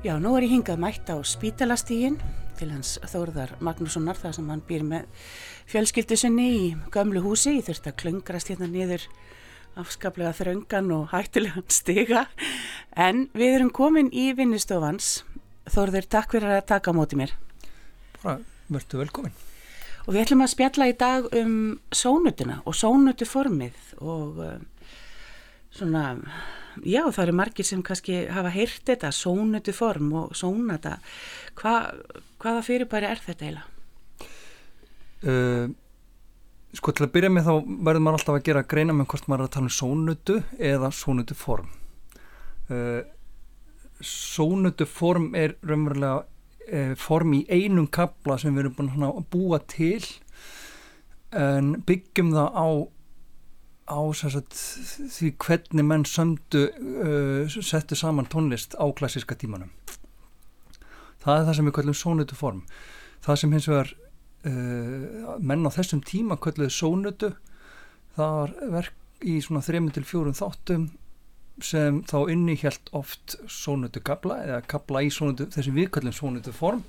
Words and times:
Já, 0.00 0.14
nú 0.16 0.30
er 0.32 0.46
ég 0.46 0.54
hingað 0.54 0.78
mætt 0.80 1.10
á 1.12 1.20
spítalastígin 1.20 2.14
til 2.56 2.70
hans 2.72 2.94
Þórðar 3.04 3.50
Magnússonar 3.60 4.16
þar 4.16 4.32
sem 4.32 4.46
hann 4.48 4.62
býr 4.64 4.80
með 4.88 5.26
fjölskyldu 5.68 6.16
sinni 6.16 6.46
í 6.56 6.62
gömlu 6.88 7.20
húsi. 7.20 7.58
Ég 7.58 7.66
þurfti 7.66 7.90
að 7.90 7.98
klöngrast 8.00 8.48
hérna 8.48 8.70
niður 8.72 9.04
afskaplega 9.76 10.32
þröngan 10.38 10.88
og 10.96 11.12
hættilegan 11.12 11.68
stiga. 11.68 12.22
En 12.96 13.26
við 13.36 13.58
erum 13.58 13.74
komin 13.76 14.08
í 14.08 14.30
vinnustofans. 14.38 15.18
Þórður, 15.68 16.08
takk 16.16 16.32
fyrir 16.32 16.56
að 16.56 16.64
taka 16.72 16.96
á 16.96 16.96
móti 16.96 17.20
mér. 17.20 17.36
Bara 18.22 18.38
verður 18.72 19.04
velkomin. 19.04 19.36
Og 20.06 20.14
við 20.14 20.22
ætlum 20.24 20.46
að 20.46 20.54
spjalla 20.54 20.88
í 20.88 20.96
dag 20.96 21.28
um 21.42 21.56
sónutuna 21.92 22.62
og 22.64 22.80
sónutuformið 22.80 23.92
og 24.00 24.40
uh, 24.48 24.56
svona 25.74 26.04
já 26.86 27.02
það 27.10 27.22
eru 27.24 27.36
margir 27.40 27.66
sem 27.66 27.82
kannski 27.84 28.24
hafa 28.30 28.52
heyrt 28.54 28.86
þetta, 28.88 29.10
sónutu 29.14 29.74
form 29.74 30.12
og 30.22 30.34
sónata, 30.38 30.98
Hva, 31.58 31.92
hvaða 32.40 32.64
fyrirbæri 32.64 33.08
er 33.10 33.22
þetta 33.24 33.46
eiginlega? 33.46 33.68
Uh, 35.20 35.72
sko 36.72 36.94
til 36.94 37.04
að 37.04 37.14
byrja 37.16 37.30
með 37.34 37.48
þá 37.48 37.54
verður 37.84 38.04
maður 38.06 38.18
alltaf 38.20 38.36
að 38.38 38.44
gera 38.46 38.62
að 38.62 38.70
greina 38.72 38.96
með 38.96 39.08
hvort 39.12 39.26
maður 39.28 39.42
er 39.42 39.48
að 39.48 39.54
tala 39.56 39.68
um 39.68 39.74
sónutu 39.76 40.36
eða 40.70 40.90
sónutu 40.96 41.36
form 41.36 41.72
uh, 42.72 43.02
sónutu 44.00 44.86
form 44.88 45.34
er 45.36 45.58
raunverulega 45.66 46.22
uh, 46.22 46.94
form 46.96 47.34
í 47.36 47.42
einum 47.50 47.90
kabla 47.92 48.38
sem 48.40 48.54
við 48.54 48.64
erum 48.64 48.78
búin 48.78 49.10
að 49.10 49.20
búa 49.34 49.60
til 49.68 50.00
en 51.36 51.74
byggjum 51.86 52.32
það 52.34 52.56
á 52.56 52.68
á 53.90 54.00
sagt, 54.14 54.54
því 55.10 55.32
hvernig 55.42 55.86
menn 55.86 56.06
sömdu 56.06 56.68
uh, 56.70 57.50
settu 57.50 57.98
saman 57.98 58.28
tónlist 58.30 58.76
á 58.78 58.86
klassiska 58.94 59.34
tímanum. 59.34 59.72
Það 61.20 61.36
er 61.36 61.48
það 61.48 61.56
sem 61.58 61.68
við 61.68 61.76
kallum 61.76 61.98
sónutu 61.98 62.38
form. 62.38 62.62
Það 63.20 63.42
sem 63.42 63.52
hins 63.56 63.68
vegar 63.68 63.92
uh, 64.46 65.36
menn 65.42 65.66
á 65.66 65.70
þessum 65.74 66.02
tíma 66.06 66.38
kalluðu 66.40 66.72
sónutu 66.72 67.34
það 68.16 68.34
var 68.38 68.56
verk 68.78 69.26
í 69.26 69.36
svona 69.44 69.62
3-4 69.64 70.34
þáttum 70.38 70.88
sem 71.60 72.00
þá 72.08 72.18
inni 72.32 72.56
helt 72.62 72.88
oft 72.96 73.36
sónutu 73.52 74.00
kabla 74.04 74.38
eða 74.46 74.60
kabla 74.70 75.02
í 75.04 75.10
sónutu 75.12 75.50
þessi 75.52 75.74
við 75.76 75.90
kallum 75.92 76.16
sónutu 76.16 76.54
form. 76.56 76.84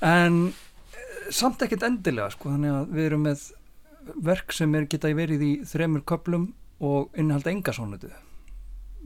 En 0.00 0.46
uh, 0.48 1.24
samt 1.28 1.62
ekkert 1.66 1.84
endilega 1.88 2.30
sko 2.32 2.54
þannig 2.54 2.76
að 2.78 2.94
við 2.96 3.10
erum 3.10 3.26
með 3.28 3.48
verk 4.24 4.52
sem 4.56 4.74
er 4.74 4.88
geta 4.90 5.10
verið 5.16 5.44
í 5.44 5.52
þremur 5.68 6.04
köplum 6.08 6.50
og 6.80 7.10
innihalda 7.18 7.52
enga 7.52 7.74
sónutu 7.76 8.10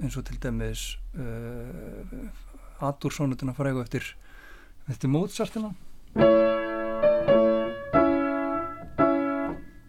eins 0.03 0.17
og 0.19 0.27
til 0.27 0.39
dæmis 0.43 0.95
uh, 1.19 2.85
Adur 2.85 3.15
sónutuna 3.15 3.55
frægu 3.55 3.81
eftir 3.85 4.17
eftir 4.91 5.09
Mozartina. 5.09 5.71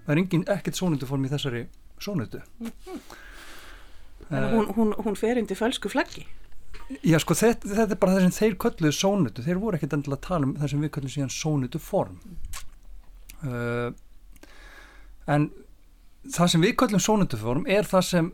Það 0.06 0.14
er 0.14 0.22
engin 0.22 0.45
ekkert 0.53 0.78
sónutuform 0.78 1.26
í 1.26 1.31
þessari 1.33 1.66
sónutu 2.00 2.44
Þannig 4.30 4.45
að 4.45 4.53
hún, 4.56 4.70
hún, 4.78 4.94
hún 5.06 5.17
fer 5.20 5.38
indi 5.38 5.58
fölsku 5.58 5.89
flaggi. 5.92 6.23
Já 7.06 7.17
sko 7.22 7.36
þetta, 7.38 7.70
þetta 7.70 7.94
er 7.94 8.00
bara 8.02 8.16
það 8.16 8.23
sem 8.26 8.36
þeir 8.36 8.56
kölluðu 8.61 8.95
sónutu, 8.98 9.44
þeir 9.45 9.59
voru 9.61 9.78
ekkert 9.78 9.94
endilega 9.98 10.22
að 10.22 10.28
tala 10.28 10.48
um 10.48 10.56
það 10.58 10.72
sem 10.72 10.86
við 10.86 10.92
köllum 10.95 11.14
síðan 11.14 11.33
sónutuform 11.33 12.17
uh, 13.45 13.89
en 15.31 15.49
það 16.25 16.52
sem 16.52 16.65
við 16.65 16.75
kallum 16.81 17.03
sónutuform 17.03 17.67
er 17.69 17.87
það 17.89 18.09
sem 18.09 18.31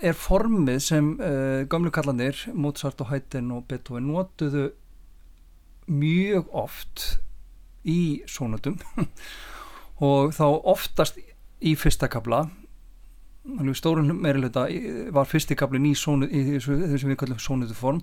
er 0.00 0.16
formið 0.16 0.78
sem 0.84 1.10
uh, 1.20 1.62
gamlu 1.68 1.92
kallanir 1.92 2.38
Mozart 2.56 3.00
og 3.04 3.10
Haydn 3.12 3.50
og 3.52 3.66
Beethoven 3.68 4.08
notuðu 4.08 4.70
mjög 5.90 6.48
oft 6.56 7.04
í 7.84 8.22
sónutum 8.28 8.78
og 10.10 10.32
þá 10.36 10.46
oftast 10.48 11.20
í 11.60 11.74
fyrsta 11.76 12.08
kabla 12.12 12.46
stórun 13.74 14.12
meiriluta 14.20 14.66
var 15.12 15.28
fyrsti 15.28 15.56
kablin 15.56 15.88
í, 15.88 15.94
í 15.94 16.42
þessu, 16.52 16.76
þessu 16.92 17.08
við 17.08 17.18
kallum 17.22 17.40
sónutuform 17.40 18.02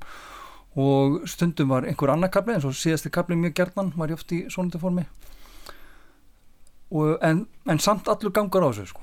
og 0.77 1.23
stundum 1.29 1.69
var 1.73 1.87
einhver 1.87 2.11
annar 2.13 2.31
kabli 2.33 2.55
eins 2.57 2.65
og 2.65 2.75
síðasti 2.77 3.11
kabli 3.13 3.37
mjög 3.37 3.55
gerðan 3.61 3.93
var 3.95 4.11
ég 4.11 4.19
oft 4.19 4.33
í 4.33 4.43
sónutuformi 4.53 5.05
Og, 6.89 7.17
en, 7.21 7.47
en 7.67 7.79
samt 7.79 8.07
allur 8.07 8.31
gangar 8.31 8.63
á 8.63 8.69
þessu 8.71 8.85
sko. 8.93 9.01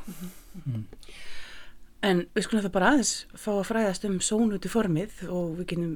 mm. 0.65 0.85
En 2.05 2.27
við 2.37 2.45
skulum 2.45 2.65
það 2.67 2.73
bara 2.75 2.89
aðeins 2.93 3.13
fá 3.41 3.51
að 3.55 3.67
fræðast 3.71 4.03
um 4.05 4.17
sónutu 4.21 4.69
formið 4.69 5.23
og 5.33 5.55
við 5.59 5.69
genum 5.73 5.93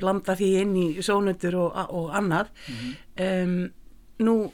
blanda 0.00 0.34
því 0.36 0.48
inn 0.60 0.74
í 0.76 0.86
sónutur 1.04 1.56
og, 1.56 1.78
og 1.88 2.10
annað 2.16 2.50
mm 2.52 2.74
-hmm. 2.74 2.94
um, 3.24 3.72
Nú 4.18 4.52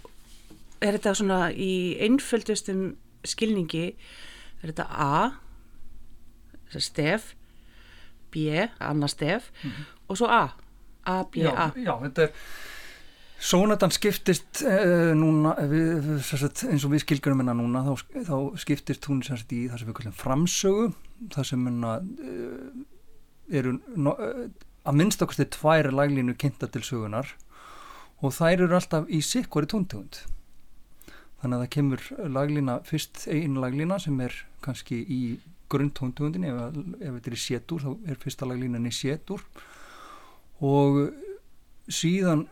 er 0.81 0.99
þetta 0.99 1.15
svona 1.15 1.53
í 1.53 1.97
einföldustum 2.05 2.97
skilningi 3.25 3.97
er 4.63 4.73
þetta 4.73 4.87
A 4.91 5.33
stef 6.79 7.35
B, 8.35 8.37
annað 8.81 9.09
stef 9.09 9.51
mm 9.63 9.71
-hmm. 9.71 9.85
og 10.09 10.17
svo 10.17 10.27
A 10.27 10.49
A, 11.07 11.25
B, 11.25 11.37
já, 11.37 11.53
A 11.57 11.73
Já, 11.77 12.01
þetta 12.03 12.23
er 12.23 12.31
Sónatan 13.45 13.93
skiptist 13.93 14.63
uh, 14.65 15.13
núna, 15.17 15.53
við, 15.69 16.07
sagt, 16.25 16.63
eins 16.65 16.85
og 16.87 16.95
við 16.95 17.03
skilgjum 17.03 17.43
hennar 17.43 17.59
núna, 17.59 17.83
þá, 17.85 18.21
þá 18.25 18.37
skiptist 18.63 19.09
hún 19.11 19.21
sagt, 19.27 19.53
í 19.53 19.67
það 19.69 19.83
sem 19.83 19.91
við 19.91 19.97
kallum 19.99 20.15
framsögu, 20.17 20.87
það 21.35 21.49
sem 21.51 21.67
hennar 21.69 22.07
uh, 22.25 22.71
eru 23.53 23.75
no, 24.01 24.15
uh, 24.17 24.47
að 24.89 24.97
minnst 25.01 25.25
okkur 25.25 25.43
til 25.43 25.49
tvær 25.59 25.91
laglínu 25.93 26.37
kynnta 26.41 26.71
til 26.73 26.85
sögunar 26.87 27.35
og 28.25 28.33
þær 28.33 28.65
eru 28.65 28.79
alltaf 28.79 29.13
í 29.13 29.21
sikkori 29.25 29.69
tóntegund. 29.69 30.23
Þannig 31.43 31.59
að 31.59 31.65
það 31.67 31.73
kemur 31.77 32.09
laglína, 32.39 32.81
fyrst 32.89 33.27
einn 33.29 33.61
laglína 33.61 34.01
sem 34.01 34.17
er 34.25 34.41
kannski 34.65 35.03
í 35.05 35.23
grunntóntegundin, 35.73 36.49
ef, 36.49 36.81
ef 36.97 37.17
þetta 37.19 37.35
er 37.35 37.37
í 37.37 37.45
sétur, 37.45 37.85
þá 37.85 38.09
er 38.09 38.21
fyrsta 38.25 38.49
laglínan 38.49 38.89
í 38.89 38.93
sétur 38.95 39.45
og 40.65 41.03
síðan 41.93 42.47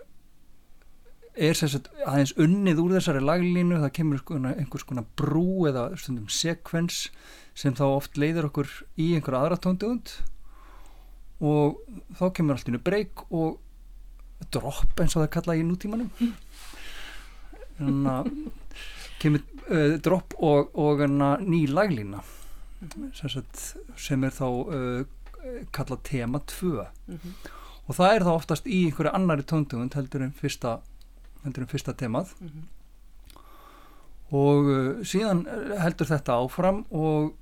er 1.32 1.56
sagt, 1.56 1.88
aðeins 2.04 2.34
unnið 2.40 2.80
úr 2.82 2.96
þessari 2.98 3.22
laglínu 3.24 3.80
það 3.80 3.94
kemur 3.96 4.22
einhvers 4.52 4.84
konar 4.84 5.06
brú 5.16 5.64
eða 5.70 5.88
stundum 5.96 6.28
sekvens 6.28 7.06
sem 7.54 7.74
þá 7.76 7.84
oft 7.88 8.18
leiður 8.20 8.50
okkur 8.50 8.68
í 9.00 9.14
einhverja 9.16 9.40
aðra 9.40 9.60
tóndugund 9.64 10.12
og 11.42 11.80
þá 12.18 12.26
kemur 12.36 12.56
allt 12.56 12.68
innu 12.68 12.82
breyk 12.84 13.24
og 13.30 13.58
dropp 14.52 15.00
eins 15.00 15.16
og 15.16 15.24
það 15.24 15.32
kalla 15.38 15.56
í 15.56 15.64
nútímanum 15.66 16.12
þannig 17.78 18.12
að 18.12 18.30
kemur 19.22 19.42
uh, 19.70 19.96
dropp 20.04 20.36
og, 20.42 20.70
og 20.76 21.02
ný 21.08 21.64
laglína 21.70 22.22
sagt, 23.16 23.76
sem 23.96 24.24
er 24.26 24.34
þá 24.34 24.46
uh, 24.50 25.02
kallað 25.74 26.04
tema 26.06 26.40
2 26.46 26.72
mm 26.72 27.16
-hmm. 27.16 27.34
og 27.86 27.94
það 27.96 28.14
er 28.14 28.24
þá 28.26 28.32
oftast 28.32 28.66
í 28.66 28.84
einhverju 28.86 29.14
annari 29.14 29.42
tóndugund 29.42 29.94
heldur 29.94 30.22
en 30.22 30.32
fyrsta 30.32 30.80
heldur 31.44 31.66
um 31.66 31.70
fyrsta 31.70 31.92
temað. 31.92 32.34
Mm 32.40 32.48
-hmm. 32.48 32.64
og 34.32 34.64
uh, 34.64 35.04
síðan 35.04 35.46
heldur 35.78 36.06
þetta 36.08 36.40
áfram 36.40 36.84
og 36.90 37.34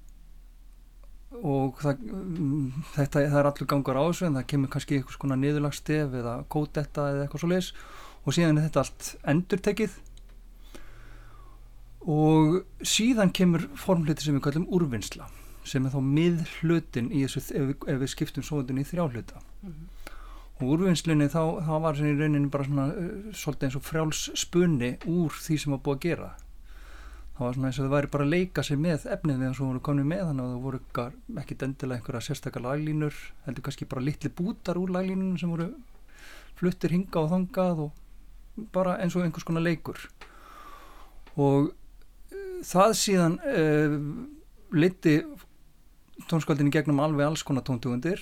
og 1.31 1.79
það, 1.81 2.05
um, 2.11 2.85
þetta, 2.95 3.23
það 3.31 3.39
er 3.39 3.49
allur 3.49 3.69
gangar 3.71 3.99
á 4.01 4.03
þessu 4.03 4.27
en 4.27 4.39
það 4.39 4.47
kemur 4.53 4.71
kannski 4.75 4.97
eitthvað 4.99 5.17
svona 5.17 5.39
niðurlagstef 5.41 6.17
eða 6.21 6.37
kódetta 6.53 7.07
eða 7.13 7.25
eitthvað 7.25 7.41
svo 7.45 7.51
leis 7.53 7.73
og 8.25 8.37
síðan 8.37 8.59
er 8.59 8.67
þetta 8.69 8.83
allt 8.85 9.11
endurtekið. 9.33 9.95
Og 12.01 12.65
síðan 12.83 13.33
kemur 13.37 13.69
formluti 13.77 14.25
sem 14.25 14.37
við 14.37 14.45
kallum 14.49 14.69
úrvinnsla 14.73 15.29
sem 15.71 15.87
er 15.87 15.93
þá 15.93 16.01
miðhlutin 16.01 17.11
í 17.13 17.23
þessu 17.27 17.43
ef 17.55 17.65
við, 17.71 17.89
ef 17.93 17.99
við 18.01 18.13
skiptum 18.15 18.45
sóðun 18.45 18.81
í 18.81 18.87
þrjáhluta 18.89 19.41
mm 19.41 19.73
-hmm 19.73 20.00
úrvinnslunni 20.67 21.29
þá, 21.33 21.43
þá 21.65 21.75
var 21.85 21.99
það 21.99 22.11
í 22.11 22.15
rauninni 22.19 22.53
bara 22.53 22.67
svona 22.67 22.87
uh, 22.93 23.11
svolítið 23.37 23.67
eins 23.67 23.77
og 23.79 23.85
frjáls 23.87 24.23
spunni 24.39 24.91
úr 25.09 25.37
því 25.37 25.59
sem 25.63 25.75
var 25.75 25.83
búið 25.85 25.99
að 25.99 26.07
gera. 26.07 26.31
Það 27.37 27.45
var 27.47 27.57
svona 27.57 27.71
eins 27.71 27.79
og 27.81 27.87
það 27.87 27.95
væri 27.95 28.11
bara 28.13 28.27
að 28.27 28.35
leika 28.35 28.65
sig 28.67 28.81
með 28.81 29.07
efnið 29.15 29.39
við 29.41 29.47
það 29.47 29.55
sem 29.59 29.71
voru 29.71 29.83
komið 29.89 30.09
með 30.11 30.25
þannig 30.29 30.45
að 30.45 30.51
það 30.51 30.65
voru 30.67 30.81
ekki 31.41 31.59
endilega 31.67 31.97
einhverja 32.01 32.27
sérstakar 32.27 32.65
laglínur 32.67 33.21
heldur 33.47 33.67
kannski 33.69 33.89
bara 33.89 34.05
litli 34.05 34.33
bútar 34.41 34.81
úr 34.81 34.93
laglínunum 34.97 35.39
sem 35.41 35.55
voru 35.55 35.71
fluttir 36.61 36.93
hinga 36.93 37.23
og 37.23 37.31
þangað 37.33 37.85
og 37.87 38.67
bara 38.75 38.99
eins 39.01 39.17
og 39.17 39.25
einhvers 39.25 39.47
konar 39.49 39.65
leikur. 39.65 40.03
Og 41.41 41.71
uh, 41.71 42.59
það 42.67 42.99
síðan 43.01 43.39
uh, 43.41 43.97
liti 44.77 45.17
tónskaldinni 46.29 46.75
gegnum 46.75 47.01
alveg 47.01 47.31
alls 47.31 47.47
konar 47.47 47.65
tóntugundir 47.65 48.21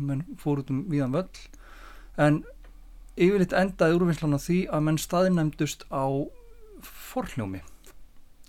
menn 0.00 0.24
fór 0.40 0.62
út 0.62 0.70
um 0.72 0.82
viðan 0.90 1.14
völl 1.14 1.59
en 2.20 2.42
yfirleitt 3.16 3.56
endaði 3.56 3.96
úrvinnslan 3.98 4.36
á 4.36 4.40
því 4.40 4.60
að 4.70 4.84
menn 4.86 5.00
staðinæmdust 5.00 5.86
á 5.92 6.04
forhljómi 6.84 7.62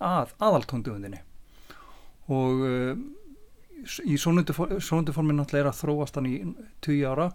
að 0.01 0.31
aðaltónduðinni 0.41 1.21
og 2.31 2.63
uh, 2.65 2.94
í 4.06 4.18
sónunduformin 4.21 5.39
náttúrulega 5.39 5.65
er 5.65 5.71
að 5.71 5.79
þróast 5.81 6.18
hann 6.18 6.29
í 6.29 6.35
20 6.85 7.07
ára. 7.09 7.31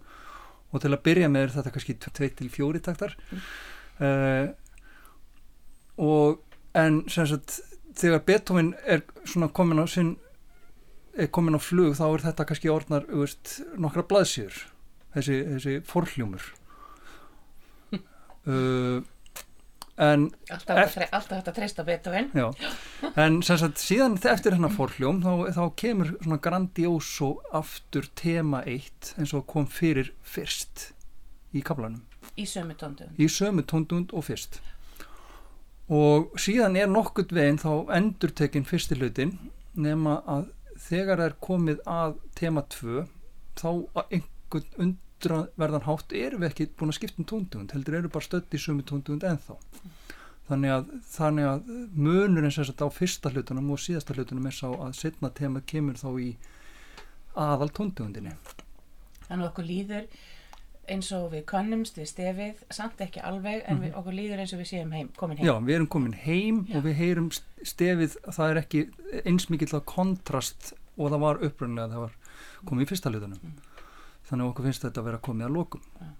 Og 0.74 0.82
til 0.82 0.92
að 0.92 1.02
byrja 1.06 1.28
með 1.30 1.56
þetta 1.56 1.72
kannski 1.74 1.94
2-4 2.02 2.82
taktar. 2.84 3.16
Mm. 3.30 3.42
uh, 4.02 4.46
og 5.96 6.42
en 6.76 7.00
sem 7.08 7.26
sagt 7.30 7.60
þegar 7.96 8.24
Beethoven 8.28 8.74
er 8.84 9.04
svona 9.24 9.48
komin 9.48 9.80
á 9.80 9.86
sinn 9.88 10.16
er 11.16 11.30
komin 11.32 11.56
á 11.56 11.60
flug 11.62 11.94
þá 11.96 12.06
er 12.10 12.24
þetta 12.26 12.46
kannski 12.50 12.72
orðnar 12.72 13.06
veist, 13.08 13.60
nokkra 13.80 14.04
blaðsýður 14.04 14.58
þessi, 15.16 15.40
þessi 15.56 15.74
forhljómur 15.88 16.44
uh, 18.46 19.02
en 19.96 20.26
Alltaf, 20.52 20.92
þetta 21.30 21.52
treysta 21.56 21.84
Beethoven. 21.86 22.26
Já, 22.36 22.50
en 23.16 23.38
sem 23.46 23.56
sagt 23.62 23.80
síðan 23.80 24.18
eftir 24.28 24.52
hennar 24.56 24.74
forhljóm 24.76 25.22
þá, 25.24 25.30
þá 25.56 25.62
kemur 25.80 26.10
svona 26.20 26.36
grandiós 26.44 27.08
og 27.24 27.40
aftur 27.56 28.08
tema 28.20 28.60
eitt 28.68 29.14
eins 29.16 29.32
og 29.36 29.46
kom 29.48 29.64
fyrir 29.72 30.12
fyrst 30.20 30.90
í 31.56 31.62
kaplanum, 31.64 32.02
Í 32.36 32.44
sömu 32.44 32.74
tóndum. 32.76 33.14
í 33.16 33.28
sömu 33.32 33.64
tóndund 33.64 34.12
og 34.12 34.26
fyrst 34.28 34.60
og 35.88 36.34
síðan 36.42 36.76
er 36.76 36.90
nokkurt 36.90 37.30
veginn 37.32 37.60
þá 37.62 37.86
endur 37.96 38.32
tekin 38.36 38.66
fyrsti 38.68 38.98
hlutin 38.98 39.36
nema 39.78 40.18
að 40.28 40.48
þegar 40.90 41.22
er 41.24 41.36
komið 41.40 41.80
að 41.88 42.18
tema 42.36 42.66
2 42.74 43.04
þá 43.56 43.68
einhvern 44.10 44.96
undraverðan 45.16 45.86
hátt 45.86 46.12
erum 46.12 46.42
við 46.42 46.50
ekki 46.50 46.66
búin 46.76 46.92
að 46.92 46.98
skipta 46.98 47.22
um 47.22 47.28
tóndund 47.30 47.72
heldur 47.72 47.98
eru 48.00 48.10
bara 48.12 48.26
stödd 48.26 48.52
í 48.52 48.60
sömu 48.60 48.84
tóndund 48.86 49.24
ennþá. 49.24 49.56
Þannig 50.46 50.72
að, 50.76 50.92
þannig 51.10 51.48
að 51.50 51.72
munurinn 51.96 52.54
sagt 52.54 52.84
á 52.84 52.88
fyrsta 52.92 53.32
hlutunum 53.32 53.72
og 53.74 53.82
síðasta 53.82 54.14
hlutunum 54.14 54.46
er 54.46 54.54
sá 54.54 54.68
að 54.70 54.94
setna 54.94 55.32
tema 55.34 55.62
kemur 55.66 55.98
þá 55.98 56.08
í 56.22 56.30
aðal 57.34 57.72
tóndundinni 57.74 58.36
Þannig 59.26 59.42
að 59.42 59.48
okkur 59.48 59.66
líður 59.66 60.06
eins 60.86 61.08
og 61.16 61.32
við 61.32 61.42
kannumst 61.50 61.96
við 61.98 62.06
stefið, 62.12 62.60
samt 62.70 63.00
ekki 63.02 63.18
alveg, 63.26 63.64
en 63.66 63.80
við, 63.82 63.96
okkur 63.98 64.14
líður 64.14 64.44
eins 64.44 64.52
og 64.54 64.60
við 64.60 64.68
séum 64.70 64.92
heim, 64.94 65.08
komin 65.18 65.40
heim. 65.40 65.48
Já, 65.48 65.56
við 65.58 65.78
erum 65.80 65.88
komin 65.90 66.14
heim 66.14 66.60
og 66.70 66.84
við 66.84 67.00
heyrum 67.00 67.30
stefið, 67.34 68.14
það 68.28 68.52
er 68.52 68.60
ekki 68.62 68.84
eins 69.26 69.48
mikill 69.50 69.72
að 69.74 69.82
kontrast 69.90 70.76
og 70.94 71.10
það 71.10 71.24
var 71.24 71.42
upprunnilega 71.42 71.90
það 71.90 72.04
var 72.04 72.14
komið 72.70 72.86
í 72.86 72.90
fyrsta 72.92 73.10
hlutunum 73.10 73.56
þannig 74.28 74.44
að 74.44 74.50
okkur 74.50 74.68
finnst 74.68 74.86
þetta 74.86 75.02
að 75.02 75.08
vera 75.10 75.22
komið 75.28 75.48
að 75.48 75.56
lokum. 75.56 75.86
Já. 76.00 76.12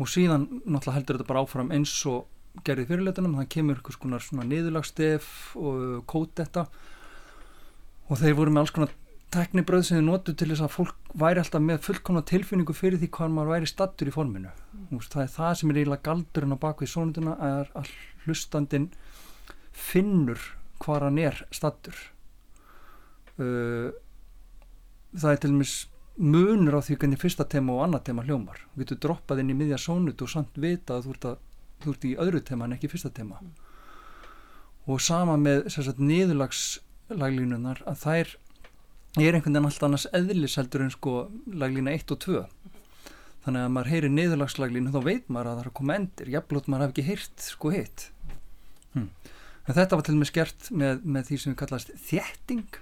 og 0.00 0.08
síðan 0.08 0.46
náttúrulega 0.64 0.96
heldur 0.96 1.18
þetta 1.18 1.28
bara 1.28 1.42
áfram 1.44 1.72
eins 1.76 1.92
og 2.08 2.62
gerði 2.64 2.86
fyrir 2.88 3.04
hlutunum, 3.04 3.36
það 3.36 3.50
kemur 3.54 3.78
einhvers 3.78 3.98
konar 4.00 4.24
svona 4.24 4.46
niðurlagstef 4.48 5.26
og 5.60 5.82
kót 6.10 6.32
þetta. 6.40 6.66
Og 8.10 8.18
þeir 8.18 8.36
voru 8.38 8.54
með 8.54 8.64
alls 8.64 8.74
konar 8.74 8.94
teknibröð 9.30 9.84
sem 9.86 10.00
þið 10.00 10.06
notu 10.08 10.34
til 10.34 10.48
þess 10.50 10.64
að 10.64 10.72
fólk 10.74 11.12
væri 11.20 11.42
alltaf 11.42 11.62
með 11.62 11.84
fullkomna 11.84 12.22
tilfinningu 12.26 12.74
fyrir 12.74 12.98
því 12.98 13.10
hvað 13.14 13.34
maður 13.36 13.52
væri 13.54 13.68
stattur 13.70 14.10
í 14.10 14.14
forminu. 14.14 14.50
Mm. 14.74 15.04
það 15.04 15.22
er 15.22 15.34
það 15.36 15.52
sem 15.60 15.70
er 15.70 15.78
eiginlega 15.78 16.06
galdurinn 16.08 16.56
á 16.58 16.64
bakvið 16.64 16.90
sónunduna 16.90 17.36
er 17.46 17.70
að 17.78 17.92
hlustandin 18.24 18.88
finnur 19.70 20.42
hvað 20.82 21.06
hann 21.06 21.20
er 21.22 21.38
stattur 21.54 21.96
uh, 23.38 23.92
það 25.14 25.32
er 25.32 25.40
til 25.42 25.52
dæmis 25.52 25.74
munur 26.20 26.76
á 26.76 26.80
því 26.84 26.98
hvernig 27.00 27.20
fyrsta 27.20 27.46
tema 27.48 27.74
og 27.76 27.86
annað 27.86 28.04
tema 28.10 28.24
hljómar. 28.26 28.60
Þú 28.74 28.82
getur 28.82 29.00
droppað 29.06 29.42
inn 29.42 29.54
í 29.54 29.56
miðja 29.56 29.80
sónut 29.80 30.20
og 30.20 30.30
samt 30.30 30.60
vita 30.60 30.98
að 30.98 31.08
þú 31.08 31.14
ert, 31.16 31.26
að, 31.30 31.40
þú 31.84 31.94
ert 31.94 32.06
í 32.06 32.12
öðru 32.26 32.42
tema 32.44 32.68
en 32.68 32.76
ekki 32.76 32.90
fyrsta 32.92 33.12
tema. 33.16 33.40
Og 34.90 35.00
sama 35.04 35.38
með 35.40 35.70
sagt, 35.72 36.00
niðurlagslaglinnunar 36.00 37.82
að 37.88 38.04
þær 38.04 38.36
er 39.18 39.34
einhvern 39.34 39.56
veginn 39.56 39.70
allt 39.70 39.86
annars 39.86 40.06
eðlis 40.14 40.58
heldur 40.60 40.84
en 40.84 40.92
sko 40.94 41.14
laglína 41.50 41.96
1 41.96 42.14
og 42.14 42.20
2 42.22 42.42
þannig 43.44 43.64
að 43.64 43.72
maður 43.74 43.90
heyri 43.94 44.10
niðurlagslaglínu 44.14 44.92
þá 44.94 45.00
veit 45.06 45.32
maður 45.32 45.50
að 45.50 45.56
það 45.56 45.62
er 45.62 45.70
að 45.70 45.76
koma 45.80 45.96
endir 45.96 46.30
jafnblót 46.34 46.68
maður 46.68 46.84
hafi 46.84 46.94
ekki 46.94 47.06
heyrt 47.08 47.44
sko 47.46 47.72
hitt. 47.74 48.06
Hm. 48.94 49.08
en 49.66 49.76
þetta 49.76 49.96
var 49.96 50.06
til 50.06 50.14
og 50.16 50.20
með 50.20 50.30
skert 50.32 50.70
með, 50.74 51.02
með 51.02 51.28
því 51.28 51.36
sem 51.38 51.52
við 51.52 51.58
kallast 51.62 51.92
þétting 52.08 52.78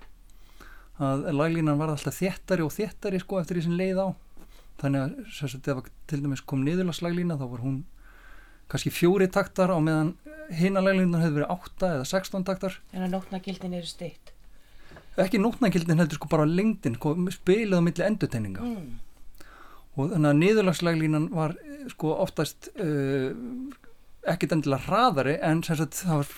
að 0.98 1.28
laglínan 1.36 1.78
var 1.78 1.92
alltaf 1.92 2.16
þéttari 2.18 2.64
og 2.64 2.72
þéttari 2.74 3.20
sko 3.22 3.38
eftir 3.40 3.58
því 3.58 3.64
sem 3.68 3.76
leið 3.78 4.00
á 4.02 4.08
þannig 4.82 5.04
að 5.04 5.30
sagt, 5.34 5.68
ef 5.68 5.84
til 6.10 6.20
dæmis 6.24 6.42
kom 6.46 6.64
niðurlagslaglína 6.66 7.36
þá 7.38 7.46
var 7.52 7.62
hún 7.64 7.78
kannski 8.68 8.90
fjóri 8.92 9.28
taktar 9.32 9.70
á 9.74 9.78
meðan 9.80 10.14
hinalaglínan 10.58 11.22
hefði 11.22 11.38
verið 11.40 11.52
8 11.54 11.92
eða 11.96 12.08
16 12.10 12.44
taktar 12.48 12.78
En 12.92 13.06
að 13.06 13.14
nótnagildin 13.16 13.74
eru 13.78 13.86
stytt. 13.88 14.32
ekki 15.18 15.40
nótnagildin 15.42 15.98
heldur 15.98 16.18
sko 16.20 16.28
bara 16.30 16.46
lengdin 16.46 16.94
sko, 16.98 17.14
spilið 17.34 17.78
á 17.78 17.82
milli 17.82 18.04
endurtegninga 18.06 18.60
Mm. 18.62 18.98
og 19.98 20.12
þannig 20.12 20.30
að 20.30 20.38
niðurlagslaglínan 20.42 21.24
var 21.34 21.56
eh, 21.58 21.88
sko 21.90 22.12
oftast 22.22 22.68
uh, 22.78 23.32
ekkit 24.26 24.52
endilega 24.56 24.84
hraðari 24.88 25.36
en 25.46 25.62
sagt 25.62 25.94
það 26.02 26.16
var 26.22 26.30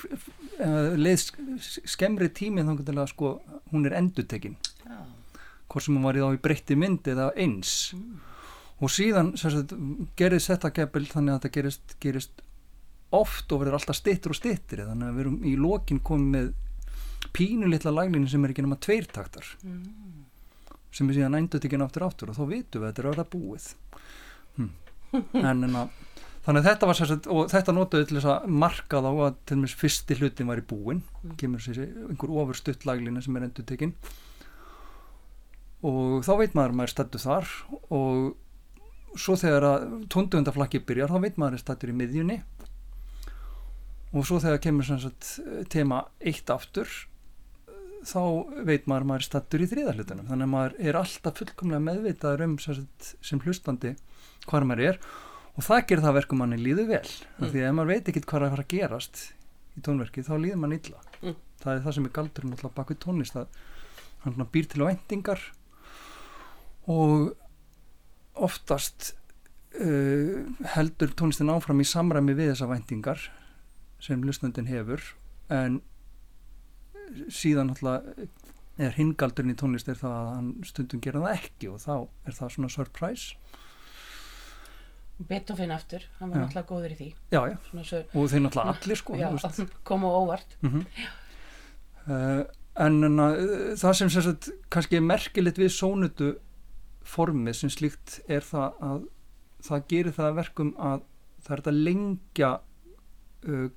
uh, 0.67 0.97
leið 1.01 1.23
sk- 1.23 1.87
skemmri 1.95 2.29
tími 2.37 2.63
þá 2.67 2.75
til 2.85 2.99
að 3.01 3.09
sko 3.15 3.31
hún 3.73 3.87
er 3.89 3.97
endurtekin 3.99 4.57
Já. 4.85 4.99
hvort 5.71 5.85
sem 5.87 5.97
hún 5.97 6.05
var 6.05 6.19
í 6.19 6.23
þá 6.25 6.35
í 6.37 6.43
breytti 6.45 6.77
mynd 6.77 7.09
eða 7.15 7.31
eins 7.37 7.93
Mm. 7.95 8.21
og 8.81 8.89
síðan 8.93 9.35
sagt 9.37 9.75
gerist 10.17 10.49
þetta 10.53 10.71
keppil 10.73 11.05
þannig 11.07 11.35
að 11.35 11.41
þetta 11.41 11.55
gerist, 11.57 11.97
gerist 12.01 12.43
oft 13.13 13.51
og 13.53 13.61
verður 13.61 13.77
alltaf 13.81 13.97
stittur 13.99 14.33
og 14.33 14.39
stittir 14.39 14.85
þannig 14.87 15.09
að 15.11 15.15
við 15.19 15.25
erum 15.25 15.41
í 15.45 15.57
lokin 15.59 16.01
komið 16.01 16.31
með 16.37 16.53
pínu 17.37 17.69
litla 17.69 17.91
laglínu 17.93 18.29
sem 18.31 18.45
er 18.47 18.55
ekki 18.55 18.63
nema 18.65 18.79
tveir 18.81 19.09
taktar 19.13 19.45
Mm. 19.65 20.25
sem 20.93 21.09
er 21.11 21.15
síðan 21.19 21.37
endurtekin 21.39 21.83
aftur 21.85 22.03
aftur 22.07 22.31
og 22.33 22.37
þá 22.39 22.45
vitum 22.51 22.83
við 22.83 22.87
að 22.89 22.93
þetta 22.95 23.03
er 23.03 23.09
að 23.11 23.17
vera 23.17 23.31
búið 23.35 23.67
hm. 24.57 24.71
en, 25.45 25.65
en 25.69 25.77
að 25.85 25.91
þannig 26.47 26.63
að 26.63 26.69
þetta 26.71 26.89
var 26.89 26.99
sérsett 26.99 27.29
og 27.31 27.51
þetta 27.53 27.75
notaði 27.77 28.09
til 28.09 28.19
þess 28.19 28.31
að 28.33 28.47
marka 28.63 29.03
þá 29.05 29.11
að 29.11 29.39
til 29.45 29.57
dæmis 29.57 29.77
fyrsti 29.77 30.19
hlutin 30.21 30.51
var 30.51 30.63
í 30.63 30.67
búin 30.67 31.03
Mm. 31.21 31.37
kemur 31.37 31.61
sér 31.61 31.83
einhver 31.85 32.31
ofur 32.33 32.57
stutt 32.57 32.87
laglína 32.89 33.23
sem 33.23 33.37
er 33.37 33.43
endurtekin. 33.49 33.95
Og 35.85 36.25
þá 36.25 36.33
veit 36.39 36.55
maður 36.57 36.73
að 36.73 36.79
maður 36.81 36.95
stættu 36.95 37.21
þar 37.21 37.53
og 37.91 39.19
svo 39.21 39.37
þegar 39.37 39.67
að 39.69 39.85
tóndöndaflakki 40.13 40.81
byrjar 40.87 41.13
þá 41.13 41.21
veit 41.21 41.37
maður 41.37 41.59
að 41.59 41.63
stættur 41.65 41.93
í 41.93 41.99
miðjunni. 42.01 42.41
Og 44.13 44.27
svo 44.27 44.41
þegar 44.43 44.61
kemur 44.65 44.85
sem 44.89 44.99
sagt, 45.01 45.41
tema 45.71 46.05
eitt 46.21 46.51
aftur 46.51 46.89
þá 48.07 48.21
veit 48.65 48.87
maður 48.89 49.05
að 49.05 49.09
maður 49.11 49.27
stattur 49.27 49.65
í 49.65 49.69
þriðarhlutunum 49.71 50.29
þannig 50.31 50.47
að 50.47 50.53
maður 50.55 50.77
er 50.89 50.99
alltaf 51.01 51.41
fullkomlega 51.41 51.85
meðvitaður 51.85 52.45
um 52.47 52.55
sem, 52.63 53.43
hlustandi 53.45 53.95
hvað 54.47 54.69
maður 54.71 54.85
er 54.89 55.01
og 55.57 55.67
það 55.67 55.85
gerir 55.91 56.05
það 56.07 56.17
verkum 56.21 56.43
manni 56.43 56.59
líðu 56.61 56.87
vel. 56.91 57.05
Mm. 57.39 57.51
því 57.51 57.61
að 57.61 57.69
ef 57.69 57.77
maður 57.77 57.93
veit 57.93 58.11
ekkit 58.13 58.29
hvað 58.31 58.41
er 58.41 58.47
að 58.47 58.55
fara 58.55 58.67
að 58.67 58.75
gerast 58.75 59.23
í 59.77 59.85
tónverki 59.87 60.27
þá 60.27 60.35
líður 60.39 60.61
mann 60.63 60.77
illa. 60.77 61.05
Mm. 61.21 61.39
það 61.61 61.73
er 61.75 61.85
það 61.85 61.97
sem 61.97 62.09
er 62.09 62.17
galdurinn 62.17 62.57
alltaf 62.57 62.77
bak 62.77 62.93
við 62.93 63.01
tónlist 63.05 63.39
að 63.41 63.61
hann 64.25 64.49
býr 64.53 64.69
til 64.71 64.85
væntingar. 64.85 65.45
Og 66.91 67.31
oftast 68.41 69.13
uh, 69.81 70.41
heldur 70.75 71.15
tónlistin 71.17 71.53
áfram 71.53 71.83
í 71.83 71.89
samræmi 71.89 72.37
við 72.39 72.55
þessa 72.55 72.71
væntingar 72.71 73.27
sem 74.01 74.23
hlustandinn 74.25 74.71
hefur. 74.71 75.05
En 75.53 75.81
síðan 77.29 77.73
náttúrulega 77.73 78.29
er 78.81 78.95
hingaldurinn 78.97 79.53
í 79.53 79.59
tónlist 79.59 79.91
er 79.91 79.99
það 79.99 80.15
að 80.17 80.29
hann 80.31 80.51
stundum 80.65 81.03
gera 81.05 81.23
það 81.25 81.37
ekki 81.37 81.69
og 81.69 81.81
þá 81.83 81.95
er 81.99 82.37
það 82.37 82.53
svona 82.55 82.73
surprise 82.73 83.59
Beethoven 85.29 85.71
aftur, 85.75 86.05
hann 86.19 86.31
var 86.33 86.41
náttúrulega 86.47 86.69
góður 86.71 86.93
í 86.95 86.97
því. 87.01 87.09
já, 87.35 87.41
já, 87.51 87.57
svo, 87.85 87.99
og 88.15 88.31
þeir 88.33 88.43
náttúrulega 88.47 88.77
allir 88.77 88.97
sko 89.01 89.17
já, 89.21 89.27
þú 89.29 89.41
veist. 89.43 89.75
kom 89.91 90.07
á 90.07 90.11
óvart. 90.11 90.57
mm 90.63 90.85
uh, 92.09 92.45
en 92.81 93.03
uh, 93.05 93.75
það 93.77 93.97
sem 93.99 94.11
sagt 94.15 94.49
kannski 94.73 94.97
er 94.97 95.05
merkilegt 95.05 95.59
við 95.61 95.73
sónutu 95.75 96.31
formið 97.05 97.57
sem 97.59 97.73
slíkt 97.73 98.21
er 98.31 98.45
það 98.47 98.79
að 98.87 99.03
það 99.67 99.85
gerir 99.93 100.15
það 100.17 100.29
að 100.31 100.39
verkum 100.39 100.71
að 100.79 101.03
það 101.45 101.57
er 101.59 101.63
að 101.73 101.81
lengja 101.89 102.51
uh, 103.51 103.69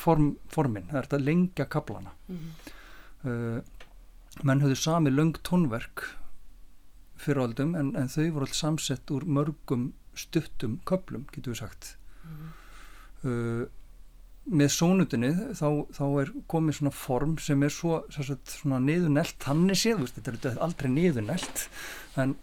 form, 0.00 0.30
formin, 0.52 0.86
það 0.90 1.00
er 1.02 1.10
að 1.18 1.26
lengja 1.28 1.66
kaplana 1.68 2.14
Mm. 2.32 2.52
uh, 3.26 3.60
menn 4.48 4.62
höfðu 4.64 4.78
sami 4.80 5.10
löng 5.12 5.34
tónverk 5.44 6.06
fyrir 7.20 7.42
aldum 7.44 7.74
en, 7.76 7.90
en 7.98 8.08
þau 8.08 8.30
voru 8.32 8.46
alls 8.48 8.56
samsett 8.62 9.10
úr 9.12 9.26
mörgum 9.28 9.90
stuttum 10.18 10.80
köplum, 10.88 11.26
getur 11.34 11.54
við 11.54 11.64
sagt 11.64 11.96
Mm. 12.22 12.50
uh, 13.26 13.64
með 14.46 14.68
sónutinni 14.74 15.30
þá, 15.58 15.66
þá 15.90 16.04
er 16.22 16.30
komið 16.50 16.76
svona 16.76 16.92
form 16.94 17.32
sem 17.42 17.62
er 17.66 17.72
svo, 17.74 18.00
sagt, 18.14 18.52
svona 18.60 18.80
niðurnelt 18.82 19.36
þannig 19.42 19.78
séð, 19.78 20.04
þetta 20.14 20.52
er 20.52 20.60
aldrei 20.62 20.88
niðurnelt 20.90 21.64
en 22.18 22.34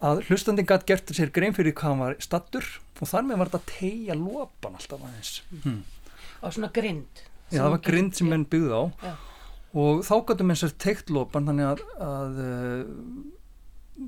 að 0.00 0.22
hlustandinn 0.28 0.68
gætt 0.68 0.86
gert 0.88 1.12
sér 1.16 1.32
grein 1.32 1.56
fyrir 1.56 1.74
hvað 1.76 1.92
hann 1.92 2.02
var 2.04 2.16
stattur 2.24 2.68
og 3.00 3.08
þar 3.08 3.26
með 3.28 3.40
var 3.40 3.50
þetta 3.50 3.60
að 3.60 3.72
tegja 3.74 4.16
lopan 4.20 4.76
alltaf 4.76 5.02
aðeins 5.08 5.32
hmm. 5.64 5.80
Og 6.40 6.54
svona 6.56 6.70
grind. 6.72 7.20
Já, 7.50 7.58
það 7.58 7.74
var 7.74 7.82
grind 7.84 8.14
sem 8.16 8.30
menn 8.32 8.46
byggði 8.48 8.76
á 8.80 8.84
Já. 9.04 9.10
og 9.82 9.98
þá 10.08 10.14
gætum 10.30 10.52
eins 10.54 10.64
og 10.64 10.76
teikt 10.80 11.12
lopan 11.12 11.48
þannig 11.50 11.68
að, 11.74 11.82
að 12.06 12.38
uh, 12.44 13.39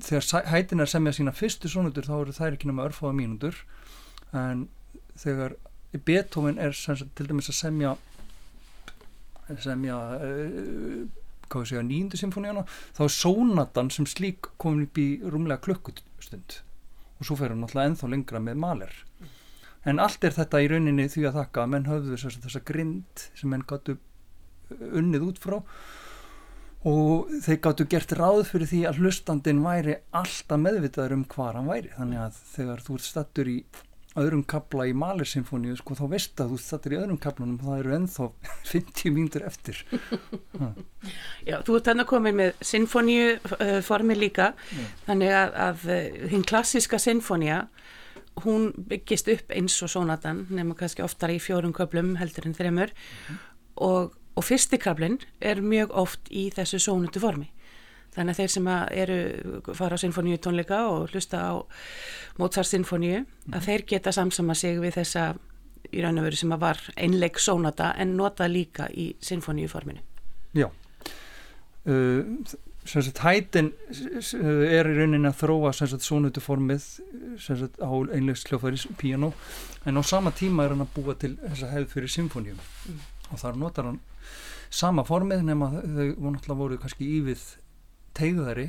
þegar 0.01 0.47
hætin 0.49 0.83
er 0.83 0.89
semja 0.89 1.13
sína 1.13 1.33
fyrstu 1.35 1.69
sónutur 1.69 2.07
þá 2.07 2.15
eru 2.19 2.35
þær 2.35 2.57
ekki 2.57 2.69
náma 2.69 2.87
örfáða 2.87 3.17
mínútur. 3.19 3.59
En 4.33 4.67
þegar 5.19 5.57
Beethoven 5.93 6.57
er 6.57 6.73
sagt, 6.73 7.11
til 7.13 7.29
dæmis 7.29 7.51
að 7.51 7.59
semja 7.59 7.95
semja 9.61 9.97
uh, 10.17 11.03
hvað 11.51 11.65
sé 11.67 11.75
ég 11.75 11.83
að 11.83 11.89
nýjundu 11.89 12.17
symfóníana 12.17 12.63
þá 12.95 13.01
er 13.05 13.13
sónatan 13.13 13.91
sem 13.93 14.07
slík 14.09 14.47
komin 14.57 14.87
upp 14.87 14.97
í 14.97 15.07
rúmlega 15.21 15.61
klukkustund. 15.67 16.61
Og 17.19 17.27
svo 17.27 17.37
fer 17.37 17.53
hann 17.53 17.65
alltaf 17.65 17.83
ennþá 17.83 18.09
lengra 18.09 18.41
með 18.41 18.61
maler 18.63 18.95
en 19.89 19.99
allt 19.99 20.23
er 20.23 20.35
þetta 20.35 20.61
í 20.63 20.69
rauninni 20.71 21.09
því 21.11 21.27
að 21.27 21.37
þakka 21.41 21.63
að 21.63 21.71
menn 21.73 21.89
höfðu 21.89 22.19
þessa 22.21 22.63
grind 22.67 23.25
sem 23.35 23.51
menn 23.51 23.65
gáttu 23.67 23.97
unnið 24.71 25.27
út 25.27 25.41
frá 25.43 25.57
og 26.89 27.31
þeir 27.45 27.59
gáttu 27.63 27.87
gert 27.87 28.11
ráð 28.19 28.43
fyrir 28.49 28.67
því 28.67 28.83
að 28.89 28.99
hlustandin 28.99 29.63
væri 29.63 29.97
alltaf 30.11 30.59
meðvitaður 30.59 31.17
um 31.17 31.25
hvað 31.31 31.57
hann 31.59 31.71
væri. 31.71 31.91
Þannig 31.95 32.23
að 32.25 32.39
þegar 32.53 32.83
þú 32.83 32.97
ert 32.97 33.07
stattur 33.07 33.51
í 33.51 33.57
öðrum 34.19 34.43
kabla 34.45 34.85
í 34.85 34.93
Malersinfóníu 34.97 35.77
sko 35.79 35.95
þá 35.97 36.03
veist 36.11 36.41
að 36.43 36.53
þú 36.53 36.57
stattur 36.61 36.93
í 36.93 36.99
öðrum 36.99 37.19
kablanum 37.21 37.57
það 37.63 37.79
eru 37.79 37.95
ennþá 37.97 38.27
50 38.73 39.15
mínútur 39.15 39.45
eftir. 39.47 39.79
Já, 41.47 41.57
þú 41.65 41.77
ert 41.79 41.89
þannig 41.89 42.05
að 42.05 42.11
koma 42.11 42.33
með 42.35 42.51
sinfóníu 42.73 43.29
uh, 43.37 43.79
formi 43.85 44.17
líka. 44.19 44.51
Já. 44.75 44.85
þannig 45.07 45.35
að, 45.39 45.55
að 45.67 45.87
uh, 45.87 46.27
hinn 46.33 46.47
klassiska 46.47 46.99
sinfónia 47.01 47.63
hún 48.43 48.71
byggist 48.89 49.29
upp 49.29 49.53
eins 49.53 49.75
og 49.85 49.91
sónatan 49.93 50.45
nema 50.49 50.75
kannski 50.77 51.03
oftar 51.05 51.33
í 51.33 51.39
fjórum 51.41 51.73
köplum 51.75 52.15
heldur 52.17 52.47
en 52.49 52.55
þreymur 52.57 52.93
mm 52.93 53.35
-hmm. 53.35 53.41
og 53.85 54.13
og 54.33 54.45
fyrstikablinn 54.47 55.19
er 55.41 55.61
mjög 55.61 55.93
oft 56.03 56.31
í 56.31 56.49
þessu 56.53 56.81
sónutu 56.81 57.21
formi 57.23 57.49
þannig 58.13 58.33
að 58.33 58.39
þeir 58.41 58.53
sem 58.53 58.67
að 58.69 58.83
eru 59.03 59.17
fara 59.77 59.97
á 59.97 60.01
sinfoníu 60.01 60.37
tónleika 60.41 60.83
og 60.91 61.13
hlusta 61.13 61.41
á 61.49 61.53
Mozart 62.37 62.69
sinfoníu 62.69 63.23
að 63.23 63.25
mhm. 63.49 63.65
þeir 63.67 63.85
geta 63.89 64.13
samsama 64.13 64.55
sig 64.57 64.79
við 64.81 64.99
þessa 64.99 65.31
í 65.93 66.01
raun 66.01 66.19
og 66.21 66.27
veru 66.27 66.39
sem 66.39 66.53
að 66.55 66.63
var 66.63 66.83
einleik 66.97 67.39
sónata 67.41 67.93
en 67.99 68.15
nota 68.17 68.47
líka 68.49 68.89
í 68.89 69.13
sinfoníu 69.21 69.71
forminu 69.71 70.01
Já 70.53 70.69
uh, 70.69 72.21
Sagt, 72.83 73.21
hætin 73.23 73.69
er 74.43 74.89
í 74.91 74.95
rauninni 74.97 75.29
að 75.29 75.37
þróa 75.39 75.69
sónutu 75.71 76.41
formið 76.43 76.83
sagt, 77.39 77.77
á 77.79 77.87
einlegsljófæris 77.87 78.89
piano 78.99 79.29
en 79.87 79.95
á 79.95 80.03
sama 80.03 80.33
tíma 80.35 80.65
er 80.65 80.73
hann 80.75 80.83
að 80.83 80.91
búa 80.97 81.15
til 81.15 81.37
þessa 81.39 81.69
hefð 81.71 81.93
fyrir 81.95 82.11
symfóníum 82.11 82.59
mm. 82.59 82.97
og 83.31 83.39
þar 83.39 83.61
notar 83.61 83.87
hann 83.87 84.01
sama 84.73 85.05
formið 85.05 85.43
nema 85.45 85.69
þau 85.73 86.07
voru, 86.17 86.55
voru 86.57 86.79
kannski 86.81 87.07
ívið 87.19 87.43
tegðari 88.17 88.67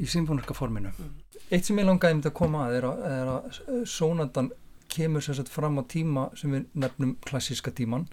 í 0.00 0.08
symfóniska 0.10 0.56
forminu 0.56 0.92
mm. 0.92 1.12
eitt 1.50 1.68
sem 1.68 1.78
ég 1.80 1.88
langaði 1.88 2.16
um 2.16 2.22
þetta 2.22 2.32
að 2.32 2.38
koma 2.40 2.64
að 2.66 2.78
er 2.78 2.86
að, 2.88 3.02
er 3.10 3.32
að 3.34 3.84
sónandan 3.90 4.50
kemur 4.94 5.24
sérstaklega 5.24 5.56
fram 5.56 5.80
á 5.80 5.82
tíma 5.90 6.24
sem 6.38 6.54
við 6.54 6.66
nefnum 6.84 7.14
klassíska 7.26 7.72
tíman 7.74 8.06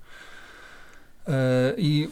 uh, 1.28 1.72
í, 1.78 2.08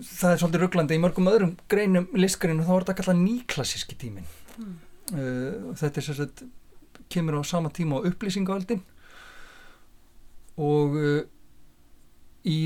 það 0.00 0.30
er 0.30 0.42
svolítið 0.42 0.64
rugglandi 0.64 0.98
í 0.98 1.02
mörgum 1.02 1.30
öðrum 1.32 1.54
greinum 1.70 2.08
listgreinum 2.16 2.66
þá 2.66 2.74
er 2.76 2.86
þetta 2.86 2.98
kallað 3.00 3.22
nýklassíski 3.24 3.98
tímin 4.00 4.28
mm. 4.56 4.74
uh, 5.14 5.72
þetta 5.80 6.00
er 6.00 6.08
sérstaklega 6.10 6.52
kemur 7.12 7.36
á 7.36 7.42
sama 7.46 7.70
tíma 7.74 8.00
á 8.00 8.06
upplýsingaöldin 8.08 8.80
og 10.56 10.94
uh, 10.96 11.22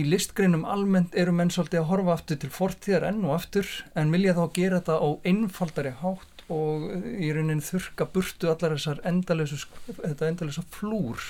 listgreinum 0.09 0.65
almennt 0.69 1.15
eru 1.19 1.33
menn 1.37 1.53
svolítið 1.53 1.83
að 1.83 1.91
horfa 1.93 2.17
aftur 2.17 2.41
til 2.43 2.51
fortíðar 2.55 3.09
enn 3.11 3.25
og 3.27 3.37
aftur 3.37 3.69
en 3.99 4.13
vilja 4.15 4.37
þá 4.39 4.45
gera 4.57 4.81
þetta 4.81 4.99
á 4.99 5.09
einfaldari 5.33 5.95
hátt 6.03 6.45
og 6.53 6.87
í 7.21 7.29
raunin 7.37 7.61
þurka 7.65 8.09
burtu 8.13 8.49
allar 8.49 8.77
þessar 8.77 9.03
endalösu 9.09 9.61
þetta 9.99 10.31
endalösa 10.31 10.65
flúr 10.73 11.21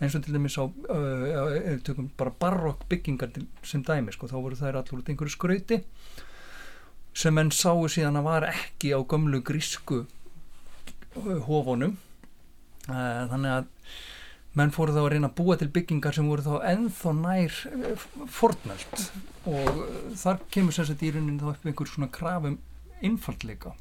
eins 0.00 0.16
og 0.16 0.24
til 0.24 0.36
dæmis 0.36 0.56
á 0.60 0.64
uh, 0.64 1.76
tökum 1.84 2.10
bara 2.18 2.32
barokk 2.40 2.84
byggingar 2.88 3.32
til, 3.32 3.46
sem 3.64 3.84
dæmi 3.84 4.12
sko, 4.12 4.28
þá 4.28 4.36
voru 4.40 4.58
þær 4.58 4.80
allur 4.80 5.00
út 5.00 5.12
einhverju 5.12 5.32
skrauti 5.32 5.80
sem 7.16 7.38
enn 7.40 7.52
sáu 7.54 7.86
síðan 7.88 8.20
að 8.20 8.28
var 8.28 8.48
ekki 8.50 8.92
á 8.92 9.00
gömlu 9.00 9.40
grísku 9.44 10.02
hófonum 11.48 11.96
uh, 12.88 13.24
þannig 13.32 13.54
að 13.54 13.72
menn 14.56 14.72
fóru 14.72 14.94
þá 14.94 15.02
að 15.02 15.10
reyna 15.14 15.30
að 15.30 15.36
búa 15.40 15.56
til 15.60 15.68
byggingar 15.72 16.16
sem 16.16 16.28
voru 16.30 16.44
þá 16.44 16.68
ennþá 16.72 17.12
nær 17.18 17.58
eh, 17.72 18.06
fornælt 18.38 19.02
og 19.50 19.82
eh, 19.82 19.98
þar 20.16 20.40
kemur 20.52 20.76
sérstaklega 20.76 21.10
í 21.10 21.16
rauninni 21.16 21.42
þá 21.42 21.50
upp 21.52 21.68
einhver 21.68 21.90
svona 21.92 22.08
krafum 22.12 22.56
einfaldleika. 23.04 23.74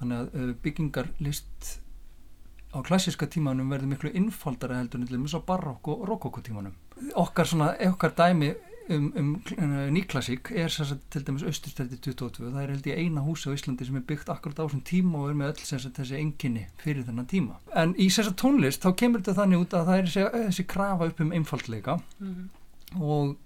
Þannig 0.00 0.22
að 0.22 0.40
eh, 0.40 0.54
byggingar 0.64 1.12
list 1.20 1.74
á 2.72 2.78
klassiska 2.84 3.28
tímanum 3.28 3.70
verður 3.72 3.92
miklu 3.92 4.12
einfaldara 4.16 4.80
heldur 4.80 5.04
til 5.04 5.20
þess 5.20 5.38
að 5.38 5.46
barokk 5.48 5.92
og 5.92 6.04
rokokko 6.08 6.44
tímanum 6.44 6.74
okkar 7.16 7.48
svona, 7.48 7.72
okkar 7.88 8.12
dæmi 8.16 8.52
um, 8.94 9.08
um 9.16 9.32
nýklassík 9.94 10.52
er 10.56 10.72
sagt, 10.72 11.02
til 11.12 11.24
dæmis 11.26 11.44
Östurstældi 11.46 11.98
22 12.04 12.52
það 12.52 12.62
er 12.62 12.72
held 12.72 12.86
ég 12.90 13.00
eina 13.02 13.24
húsi 13.24 13.50
á 13.50 13.56
Íslandi 13.56 13.86
sem 13.88 13.98
er 13.98 14.06
byggt 14.08 14.30
akkurat 14.32 14.60
á 14.60 14.64
þessum 14.64 14.84
tíma 14.88 15.22
og 15.22 15.32
er 15.32 15.36
með 15.40 15.52
öll 15.52 15.66
sagt, 15.68 15.98
þessi 15.98 16.20
enginni 16.20 16.64
fyrir 16.82 17.04
þennan 17.08 17.28
tíma. 17.30 17.58
En 17.74 17.94
í 17.96 18.08
þessar 18.08 18.36
tónlist 18.40 18.84
þá 18.84 18.90
kemur 19.02 19.22
þetta 19.22 19.36
þannig 19.42 19.64
út 19.64 19.76
að 19.76 19.90
það 19.90 20.00
er 20.00 20.08
þessi, 20.08 20.24
þessi 20.48 20.66
krafa 20.74 21.10
upp 21.10 21.22
um 21.24 21.36
einfaldleika. 21.40 21.98
Mm 22.18 22.32
-hmm. 22.32 22.48
og 23.02 23.36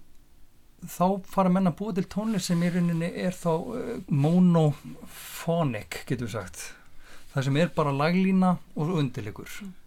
þá 0.87 1.05
fara 1.35 1.49
menna 1.49 1.71
að 1.71 1.77
búa 1.79 1.93
til 1.93 2.07
tónlist 2.07 2.51
sem 2.51 2.63
í 2.63 2.71
rauninni 2.71 3.11
er 3.13 3.35
þá 3.35 3.53
uh, 3.53 4.01
monofónik 4.07 6.03
getur 6.07 6.31
sagt. 6.31 6.73
Það 7.33 7.43
sem 7.43 7.57
er 7.57 7.71
bara 7.75 7.91
laglína 7.91 8.57
og 8.75 8.97
undirleikur. 8.97 9.49
Mm 9.61 9.82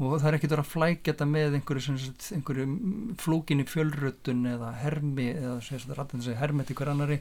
og 0.00 0.16
það 0.16 0.28
er 0.30 0.36
ekkert 0.38 0.56
að 0.56 0.68
flækja 0.70 1.12
þetta 1.12 1.26
með 1.28 1.56
einhverju, 1.58 1.96
einhverju 2.36 2.66
flókinni 3.20 3.66
fjölrötun 3.68 4.46
eða 4.48 4.72
hermi 4.80 5.28
eða 5.34 5.58
sagt, 5.64 6.30
hermet 6.40 6.72
ykkur 6.72 6.92
annari 6.94 7.20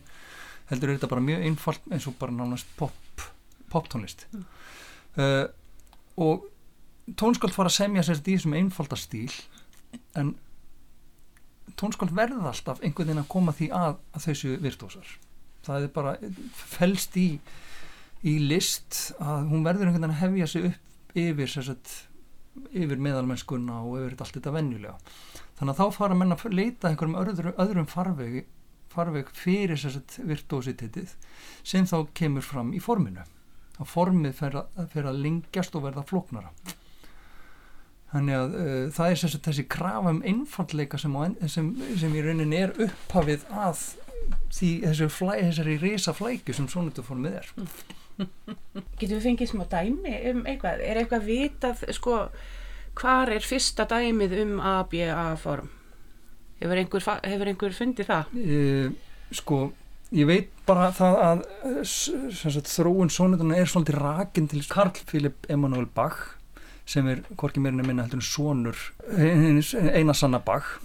heldur 0.70 0.92
er 0.92 1.00
þetta 1.00 1.12
bara 1.12 1.26
mjög 1.26 1.46
einfalt 1.50 1.90
eins 1.92 2.08
og 2.10 2.18
bara 2.20 2.36
nánast 2.36 2.70
pop, 2.80 3.26
pop 3.72 3.90
tónlist 3.92 4.28
mm. 4.32 4.46
uh, 5.20 5.46
og 6.20 6.46
tónskáld 7.20 7.56
fara 7.56 7.72
að 7.72 7.80
semja 7.80 8.06
sér 8.06 8.22
því 8.24 8.38
sem 8.44 8.60
einfalda 8.60 9.00
stíl 9.00 9.32
en 10.20 10.36
tónskáld 11.80 12.14
verða 12.16 12.52
alltaf 12.52 12.84
einhvern 12.84 13.10
veginn 13.10 13.24
að 13.24 13.32
koma 13.32 13.56
því 13.56 13.72
að, 13.76 13.98
að 14.14 14.28
þessu 14.28 14.54
virtuosar 14.62 15.16
það 15.66 15.88
er 15.88 15.96
bara 15.96 16.16
felst 16.78 17.18
í 17.20 17.30
í 18.28 18.36
list 18.44 19.10
að 19.20 19.50
hún 19.52 19.66
verður 19.66 19.90
einhvern 19.90 20.06
veginn 20.06 20.16
að 20.16 20.24
hefja 20.24 20.52
sig 20.54 20.70
upp 20.70 21.18
yfir 21.20 21.50
sérsett 21.50 21.96
yfir 22.72 23.02
meðalmennskuna 23.02 23.82
og 23.86 24.00
yfir 24.02 24.16
allt 24.20 24.38
þetta 24.38 24.56
venjulega. 24.56 24.96
Þannig 25.60 25.74
að 25.74 25.80
þá 25.82 25.98
fara 25.98 26.18
menn 26.20 26.36
að 26.36 26.46
leita 26.54 26.90
einhverjum 26.90 27.20
öðrum, 27.20 27.56
öðrum 27.60 27.90
farveg, 27.90 28.38
farveg 28.90 29.32
fyrir 29.36 29.80
þess 29.80 30.00
að 30.00 30.30
virtuosititið 30.32 31.16
sem 31.64 31.88
þá 31.90 31.98
kemur 32.16 32.46
fram 32.46 32.74
í 32.74 32.84
forminu. 32.84 33.26
Að 33.80 33.92
formið 33.94 34.36
fer 34.36 34.60
að, 34.60 34.86
fer 34.92 35.08
að 35.08 35.24
lingjast 35.24 35.76
og 35.76 35.86
verða 35.88 36.06
floknara 36.08 36.54
þannig 38.10 38.36
að 38.36 38.56
uh, 38.58 38.84
það 38.94 39.12
er 39.12 39.20
þessi, 39.22 39.40
þessi 39.46 39.66
krafa 39.70 40.14
um 40.14 40.22
einfallleika 40.26 41.00
sem, 41.02 41.18
sem, 41.52 41.72
sem 42.02 42.16
í 42.18 42.24
rauninni 42.26 42.62
er 42.64 42.74
upphafið 42.88 43.46
að 43.54 43.84
því 44.56 44.72
þessari, 44.84 45.14
flæ, 45.14 45.34
þessari 45.44 45.78
reysa 45.82 46.14
flæku 46.18 46.56
sem 46.56 46.70
sonutuformið 46.72 47.40
er 47.44 47.52
Getur 49.00 49.18
við 49.18 49.26
fengið 49.26 49.52
smá 49.54 49.66
dæmi 49.72 50.16
um 50.32 50.46
eitthvað? 50.50 50.86
Er 50.86 51.02
eitthvað 51.02 51.28
vitað, 51.28 51.84
sko, 51.96 52.22
hvar 53.00 53.32
er 53.34 53.46
fyrsta 53.46 53.88
dæmið 53.90 54.38
um 54.44 54.56
ABA 54.60 55.36
form? 55.40 55.70
Hefur 56.60 56.82
einhver, 56.82 57.06
hefur 57.24 57.52
einhver 57.54 57.76
fundið 57.76 58.10
það? 58.10 58.34
E, 58.36 58.64
sko, 59.40 59.60
ég 60.16 60.28
veit 60.28 60.50
bara 60.68 60.90
það 60.96 61.20
að 61.28 61.46
sagt, 61.88 62.72
þróun 62.74 63.14
sónutuna 63.14 63.60
er 63.60 63.70
svolítið 63.70 64.02
rakin 64.02 64.50
til 64.52 64.66
Karl 64.68 64.98
Philipp 65.08 65.48
Emanuel 65.52 65.88
Bach 65.96 66.36
sem 66.90 67.08
er 67.08 67.22
hvorki 67.38 67.62
meirinni 67.62 67.86
minna 67.86 68.08
heldur 68.08 68.18
en 68.18 68.26
sonur 68.26 68.80
eina 69.94 70.16
sanna 70.18 70.42
Bach 70.42 70.80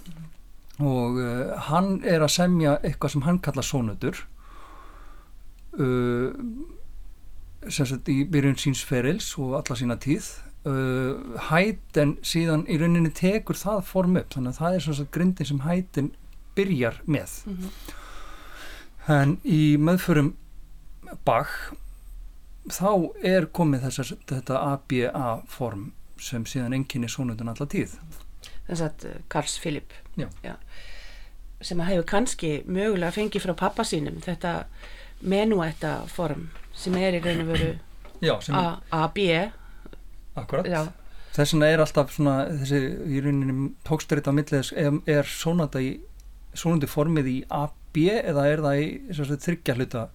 og 0.83 1.17
uh, 1.17 1.55
hann 1.69 2.01
er 2.03 2.23
að 2.23 2.33
semja 2.35 2.75
eitthvað 2.83 3.15
sem 3.15 3.25
hann 3.25 3.39
kalla 3.43 3.63
sónutur 3.63 4.19
uh, 5.79 6.35
sem 7.69 7.87
sagt 7.89 8.09
í 8.11 8.23
byrjun 8.29 8.59
síns 8.59 8.83
ferils 8.85 9.31
og 9.41 9.55
alla 9.59 9.77
sína 9.77 9.97
tíð 10.01 10.27
uh, 10.69 11.37
hætin 11.49 12.15
síðan 12.25 12.65
í 12.69 12.77
rauninni 12.81 13.11
tekur 13.15 13.57
það 13.59 13.83
form 13.89 14.19
upp 14.21 14.35
þannig 14.35 14.53
að 14.53 14.61
það 14.61 14.77
er 14.77 14.85
svona 14.85 15.13
grindin 15.17 15.49
sem 15.51 15.61
hætin 15.65 16.11
byrjar 16.55 17.01
með. 17.05 17.37
Mm 17.45 17.57
-hmm. 17.57 17.71
en 19.19 19.37
í 19.43 19.77
meðförum 19.77 20.35
Bach 21.25 21.73
þá 22.71 23.13
er 23.23 23.45
komið 23.45 23.85
þessar, 23.85 24.17
þetta 24.27 24.61
ABA 24.73 25.41
form 25.47 25.91
sem 26.17 26.45
síðan 26.45 26.73
enginni 26.73 27.07
sónundun 27.07 27.49
alla 27.49 27.65
tíð. 27.65 27.99
Þess 28.67 28.81
að 28.81 29.05
uh, 29.05 29.15
Karls 29.29 29.59
Filip 29.59 29.93
sem 31.61 31.79
að 31.79 31.85
hefur 31.85 32.05
kannski 32.05 32.63
mögulega 32.65 33.11
fengið 33.11 33.45
frá 33.45 33.53
pappa 33.53 33.83
sínum 33.83 34.21
þetta 34.21 34.65
menuetta 35.21 36.05
form 36.07 36.49
sem 36.75 36.95
er 36.99 37.17
í 37.17 37.23
raun 37.23 37.41
og 37.45 37.49
veru 37.53 37.71
Já, 38.23 38.35
sem 38.43 38.55
A, 38.55 38.77
A, 38.91 39.07
B 39.15 39.25
akkurat. 40.35 40.67
Já, 40.67 40.81
þess 41.35 41.53
vegna 41.55 41.69
er 41.71 41.83
alltaf 41.83 42.13
svona 42.15 42.35
þessi 42.61 42.79
í 43.15 43.21
rauninni 43.23 43.69
tókstaritt 43.87 44.27
á 44.27 44.33
milliðis 44.35 44.71
er, 44.75 44.95
er 45.07 45.27
sonata 45.29 45.81
í 45.83 45.93
sonandi 46.55 46.87
formið 46.87 47.27
í 47.31 47.37
A, 47.51 47.65
B 47.95 48.07
eða 48.11 48.47
er 48.51 48.63
það 48.63 48.79
í 48.81 48.87
sem 49.15 49.27
sagt, 49.29 49.43
þryggja 49.47 49.75
hluta 49.79 50.05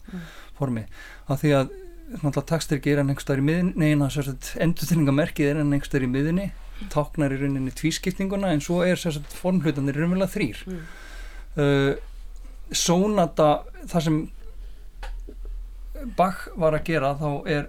formi? 0.59 0.87
Af 1.29 1.41
því 1.45 1.53
að 1.59 1.71
náttúrulega 2.11 2.49
takstyrki 2.51 2.91
er 2.93 3.01
hann 3.01 3.13
einhverstaðar 3.13 3.41
í 3.41 3.47
miðinni 3.47 3.85
neina 3.85 4.09
endurþyrningamerkið 4.67 5.51
er 5.53 5.61
hann 5.61 5.73
einhverstaðar 5.77 6.09
í 6.09 6.11
miðinni 6.17 6.49
táknar 6.91 7.33
í 7.37 7.39
rauninni 7.43 7.73
tvískiptinguna 7.77 8.51
en 8.55 8.63
svo 8.65 8.81
er 8.83 8.97
sem 8.99 9.13
sagt, 9.15 9.33
formhlutanir 9.37 9.97
raunverulega 10.01 10.33
þrýr 10.35 10.65
Mm. 10.67 10.81
uh, 11.61 11.93
sonata 12.73 13.49
það 13.91 14.05
sem 14.07 14.19
Bach 16.17 16.47
var 16.57 16.77
að 16.77 16.87
gera 16.89 17.15
þá 17.19 17.31
er 17.51 17.69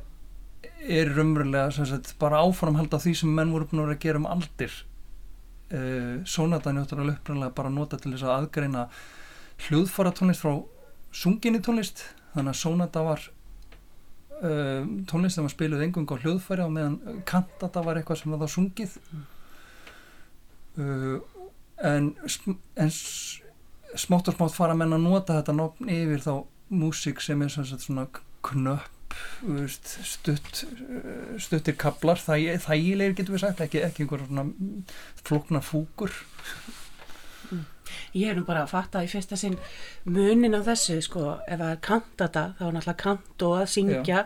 er 0.82 1.12
raunverulega 1.14 1.72
sagt, 1.72 2.16
bara 2.20 2.42
áframhald 2.42 2.94
af 2.94 3.04
því 3.04 3.14
sem 3.20 3.34
menn 3.36 3.52
voru 3.54 3.68
búin 3.70 3.84
að 3.86 4.00
gera 4.02 4.22
um 4.22 4.30
aldir. 4.30 4.74
Uh, 5.72 6.20
sonata 6.28 6.74
njóttur 6.76 7.04
uppræðanlega 7.06 7.56
bara 7.56 7.72
nota 7.72 8.00
til 8.02 8.12
þess 8.12 8.26
að 8.26 8.34
aðgreina 8.36 8.88
hljóðfara 9.68 10.12
tónlist 10.18 10.44
frá 10.44 10.58
sunginni 11.16 11.62
tónlist. 11.64 12.04
Þannig 12.34 12.56
að 12.56 12.60
sonata 12.60 13.04
var 13.06 13.28
uh, 14.42 14.90
tónlist 15.08 15.38
sem 15.38 15.48
var 15.48 15.54
spiluð 15.54 15.86
engung 15.86 16.10
á 16.12 16.18
hljóðfæri 16.18 16.66
og 16.66 16.74
meðan 16.76 17.22
kantata 17.30 17.86
var 17.86 18.02
eitthvað 18.02 18.24
sem 18.24 18.34
var 18.34 18.44
þá 18.44 18.58
sungið. 18.58 18.98
Uh, 20.82 21.22
en, 21.84 22.14
en 22.80 22.92
smátt 22.92 24.32
og 24.32 24.36
smátt 24.36 24.58
fara 24.58 24.76
menn 24.78 24.98
að 24.98 25.06
nota 25.06 25.40
þetta 25.40 25.56
nafn 25.56 25.94
yfir 25.94 26.26
þá 26.26 26.34
músík 26.72 27.20
sem 27.22 27.42
er 27.46 27.52
svona 27.54 28.08
knöpp 28.48 28.88
stutt 29.68 30.62
stuttir 31.44 31.76
kablar, 31.76 32.16
þæ- 32.16 32.62
þægilegir 32.64 33.16
getur 33.18 33.36
við 33.36 33.42
sagt, 33.44 33.60
ekki, 33.66 33.82
ekki 33.84 34.06
einhver 34.06 34.24
svona 34.28 34.46
flókna 35.28 35.60
fúkur. 35.62 36.14
Ég 38.16 38.30
er 38.32 38.38
nú 38.40 38.46
bara 38.48 38.62
að 38.64 38.72
fatta 38.72 39.02
í 39.04 39.08
fyrsta 39.12 39.36
sinn 39.40 39.58
munin 40.08 40.56
á 40.56 40.62
þessu 40.64 41.02
sko, 41.04 41.26
ef 41.44 41.60
það 41.60 41.72
er 41.74 41.80
kantata 41.84 42.44
þá 42.56 42.62
er 42.70 42.76
náttúrulega 42.78 43.02
kanto 43.04 43.50
að 43.58 43.66
syngja 43.74 44.22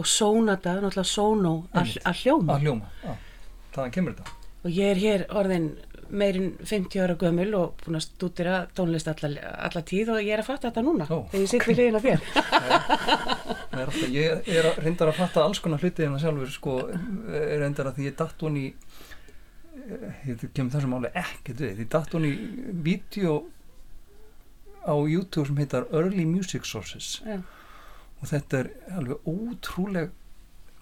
og 0.00 0.08
sónata, 0.08 0.78
náttúrulega 0.80 1.08
sónó 1.12 1.52
að, 1.76 1.92
að 2.08 2.22
hljóma. 2.22 2.56
Að 2.56 2.64
hljóma, 2.66 2.88
já, 3.04 3.12
þaðan 3.76 3.94
kemur 3.98 4.16
þetta. 4.16 4.38
Og 4.62 4.70
ég 4.78 4.92
er 4.94 5.00
hér 5.02 5.24
orðin 5.42 5.68
meirinn 6.12 6.52
50 6.60 7.00
ára 7.02 7.16
gömul 7.20 7.48
og 7.56 7.80
búin 7.82 7.96
að 7.98 8.04
stúdira 8.04 8.58
tónlist 8.76 9.08
alla, 9.08 9.30
alla 9.68 9.82
tíð 9.88 10.12
og 10.14 10.20
ég 10.20 10.34
er 10.36 10.42
að 10.42 10.48
fatta 10.50 10.68
þetta 10.68 10.84
núna 10.84 11.06
Ó, 11.08 11.24
þegar 11.32 11.44
ég 11.44 11.52
sitt 11.52 11.66
við 11.68 11.80
hliðina 11.80 12.00
á 12.00 12.06
þér. 12.06 12.20
Er 13.72 13.86
alltaf, 13.86 14.10
ég 14.12 14.50
er 14.52 14.66
að, 14.68 14.82
reyndar 14.84 15.08
að 15.08 15.16
fatta 15.22 15.46
alls 15.46 15.62
konar 15.64 15.80
hluti 15.80 16.04
en 16.04 16.12
það 16.12 16.26
sjálfur 16.26 16.50
sko, 16.52 16.74
er 17.32 17.62
reyndar 17.62 17.88
að 17.88 17.96
því 17.96 18.08
ég 18.10 18.16
datt 18.18 18.44
hún 18.44 18.58
í 18.60 18.66
eh, 18.68 20.18
ég 20.28 20.42
kemur 20.52 20.74
þessum 20.74 20.92
máli 20.92 21.12
ekkert 21.16 21.62
við, 21.64 21.80
ég 21.80 21.88
datt 21.94 22.12
hún 22.12 22.26
í 22.28 22.32
vídeo 22.84 23.38
á 24.84 24.92
YouTube 24.92 25.46
sem 25.48 25.62
heitar 25.62 25.88
Early 25.88 26.26
Music 26.28 26.68
Sources. 26.68 27.22
Já. 27.24 27.40
og 28.20 28.28
þetta 28.28 28.60
er 28.60 28.68
alveg 28.98 29.24
ótrúleg 29.32 30.12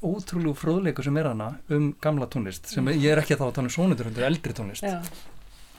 ótrúlegu 0.00 0.54
fróðleikur 0.56 1.04
sem 1.04 1.18
er 1.20 1.28
hana 1.30 1.50
um 1.72 1.90
gamla 2.02 2.28
tónlist 2.30 2.70
sem 2.72 2.86
ég 2.94 3.10
er 3.12 3.20
ekki 3.20 3.36
að 3.36 3.42
þá 3.42 3.46
að 3.48 3.54
tala 3.58 3.70
um 3.84 3.94
þetta 3.98 4.22
er 4.22 4.28
eldri 4.30 4.56
tónlist 4.56 4.86
Já. 4.86 4.96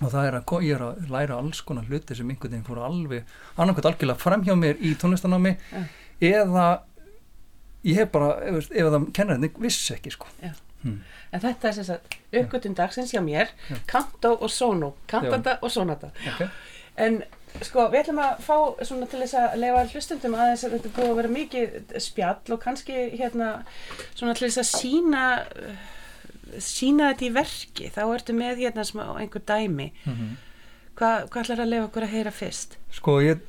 og 0.01 0.11
það 0.13 0.27
er 0.27 0.37
að 0.39 0.65
ég 0.67 0.75
er 0.75 0.85
að 0.85 1.11
læra 1.13 1.39
alls 1.41 1.61
konar 1.65 1.87
hluti 1.89 2.17
sem 2.17 2.29
einhvern 2.29 2.53
veginn 2.53 2.67
fóru 2.67 2.85
alveg 2.85 3.33
annarkvæmt 3.55 3.89
algjörlega 3.91 4.21
fram 4.21 4.45
hjá 4.45 4.53
mér 4.59 4.81
í 4.81 4.93
tónlistanámi 5.01 5.55
Já. 5.57 5.85
eða 6.33 6.67
ég 7.87 7.97
hef 7.97 8.11
bara, 8.13 8.35
ef, 8.45 8.69
ef 8.69 8.91
það 8.93 9.07
kennarinn 9.17 9.63
vissi 9.63 9.95
ekki 9.95 10.13
sko 10.13 10.29
Já. 10.41 10.53
hmm. 10.83 10.99
en 11.31 11.45
þetta 11.47 11.71
er 11.71 11.79
sem 11.79 11.89
sagt 11.89 12.19
uppgötun 12.31 12.77
dagsins 12.77 13.15
hjá 13.15 13.23
mér 13.25 13.49
Já. 13.69 13.81
kanto 13.89 14.35
og 14.37 14.53
sónó, 14.53 14.93
kantata 15.09 15.57
og 15.61 15.73
sónata 15.73 16.13
okay. 16.35 16.51
En 16.99 17.21
sko, 17.61 17.87
við 17.91 17.99
ætlum 18.03 18.21
að 18.23 18.43
fá 18.45 18.55
svona 18.87 19.07
til 19.11 19.21
þess 19.23 19.37
að 19.41 19.57
lefa 19.61 19.81
hlustundum 19.91 20.37
aðeins 20.37 20.63
að 20.67 20.75
þetta 20.77 20.89
er 20.89 20.95
búið 20.97 21.09
að 21.11 21.17
vera 21.21 21.33
mikið 21.37 21.97
spjall 22.05 22.55
og 22.55 22.61
kannski 22.63 23.01
hérna 23.19 23.49
svona 24.13 24.33
til 24.37 24.47
þess 24.47 24.61
að 24.63 24.69
sína 24.71 25.25
sína 26.59 27.11
þetta 27.11 27.27
í 27.27 27.33
verki. 27.35 27.91
Þá 27.95 28.01
ertu 28.11 28.33
með 28.35 28.63
hérna 28.65 28.83
smá 28.87 29.03
einhver 29.17 29.43
dæmi. 29.47 29.91
Mm 30.05 30.31
Hva, 31.01 31.23
hvað 31.31 31.45
ætlar 31.45 31.61
að 31.63 31.69
lefa 31.71 31.85
okkur 31.87 32.03
að 32.05 32.11
heyra 32.13 32.31
fyrst? 32.35 32.73
sko 32.93 33.13
ég 33.23 33.39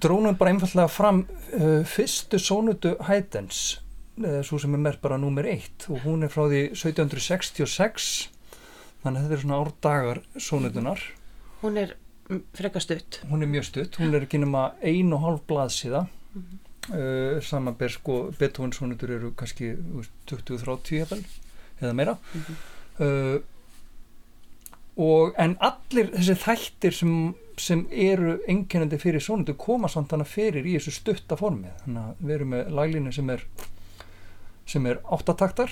drónum 0.00 0.36
bara 0.38 0.52
einfallega 0.54 0.88
fram 0.88 1.24
uh, 1.58 1.82
fyrstu 1.84 2.38
sónutu 2.40 2.92
Haydens 3.08 3.80
uh, 4.22 4.38
svo 4.46 4.56
sem 4.62 4.72
er 4.76 4.80
mér 4.84 5.00
bara 5.02 5.18
númer 5.20 5.48
eitt 5.50 5.88
og 5.90 6.06
hún 6.06 6.22
er 6.24 6.30
frá 6.32 6.46
því 6.46 6.62
1766 6.76 8.28
þannig 9.02 9.18
að 9.18 9.24
þetta 9.26 9.36
er 9.36 9.42
svona 9.42 9.60
árdagar 9.64 10.22
sónutunar 10.38 11.02
Hún 11.60 11.76
er 11.82 11.96
frekar 12.56 12.84
stutt. 12.84 13.20
Hún 13.30 13.42
er 13.42 13.50
mjög 13.50 13.68
stutt, 13.70 13.98
hún 14.00 14.14
er 14.14 14.26
ekki 14.26 14.40
nema 14.42 14.72
ein 14.84 15.12
og 15.16 15.22
hálf 15.24 15.44
blaðsíða. 15.48 16.06
Uh, 16.88 17.38
samanber 17.44 17.92
sko 17.92 18.30
Beethoven 18.38 18.72
sonutur 18.72 19.12
eru 19.12 19.32
kannski 19.36 19.74
þú 19.76 20.00
veist, 20.00 20.14
20-30 20.30 21.00
jafnvel, 21.02 21.22
eða 21.80 21.94
meira. 21.96 22.16
Mhm. 22.34 22.58
uh, 23.04 23.38
og 24.98 25.36
en 25.38 25.52
allir 25.62 26.08
þessi 26.10 26.34
þættir 26.42 26.94
sem, 26.96 27.12
sem 27.56 27.84
eru 27.92 28.38
einkennandi 28.50 28.98
fyrir 28.98 29.22
sonutur 29.22 29.54
koma 29.54 29.86
samt 29.88 30.10
hana 30.10 30.26
fyrir 30.26 30.66
í 30.66 30.74
þessu 30.74 30.96
stutta 30.96 31.38
formi. 31.38 31.70
Þannig 31.84 32.02
að 32.02 32.24
við 32.24 32.34
erum 32.34 32.50
með 32.56 32.72
laglínu 32.80 33.12
sem 33.14 33.30
er 33.30 33.44
sem 34.68 34.88
er 34.90 34.98
áttataktar 35.06 35.70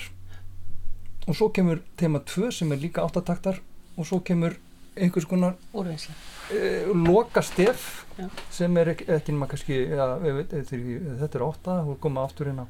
og 1.27 1.35
svo 1.35 1.51
kemur 1.53 1.83
tema 1.99 2.23
2 2.23 2.53
sem 2.55 2.71
er 2.71 2.81
líka 2.81 3.03
áttataktar 3.03 3.59
og 3.97 4.07
svo 4.07 4.23
kemur 4.25 4.55
einhvers 4.95 5.27
konar 5.29 5.57
Úrvinnsla 5.73 6.15
uh, 6.51 6.91
loka 7.07 7.41
stef 7.45 8.05
Já. 8.17 8.27
sem 8.51 8.77
er 8.81 8.93
ekki, 8.93 9.07
ekki 9.13 9.35
nema 9.35 9.47
kannski 9.51 9.77
ja, 9.91 10.07
ef, 10.17 10.43
ef, 10.47 10.73
ef, 10.73 10.75
þetta 11.21 11.39
er 11.39 11.45
átta 11.47 11.79
og 11.85 11.99
koma 12.01 12.23
aftur 12.25 12.49
inn 12.51 12.63
á 12.63 12.65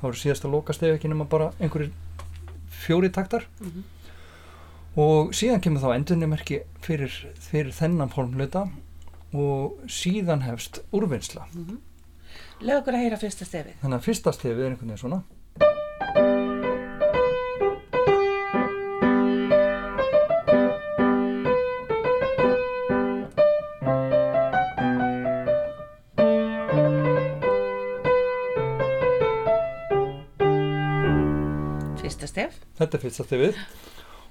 þá 0.00 0.06
eru 0.08 0.20
síðasta 0.20 0.50
loka 0.50 0.74
stef 0.74 0.96
ekki 0.96 1.10
nema 1.12 1.28
bara 1.30 1.50
einhverjir 1.60 1.92
fjóri 2.80 3.10
taktar. 3.12 3.44
Mhm. 3.60 3.82
og 4.96 5.34
síðan 5.36 5.60
kemur 5.62 5.84
þá 5.84 5.92
endurnimerki 5.94 6.62
fyrir, 6.82 7.12
fyrir 7.38 7.70
þennan 7.76 8.10
formluta 8.10 8.64
og 9.30 9.78
síðan 9.86 10.42
hefst 10.42 10.80
úrvinnsla. 10.90 11.46
Lefa 12.60 12.80
okkur 12.80 12.98
að 12.98 13.04
heyra 13.04 13.20
fyrsta 13.20 13.46
stefið. 13.46 13.78
Þannig 13.84 14.00
að 14.00 14.08
fyrsta 14.08 14.34
stefið 14.34 14.64
er 14.64 14.72
einhvern 14.72 14.90
veginn 14.90 15.04
svona 15.04 16.29
þetta 32.80 32.98
er 32.98 33.04
fyrsta 33.04 33.28
stefið 33.28 33.62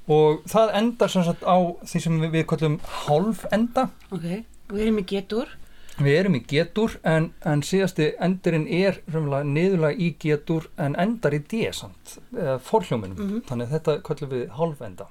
og 0.09 0.43
það 0.49 0.75
endar 0.81 1.13
sem 1.13 1.25
sagt 1.27 1.45
á 1.45 1.57
því 1.85 2.03
sem 2.03 2.21
við, 2.23 2.35
við 2.39 2.45
kallum 2.49 2.77
hálf 3.05 3.45
enda 3.53 3.89
Ok, 4.09 4.29
við 4.73 4.85
erum 4.87 5.01
í 5.03 5.07
getur 5.13 5.57
Við 5.99 6.15
erum 6.15 6.35
í 6.37 6.39
getur 6.47 6.93
en, 7.03 7.25
en 7.43 7.59
síðasti 7.59 8.13
endurinn 8.23 8.69
er 8.71 9.01
niðurlega 9.11 9.99
í 9.99 10.13
getur 10.23 10.69
en 10.79 10.93
endar 10.95 11.35
í 11.35 11.41
D 11.43 11.65
samt, 11.75 12.13
eða 12.31 12.53
forhljóminum. 12.63 13.17
Mhm. 13.19 13.41
Þannig 13.49 13.67
að 13.67 13.73
þetta 13.75 13.95
kallum 14.07 14.31
við 14.31 14.45
hálfenda. 14.55 15.09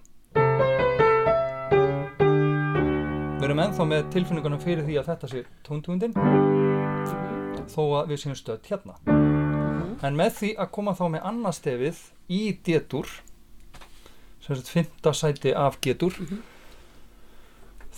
Við 3.37 3.45
erum 3.51 3.63
ennþá 3.67 3.89
með 3.93 4.09
tilfinningunum 4.17 4.65
fyrir 4.65 4.89
því 4.89 4.97
að 4.97 5.13
þetta 5.13 5.33
sé 5.35 5.45
tóntúndin 5.69 6.17
þó 7.69 7.83
að 8.01 8.15
við 8.15 8.23
séum 8.25 8.41
stödd 8.41 8.73
hérna. 8.73 8.97
En 10.01 10.17
með 10.17 10.39
því 10.41 10.55
að 10.57 10.73
koma 10.73 10.97
þá 10.97 11.05
með 11.19 11.29
annað 11.35 11.59
stefið 11.61 12.05
í 12.33 12.43
sem 12.65 13.13
sagt 14.57 14.69
fymta 14.69 15.13
sæti 15.13 15.53
af 15.55 15.77
getur, 15.85 16.15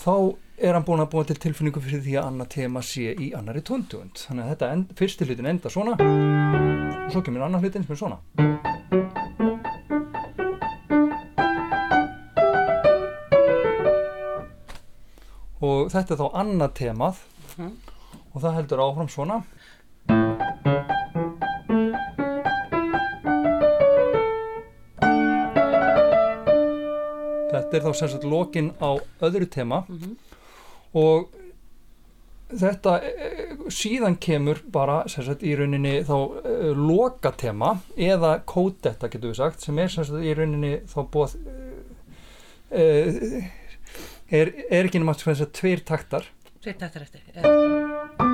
þá 0.04 0.36
er 0.60 0.72
hann 0.76 0.84
búin 0.84 1.00
að 1.00 1.10
búa 1.12 1.24
til 1.24 1.36
tilfinningu 1.40 1.80
fyrir 1.80 2.02
því 2.04 2.16
að 2.20 2.26
annað 2.30 2.48
tema 2.56 2.80
sé 2.82 3.14
í 3.14 3.30
annari 3.36 3.60
tóntugund. 3.64 4.18
Þannig 4.26 4.44
að 4.44 4.50
þetta 4.54 4.72
end, 4.72 4.92
fyrsti 4.98 5.24
hlutin 5.28 5.46
enda 5.46 5.70
svona 5.72 5.96
og 5.96 7.12
svo 7.12 7.22
kemur 7.22 7.46
annar 7.46 7.60
hlutin 7.64 7.84
sem 7.86 7.92
er 7.96 8.00
svona. 8.02 8.18
Og 15.60 15.90
þetta 15.92 16.14
er 16.14 16.20
þá 16.22 16.28
annað 16.40 16.74
temað 16.78 17.18
Mhm. 17.56 17.72
og 18.34 18.42
það 18.42 18.54
heldur 18.56 18.78
áfram 18.84 19.08
svona. 19.12 19.42
Þetta 27.70 27.76
er 27.78 27.84
þá 27.86 27.92
sem 28.00 28.08
sagt 28.14 28.24
lokin 28.26 28.72
á 28.82 28.90
öðru 29.22 29.46
tema 29.50 29.84
Mhm. 29.88 30.16
og 30.94 31.28
þetta 32.50 32.96
eh, 33.06 33.52
síðan 33.70 34.16
kemur 34.18 34.58
bara 34.74 35.04
sagt, 35.08 35.44
í 35.46 35.52
rauninni 35.54 36.00
þá 36.02 36.16
uh, 36.18 36.72
lokatema 36.74 37.76
eða 37.96 38.40
kódetta 38.44 39.06
getur 39.08 39.30
við 39.30 39.38
sagt 39.38 39.62
sem 39.62 39.78
er 39.78 39.86
sagt, 39.94 40.10
í 40.18 40.34
rauninni 40.34 40.80
þá 40.90 40.98
búið 41.14 41.36
uh, 42.74 43.46
er, 44.30 44.50
er 44.70 44.90
ekki 44.90 44.98
náttúrulega 45.02 45.46
tveir 45.60 45.84
taktar 45.86 46.26
Tveir 46.60 46.76
taktar 46.82 47.06
eftir 47.06 47.22
Já. 47.38 48.29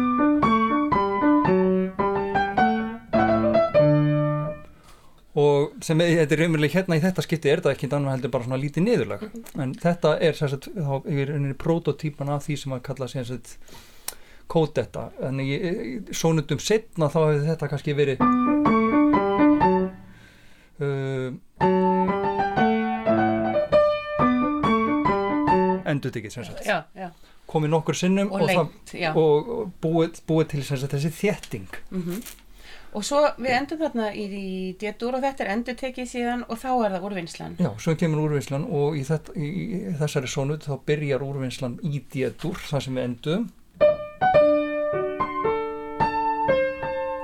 Og 5.36 5.74
sem 5.84 6.00
er, 6.00 6.14
þetta 6.22 6.36
er 6.36 6.40
raunverulega 6.42 6.78
hérna 6.78 6.96
í 6.96 7.02
þetta 7.02 7.24
skipti 7.24 7.50
er 7.52 7.60
þetta 7.60 7.74
ekki 7.74 7.90
annað 7.92 8.14
heldur 8.14 8.32
bara 8.32 8.46
svona 8.46 8.60
lítið 8.62 8.86
niðurlag. 8.86 9.26
En 9.60 9.74
þetta 9.82 10.14
er 10.24 10.38
sagt 10.38 10.70
þá 10.72 10.94
er 11.02 11.28
rauninni 11.32 11.58
prototípan 11.60 12.32
af 12.32 12.46
því 12.46 12.56
sem 12.62 12.76
að 12.76 12.86
kalla 12.88 13.08
sagt 13.12 13.52
kódetta. 14.48 15.10
En 15.26 15.42
í 15.42 15.50
sónutum 16.16 16.62
setna 16.62 17.10
þá 17.12 17.18
hefur 17.26 17.46
þetta 17.50 17.70
kannski 17.72 17.96
verið 17.98 18.24
uh, 20.80 21.34
endur 25.86 26.16
ekki 26.16 26.32
já. 26.96 27.10
komið 27.46 27.72
nokkur 27.76 27.96
sinnum 27.96 28.32
Og 28.32 28.40
og, 28.40 28.48
lengt, 28.48 28.96
og 29.12 29.52
og 29.52 29.70
búið, 29.84 30.24
búið 30.28 30.50
til 30.54 30.64
sagt 30.64 30.96
þessi 30.96 31.12
þétting. 31.20 31.80
Mm 31.90 32.02
Og 32.96 33.04
svo 33.04 33.18
við 33.36 33.52
endum 33.52 33.80
þarna 33.82 34.06
í, 34.16 34.24
í 34.24 34.60
D-dur 34.80 35.18
og 35.18 35.24
þetta 35.24 35.44
er 35.44 35.52
endur 35.52 35.76
tekið 35.76 36.08
síðan 36.08 36.46
og 36.48 36.56
þá 36.62 36.70
er 36.72 36.94
það 36.94 37.06
úrvinnslan. 37.10 37.58
Já, 37.60 37.68
svo 37.82 37.92
kemur 38.00 38.22
úrvinnslan 38.24 38.64
og 38.72 38.96
í, 38.96 39.02
þetta, 39.04 39.36
í, 39.36 39.50
þessari 40.00 40.32
sónut 40.32 40.64
þá 40.64 40.78
byrjar 40.88 41.24
úrvinnslan 41.26 41.76
í 41.84 42.00
D-dur, 42.00 42.56
það 42.70 42.86
sem 42.86 42.96
við 42.96 43.08
endum 43.10 43.48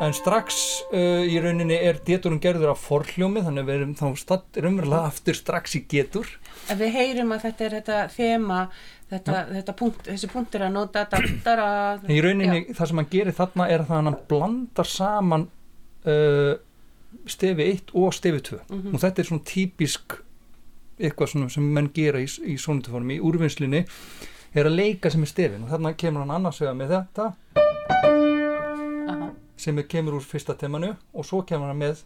en 0.02 0.14
strax 0.16 0.56
uh, 0.90 1.22
í 1.22 1.38
rauninni 1.40 1.76
er 1.78 2.00
D-durinn 2.02 2.42
gerður 2.42 2.72
af 2.72 2.82
forhljómi 2.82 3.44
þannig 3.46 3.62
að 3.62 3.68
við 3.70 3.76
erum 3.78 3.94
þá 3.96 4.36
raunverulega 4.64 5.08
aftur 5.08 5.38
strax 5.38 5.76
í 5.78 5.84
G-dur 5.88 6.28
En 6.72 6.80
við 6.80 6.94
heyrum 6.96 7.32
að 7.32 7.46
þetta 7.46 7.64
er 7.64 7.76
þetta 7.78 8.02
þema, 8.12 8.60
þetta, 9.12 9.38
þetta 9.54 9.76
punkt, 9.78 10.04
þessi 10.10 10.30
punktur 10.34 10.66
að 10.66 10.74
nota 10.76 11.06
dattara. 11.10 11.70
í 12.10 12.20
rauninni 12.24 12.74
það 12.74 12.90
sem 12.90 13.02
hann 13.02 13.10
gerir 13.14 13.38
þarna 13.38 13.68
er 13.72 13.86
að 13.86 13.92
hann 13.94 14.22
blandar 14.28 14.90
saman 14.90 15.48
uh, 16.06 16.54
stefi 17.26 17.62
1 17.70 17.90
og 17.94 18.12
stefi 18.14 18.40
2 18.40 18.58
Mhm. 18.70 18.94
og 18.94 19.00
þetta 19.00 19.18
er 19.22 19.24
svona 19.28 19.44
típisk 19.44 20.18
eitthvað 21.00 21.28
svona 21.32 21.48
sem 21.50 21.62
menn 21.74 21.90
gera 21.94 22.18
í, 22.20 22.24
í 22.26 22.56
sónutuformi 22.58 23.16
í 23.18 23.20
úrvinnslinni 23.20 23.84
er 24.54 24.66
að 24.68 24.76
leika 24.76 25.10
sem 25.10 25.22
er 25.22 25.26
stefin 25.30 25.62
og 25.64 25.70
þarna 25.70 25.94
kemur 25.96 26.20
hann 26.24 26.30
annars 26.30 26.60
vegar 26.60 26.74
með 26.74 26.88
þetta 26.96 27.34
Aha. 29.08 29.30
sem 29.56 29.78
er, 29.78 29.82
kemur 29.88 30.12
úr 30.18 30.20
fyrsta 30.24 30.54
temanu 30.58 30.94
og 31.14 31.24
svo 31.24 31.42
kemur 31.46 31.66
hann 31.72 31.78
með 31.78 32.02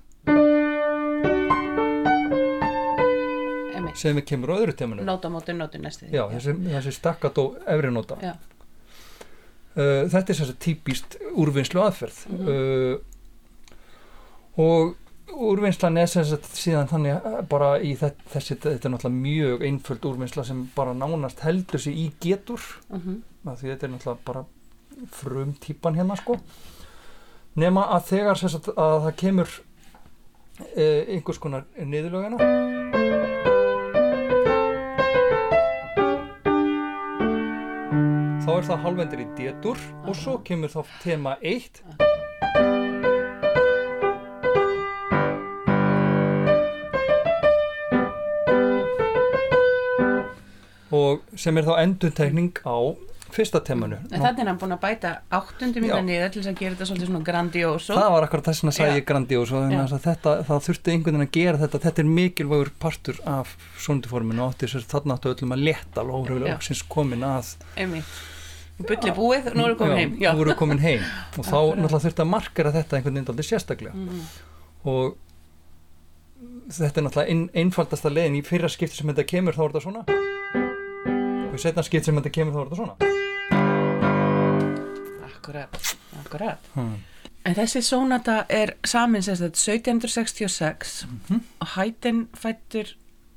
sem 3.96 4.18
er 4.20 4.24
kemur 4.28 4.50
á 4.52 4.60
öðru 4.60 4.74
temanu 4.76 5.04
Nóta 5.08 5.30
móti 5.32 5.54
nóti 5.56 5.78
næstu. 5.80 6.04
já, 6.12 6.26
þessi, 6.28 6.52
þessi 6.68 6.92
stakkat 6.92 7.38
og 7.40 7.54
efri 7.66 7.88
nota 7.90 8.14
uh, 8.20 8.34
þetta 10.12 10.20
er 10.34 10.36
þessi 10.40 10.56
típist 10.60 11.16
úrvinnslu 11.32 11.80
aðferð 11.80 12.18
Mhm. 12.28 12.48
uh, 12.48 12.98
og 14.56 14.94
úrvinnslan 15.36 15.98
er 16.00 16.08
sem 16.08 16.24
sagt 16.24 16.48
síðan 16.56 16.88
þannig 16.90 17.16
uh, 17.18 17.40
bara 17.48 17.76
í 17.82 17.92
þetta, 17.98 18.28
þessi, 18.32 18.56
þetta 18.62 18.88
er 18.88 18.94
náttúrulega 18.94 19.22
mjög 19.26 19.64
einföld 19.68 20.08
úrvinnsla 20.10 20.44
sem 20.48 20.62
bara 20.76 20.94
nánast 20.96 21.42
heldur 21.44 21.82
sig 21.82 21.98
í 21.98 22.10
getur. 22.22 22.62
Mhm. 22.90 23.22
af 23.46 23.60
því 23.60 23.68
þetta 23.72 23.86
er 23.86 23.92
náttúrulega 23.94 24.24
bara 24.24 24.44
frum 25.12 25.54
típan 25.60 25.94
hérna 25.94 26.16
sko. 26.16 26.38
Nema 27.56 27.86
að 27.94 28.08
þegar 28.10 28.38
sem 28.38 28.48
sagt, 28.52 28.68
að 28.76 28.98
það 29.06 29.16
kemur 29.16 29.48
uh, 30.60 31.02
einhvers 31.08 31.38
konar 31.38 31.66
niðurlögina 31.76 32.40
þá 38.46 38.50
er 38.56 38.66
það 38.68 38.84
halvendur 38.84 39.22
í 39.22 39.30
D-dur 39.36 39.86
og 40.06 40.14
svo 40.16 40.38
kemur 40.46 40.72
þá 40.72 40.82
tema 41.02 41.36
1 41.42 42.25
og 50.96 51.38
sem 51.38 51.58
er 51.60 51.68
þá 51.68 51.74
endurtekning 51.82 52.62
á 52.64 52.76
fyrsta 53.36 53.60
temanu. 53.64 53.98
En 54.10 54.22
þannig 54.22 54.42
er 54.42 54.50
hann 54.50 54.60
búin 54.60 54.74
að 54.76 54.82
bæta 54.84 55.10
áttundu 55.34 55.82
mínu 55.82 55.98
niður 56.06 56.30
til 56.32 56.42
þess 56.42 56.52
að 56.52 56.60
gera 56.60 56.76
þetta 56.76 56.88
svolítið 56.90 57.10
svona 57.10 57.26
grandioso. 57.26 57.96
það 57.96 58.12
var 58.14 58.26
akkurat 58.26 58.48
þess 58.50 58.80
að 58.84 58.92
ég 58.94 59.08
grandiós 59.08 59.52
og 59.56 59.66
það 60.06 60.62
þurfti 60.68 60.94
einhvern 60.94 61.18
veginn 61.18 61.26
að 61.26 61.34
gera 61.36 61.60
þetta. 61.64 61.82
Þetta 61.86 62.02
er 62.02 62.08
mikilvægur 62.20 62.72
partur 62.82 63.20
af 63.26 63.56
sondiforminu 63.82 64.46
og 64.46 64.56
þarna 64.94 65.18
áttu 65.18 65.34
öllum 65.34 65.56
að 65.56 65.66
leta 65.68 66.06
lóðröfulega 66.06 66.54
Já. 66.54 66.56
loksins 66.56 66.82
komin 66.88 67.26
að 67.26 67.52
Einmitt. 67.76 68.16
Bulli 68.76 69.12
búið, 69.16 69.54
nú 69.56 69.64
erum 69.64 69.72
við 69.72 69.78
komin 69.80 69.96
heim. 69.96 70.16
Já, 70.20 70.32
nú 70.36 70.44
við 70.44 70.58
komin 70.60 70.82
heim. 70.82 71.04
Og 71.40 71.46
þá 71.46 71.60
náttúrulega 71.80 72.02
þurfti 72.04 72.24
að 72.26 72.32
markera 72.32 72.74
þetta 72.74 72.98
einhvern 72.98 73.16
veginn 73.16 73.30
aldrei 73.32 73.48
sérstaklega. 73.48 73.96
Mhm. 73.96 74.26
og 74.86 75.16
þetta 76.68 77.00
er 77.00 77.06
náttúrulega 77.06 77.32
ein, 77.32 77.46
einfaldasta 77.64 78.12
leiðin. 78.12 78.36
Í 78.38 78.44
fyrra 78.44 78.68
skipti 78.70 79.00
sem 79.00 79.08
þetta 79.08 79.24
kemur 79.32 79.56
þá 79.56 79.64
er 79.64 79.72
þetta 79.72 79.86
svona 79.86 80.84
í 81.56 81.62
setna 81.64 81.82
skipti 81.86 82.10
sem 82.10 82.18
þetta 82.20 82.34
kemur 82.36 82.52
þá 82.52 82.60
er 82.60 82.66
þetta 82.66 82.80
svona 82.82 84.06
Akkurat, 85.26 85.76
akkurat. 86.24 86.58
hmm. 86.74 86.94
En 87.46 87.54
þessi 87.54 87.78
sónata 87.86 88.40
er 88.50 88.72
samin 88.84 89.22
sem 89.22 89.36
sagt 89.38 89.54
1766 89.60 91.06
Mhm. 91.06 91.40
og 91.60 91.68
hætin 91.76 92.26
fættur 92.34 92.88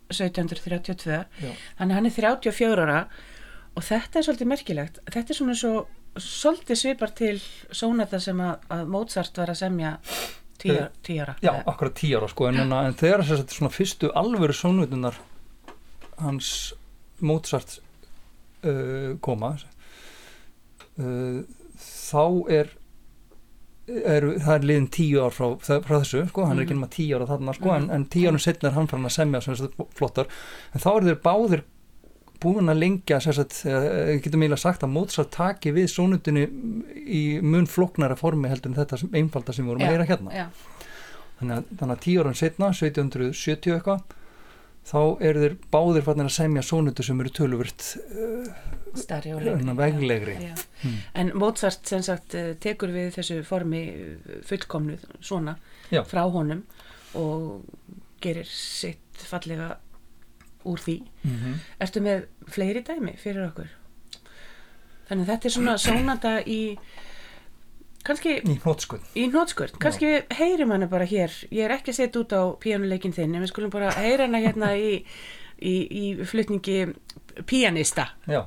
1732 0.10 1.26
Já. 1.42 1.52
þannig 1.80 1.94
hann 1.94 2.06
er 2.06 2.10
34 2.10 2.82
ára 2.82 3.06
og 3.76 3.84
þetta 3.84 4.18
er 4.20 4.24
svolítið 4.26 4.48
merkilegt 4.50 4.98
þetta 5.06 5.30
er 5.30 5.36
svona 5.38 5.54
svo 5.56 5.86
svolítið 6.18 6.76
svipar 6.76 7.12
til 7.16 7.40
sónata 7.72 8.20
sem 8.20 8.38
að, 8.42 8.58
að 8.72 8.88
Mozart 8.88 9.38
var 9.38 9.48
að 9.54 9.60
semja 9.62 9.98
10 10.60 10.72
Eh, 10.72 11.22
ára 11.22 11.36
Já, 11.42 11.64
akkurat 11.68 11.94
tíu 11.96 12.18
ára 12.18 12.28
sko 12.28 12.48
en, 12.50 12.58
en, 12.74 12.94
þegar 12.94 13.22
þess 13.24 13.44
að 13.46 13.54
svona 13.54 13.72
fyrstu 13.72 14.10
alvöru 14.16 14.54
sónutunar 14.54 15.16
hans 16.18 16.74
Mozart 17.22 17.80
uh, 18.64 19.18
koma 19.22 19.54
uh, 21.00 21.42
þá 21.80 22.24
er 22.52 22.76
er, 23.90 24.22
það 24.38 24.54
er 24.54 24.66
liðin 24.70 24.88
tíu 24.94 25.22
ár 25.26 25.34
frá, 25.34 25.48
frá 25.66 25.96
þessu, 25.98 26.20
sko, 26.30 26.44
hann 26.46 26.60
er 26.60 26.66
ekki 26.68 26.76
Mhm. 26.76 26.82
nema 26.84 26.90
tíu 26.94 27.16
ára 27.18 27.26
þarna, 27.26 27.56
sko, 27.58 27.72
en, 27.74 27.88
Mhm. 27.88 27.96
en 27.96 28.06
tíu 28.06 28.28
árum 28.30 28.40
setna 28.44 28.70
er 28.70 28.76
hann 28.76 28.88
farin 28.88 29.06
að 29.06 29.16
semja 29.18 29.42
sem 29.42 29.56
sagt 29.56 29.74
flottar, 29.98 30.28
en 30.76 30.80
þá 30.84 30.90
eru 30.98 31.08
þeir 31.10 31.22
báðir 31.26 31.64
búin 32.40 32.70
að 32.70 32.78
lengja 32.80 33.18
uh, 33.18 34.20
getum 34.22 34.42
eiginlega 34.44 34.58
sagt 34.60 34.84
að 34.84 34.90
Mozart 34.94 35.32
taki 35.32 35.72
við 35.74 35.90
sónutunni 35.90 36.46
í 37.04 37.42
mun 37.42 37.66
floknara 37.66 38.16
formi 38.16 38.48
heldur 38.48 38.70
en 38.72 38.76
þetta 38.86 39.10
einfalda 39.12 39.54
sem 39.54 39.66
vorum 39.66 39.82
að 39.82 39.90
heyra 39.90 40.06
hérna 40.08 40.32
já, 40.32 40.46
þannig 41.42 41.58
að, 41.58 41.64
þannig 41.80 41.98
að 41.98 42.04
tíu 42.06 42.22
árum 42.22 42.36
setna 42.38 42.70
1770 42.72 43.74
eitthvað 43.76 44.02
þá 44.90 45.00
eru 45.22 45.44
þeir 45.44 45.56
báðir 45.74 46.06
fannir 46.06 46.30
að 46.30 46.36
semja 46.36 46.64
sónutu 46.66 47.06
sem 47.06 47.20
eru 47.22 47.32
töluvert 47.36 47.86
uh, 48.10 48.48
veglegri. 49.78 50.38
Já. 50.50 50.56
Hmm. 50.82 50.96
En 51.22 51.32
Mozart 51.38 51.86
sem 51.88 52.02
sagt 52.06 52.36
eh, 52.38 52.54
tekur 52.62 52.94
við 52.94 53.12
þessu 53.20 53.42
formi 53.46 53.84
eh, 53.92 54.40
fullkomnu 54.48 54.98
svona 55.22 55.58
Já. 55.94 56.02
frá 56.08 56.24
honum 56.32 56.64
og 57.20 57.68
gerir 58.24 58.50
sitt 58.50 59.22
fallega 59.30 59.78
úr 60.66 60.80
því. 60.80 60.98
mm 61.24 61.36
-hmm. 61.36 61.60
Ertu 61.80 62.02
með 62.02 62.26
fleiri 62.48 62.82
dæmi 62.82 63.18
fyrir 63.18 63.46
okkur? 63.48 63.70
Þannig 65.10 65.26
þetta 65.26 65.46
er 65.46 65.52
svona 65.52 65.78
sónata 65.78 66.42
í 66.46 66.78
kannski 68.08 68.38
í 69.18 69.26
hnótskurt, 69.30 69.80
kannski 69.82 70.08
við 70.10 70.38
heyrim 70.40 70.72
hana 70.76 70.90
bara 70.92 71.08
hér. 71.10 71.34
Ég 71.52 71.66
er 71.68 71.76
ekki 71.78 71.94
að 71.94 72.00
setja 72.02 72.24
út 72.24 72.36
á 72.36 72.44
píanuleikin 72.62 73.16
þinn 73.16 73.36
en 73.36 73.44
við 73.46 73.52
skulum 73.54 73.74
bara 73.74 73.92
heyra 73.98 74.30
hana 74.30 74.44
hérna 74.44 74.72
í, 74.78 75.04
í, 75.60 75.76
í 75.90 76.06
flutningi 76.30 76.80
píanista 77.50 78.12
já 78.30 78.44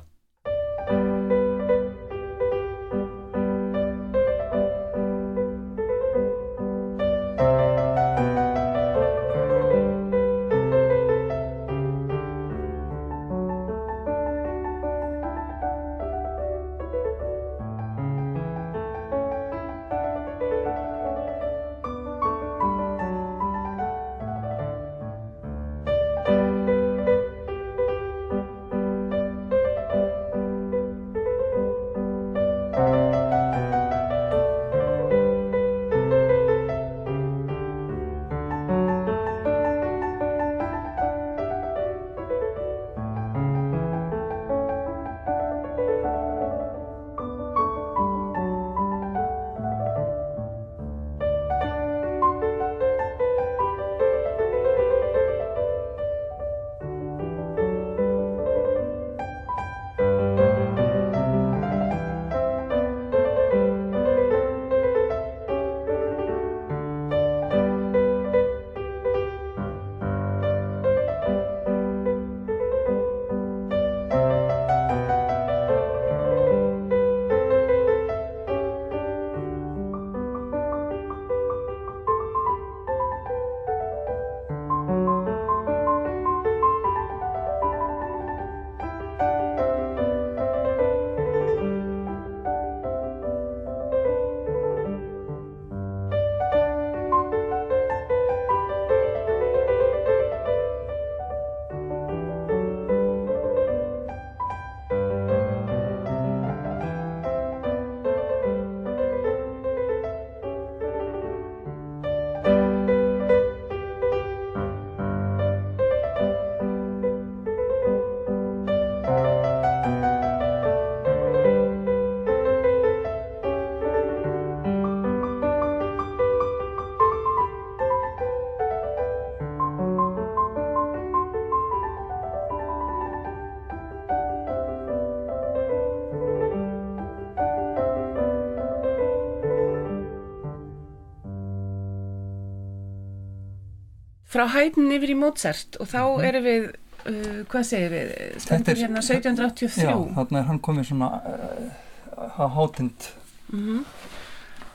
frá 144.33 144.47
hættin 144.49 144.91
yfir 144.95 145.13
í 145.13 145.17
Mozart 145.19 145.77
og 145.79 145.87
þá 145.91 145.99
Mhm. 146.01 146.25
erum 146.29 146.43
við, 146.47 146.63
uh, 147.05 147.43
hvað 147.51 147.63
segir 147.69 147.91
við, 147.93 148.13
stendur 148.41 148.73
er- 148.73 148.81
hérna 148.87 149.01
1783. 149.05 149.83
Já, 149.85 149.95
þarna 150.17 150.39
er 150.39 150.47
hann 150.49 150.59
komið 150.59 150.89
svona 150.91 151.09
uh, 151.21 152.39
að 152.43 152.51
hátind 152.57 153.09
Mhm. 153.53 153.85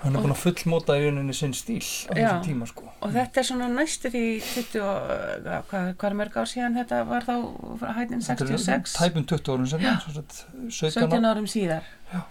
hann 0.03 0.15
er 0.15 0.23
búin 0.23 0.31
að 0.31 0.43
fullmóta 0.45 0.95
í 0.95 1.03
rauninni 1.09 1.35
sinn 1.35 1.53
stíl 1.53 1.83
á 2.07 2.15
þessum 2.15 2.45
tíma 2.45 2.67
sko 2.71 2.85
Og 3.03 3.11
þetta 3.13 3.39
er 3.41 3.43
svona 3.49 3.67
næstu 3.69 4.11
því 4.13 4.23
20 4.43 4.81
og, 4.81 5.11
uh, 5.11 5.63
hvað, 5.71 5.95
hvað 5.99 6.11
er 6.11 6.15
mörg 6.21 6.37
ár 6.39 6.47
síðan 6.47 6.77
þetta 6.79 7.01
var 7.09 7.23
þá 7.27 7.35
er 7.83 8.21
66? 8.23 8.95
tæpum 8.95 9.25
20 9.27 9.53
árum 9.57 9.67
sem 9.67 9.81
17 9.81 10.71
17 10.71 11.25
árum 11.27 11.47
síðar. 11.51 11.83
Já. 12.15 12.23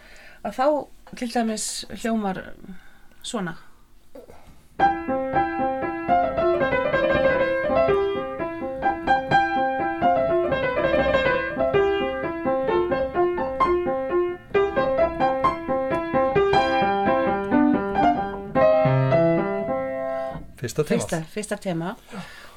Að 0.45 0.53
þá 0.55 0.87
til 1.15 1.27
dæmis 1.33 1.85
hljómar 1.89 2.39
svona. 3.23 3.55
Fyrsta 20.59 20.83
tema. 20.87 21.01
Fyrsta, 21.01 21.19
fyrsta 21.33 21.57
tema. 21.61 21.93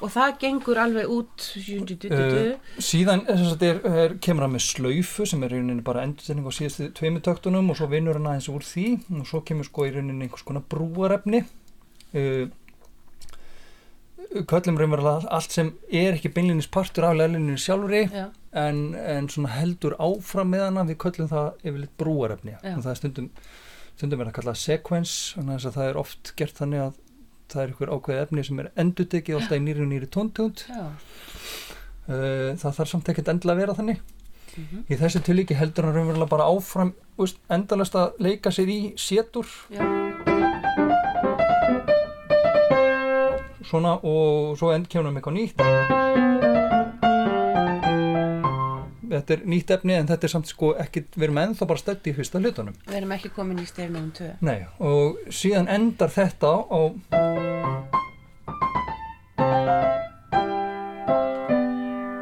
Og 0.01 0.11
það 0.13 0.37
gengur 0.41 0.81
alveg 0.81 1.11
út, 1.11 1.47
Uh, 2.11 2.55
síðan 2.81 3.23
eh, 3.29 3.43
er, 3.67 3.81
er, 3.87 4.15
kemur 4.23 4.45
hann 4.45 4.55
með 4.55 4.63
slaufu 4.65 5.25
sem 5.29 5.43
er 5.45 5.53
í 5.53 5.59
rauninni 5.59 5.83
bara 5.85 6.03
endurtegning 6.07 6.47
á 6.47 6.53
síðustu 6.55 6.89
tveimu 6.97 7.21
töktunum 7.23 7.69
og 7.71 7.77
svo 7.79 7.87
vinnur 7.91 8.17
hann 8.17 8.29
aðeins 8.31 8.49
úr 8.51 8.65
því. 8.65 8.87
Og 9.19 9.27
svo 9.29 9.43
kemur 9.47 9.67
sko 9.67 9.87
í 9.87 9.93
rauninni 9.95 10.27
einhvers 10.27 10.45
konar 10.47 10.65
brúarefni. 10.71 11.43
Uh, 12.15 12.49
köllum 14.49 14.79
raunverulega 14.79 15.31
allt 15.33 15.53
sem 15.53 15.73
er 15.87 16.15
ekki 16.15 16.31
beinlinis 16.33 16.69
partur 16.71 17.09
af 17.09 17.17
leilinu 17.19 17.57
sjálfri 17.59 18.05
Já, 18.07 18.29
en, 18.55 18.93
en 18.95 19.27
heldur 19.51 19.97
áfram 19.99 20.53
með 20.55 20.67
hana. 20.69 20.87
Við 20.89 21.01
köllum 21.03 21.31
það 21.31 21.51
yfirleitt 21.65 21.99
brúarefni. 21.99 22.55
Já. 22.57 22.77
og 22.77 22.85
það 22.85 22.93
er 22.93 23.01
stundum 23.01 23.29
stundum 24.01 24.23
er 24.23 24.31
að 24.31 24.37
kalla 24.39 24.57
sequence 24.57 25.35
þannig 25.35 25.65
að 25.67 25.75
það 25.77 25.87
er 25.89 25.99
oft 26.01 26.33
gert 26.39 26.57
þannig 26.57 26.85
að 26.87 26.99
það 27.53 27.63
er 27.65 27.73
ykkur 27.75 27.91
ákveðið 27.95 28.23
efni 28.25 28.43
sem 28.47 28.59
er 28.63 28.71
endutekið 28.83 29.37
alltaf 29.39 29.57
í 29.59 29.61
nýri 29.65 29.83
og 29.85 29.91
nýri 29.91 30.09
tóntugund 30.15 30.63
já. 30.67 30.85
Uh, 32.11 32.49
það 32.59 32.75
þarf 32.79 32.89
samt 32.91 33.11
ekkert 33.13 33.29
endilega 33.31 33.55
að 33.57 33.61
vera 33.65 33.77
þannig. 33.77 34.01
Mhm. 34.51 34.81
í 34.91 34.95
þessu 34.99 35.21
tilíki 35.23 35.55
heldur 35.55 35.85
hann 35.87 35.95
raunverulega 35.95 36.27
bara 36.33 36.47
áfram 36.51 36.89
úst, 37.23 37.37
endalast 37.47 37.95
að 37.95 38.17
leika 38.19 38.51
sér 38.51 38.67
í 38.67 38.79
sétur 38.99 39.47
Já, 39.71 39.85
svona 43.63 43.95
og 44.03 44.57
svo 44.59 44.73
end 44.75 44.89
kemur 44.91 45.07
hann 45.07 45.15
með 45.15 45.21
eitthvað 45.21 45.39
nýtt 45.39 46.20
þetta 49.11 49.35
er 49.35 49.45
nýtt 49.53 49.73
efni 49.75 49.97
en 49.97 50.09
þetta 50.09 50.27
er 50.27 50.33
samt 50.33 50.49
sko 50.51 50.71
ekkit 50.81 51.17
við 51.17 51.27
erum 51.27 51.41
ennþá 51.43 51.67
bara 51.69 51.81
stödd 51.81 52.07
í 52.07 52.15
fyrsta 52.17 52.41
hlutunum. 52.41 52.77
Við 52.87 52.99
erum 53.01 53.15
ekki 53.17 53.33
komin 53.35 53.61
í 53.61 53.67
stefnum 53.69 54.09
2. 54.17 54.31
Nei, 54.47 54.59
og 54.79 55.19
síðan 55.33 55.69
endar 55.71 56.13
þetta 56.13 56.53
á 56.71 56.81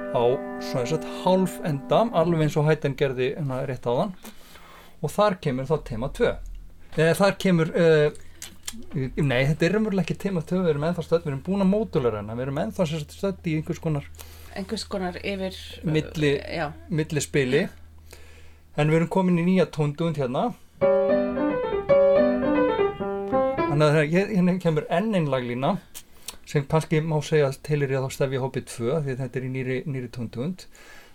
á 0.10 0.24
svona 0.64 0.86
þess 0.86 0.98
að 0.98 1.10
hálf 1.24 1.60
enda 1.68 2.02
alveg 2.20 2.46
eins 2.46 2.58
og 2.60 2.68
hættin 2.70 2.98
gerði 3.00 3.34
hérna 3.36 3.62
rétt 3.70 3.86
á 3.88 3.94
þann 3.94 4.16
og 5.00 5.14
þar 5.14 5.38
kemur 5.44 5.70
þá 5.70 5.76
tema 5.88 6.10
2 6.16 6.34
eða 7.00 7.14
þar 7.22 7.38
kemur 7.40 7.72
uh, 7.72 8.10
nei, 9.16 9.46
þetta 9.50 9.66
er 9.66 9.78
umverulega 9.80 10.06
ekki 10.06 10.20
tema 10.26 10.44
2 10.46 10.64
við 10.64 10.74
erum 10.74 10.86
ennþá 10.90 11.06
stödd, 11.06 11.24
við 11.26 11.32
erum 11.34 11.46
búin 11.46 11.66
að 11.66 11.72
mótulega 11.72 12.22
hana 12.22 12.36
við 12.38 12.48
erum 12.48 12.62
ennþá 12.66 12.90
stödd 12.90 13.50
í 13.50 13.56
einhvers 13.60 13.82
konar 13.84 14.10
Einhvers 14.60 14.84
konar 14.92 15.16
yfir... 15.24 15.56
Milli- 15.88 16.40
Já, 16.58 16.72
millispili. 16.92 17.62
En 18.80 18.90
við 18.92 19.00
erum 19.02 19.12
komin 19.14 19.40
í 19.40 19.46
nýja 19.48 19.66
tóndugund 19.72 20.20
hérna. 20.20 20.50
Þannig 23.70 23.86
að 23.88 24.00
hér- 24.14 24.34
hérna 24.36 24.56
kemur 24.60 24.88
enn 24.92 25.14
einn 25.16 25.30
laglína 25.32 25.78
sem 26.50 26.66
kannski 26.68 27.00
má 27.06 27.20
segja 27.24 27.52
að 27.52 27.60
til 27.68 27.84
er 27.86 27.92
ég 27.94 28.02
þá 28.04 28.10
stefja 28.16 28.42
hópið 28.44 28.66
2 28.72 28.94
því 29.06 29.14
að 29.14 29.20
þetta 29.22 29.40
er 29.40 29.46
í 29.46 29.52
nýri, 29.54 29.76
nýri 29.86 30.10
tóndugund 30.16 30.64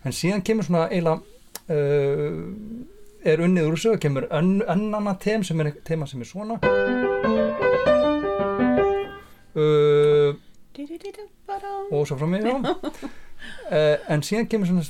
en 0.06 0.14
síðan 0.14 0.44
kemur 0.46 0.66
svona 0.68 0.84
eiginlega 0.88 1.18
uh, 1.74 2.38
er 3.26 3.42
unnið 3.42 3.66
úr 3.68 3.74
þessu 3.76 3.92
og 3.96 4.00
kemur 4.04 4.28
önn, 4.30 4.52
önnana 4.70 5.16
tem 5.20 5.42
sem 5.44 5.60
er 5.64 5.72
tema 5.84 6.06
sem 6.06 6.22
er 6.22 6.30
svona. 6.30 6.60
Uh, 9.54 10.34
og 11.90 12.06
svo 12.08 12.16
frá 12.18 12.26
mig 12.30 12.46
já. 12.46 12.54
uh, 13.70 13.96
en 14.14 14.22
síðan 14.26 14.48
kemur 14.50 14.66
svona 14.70 14.86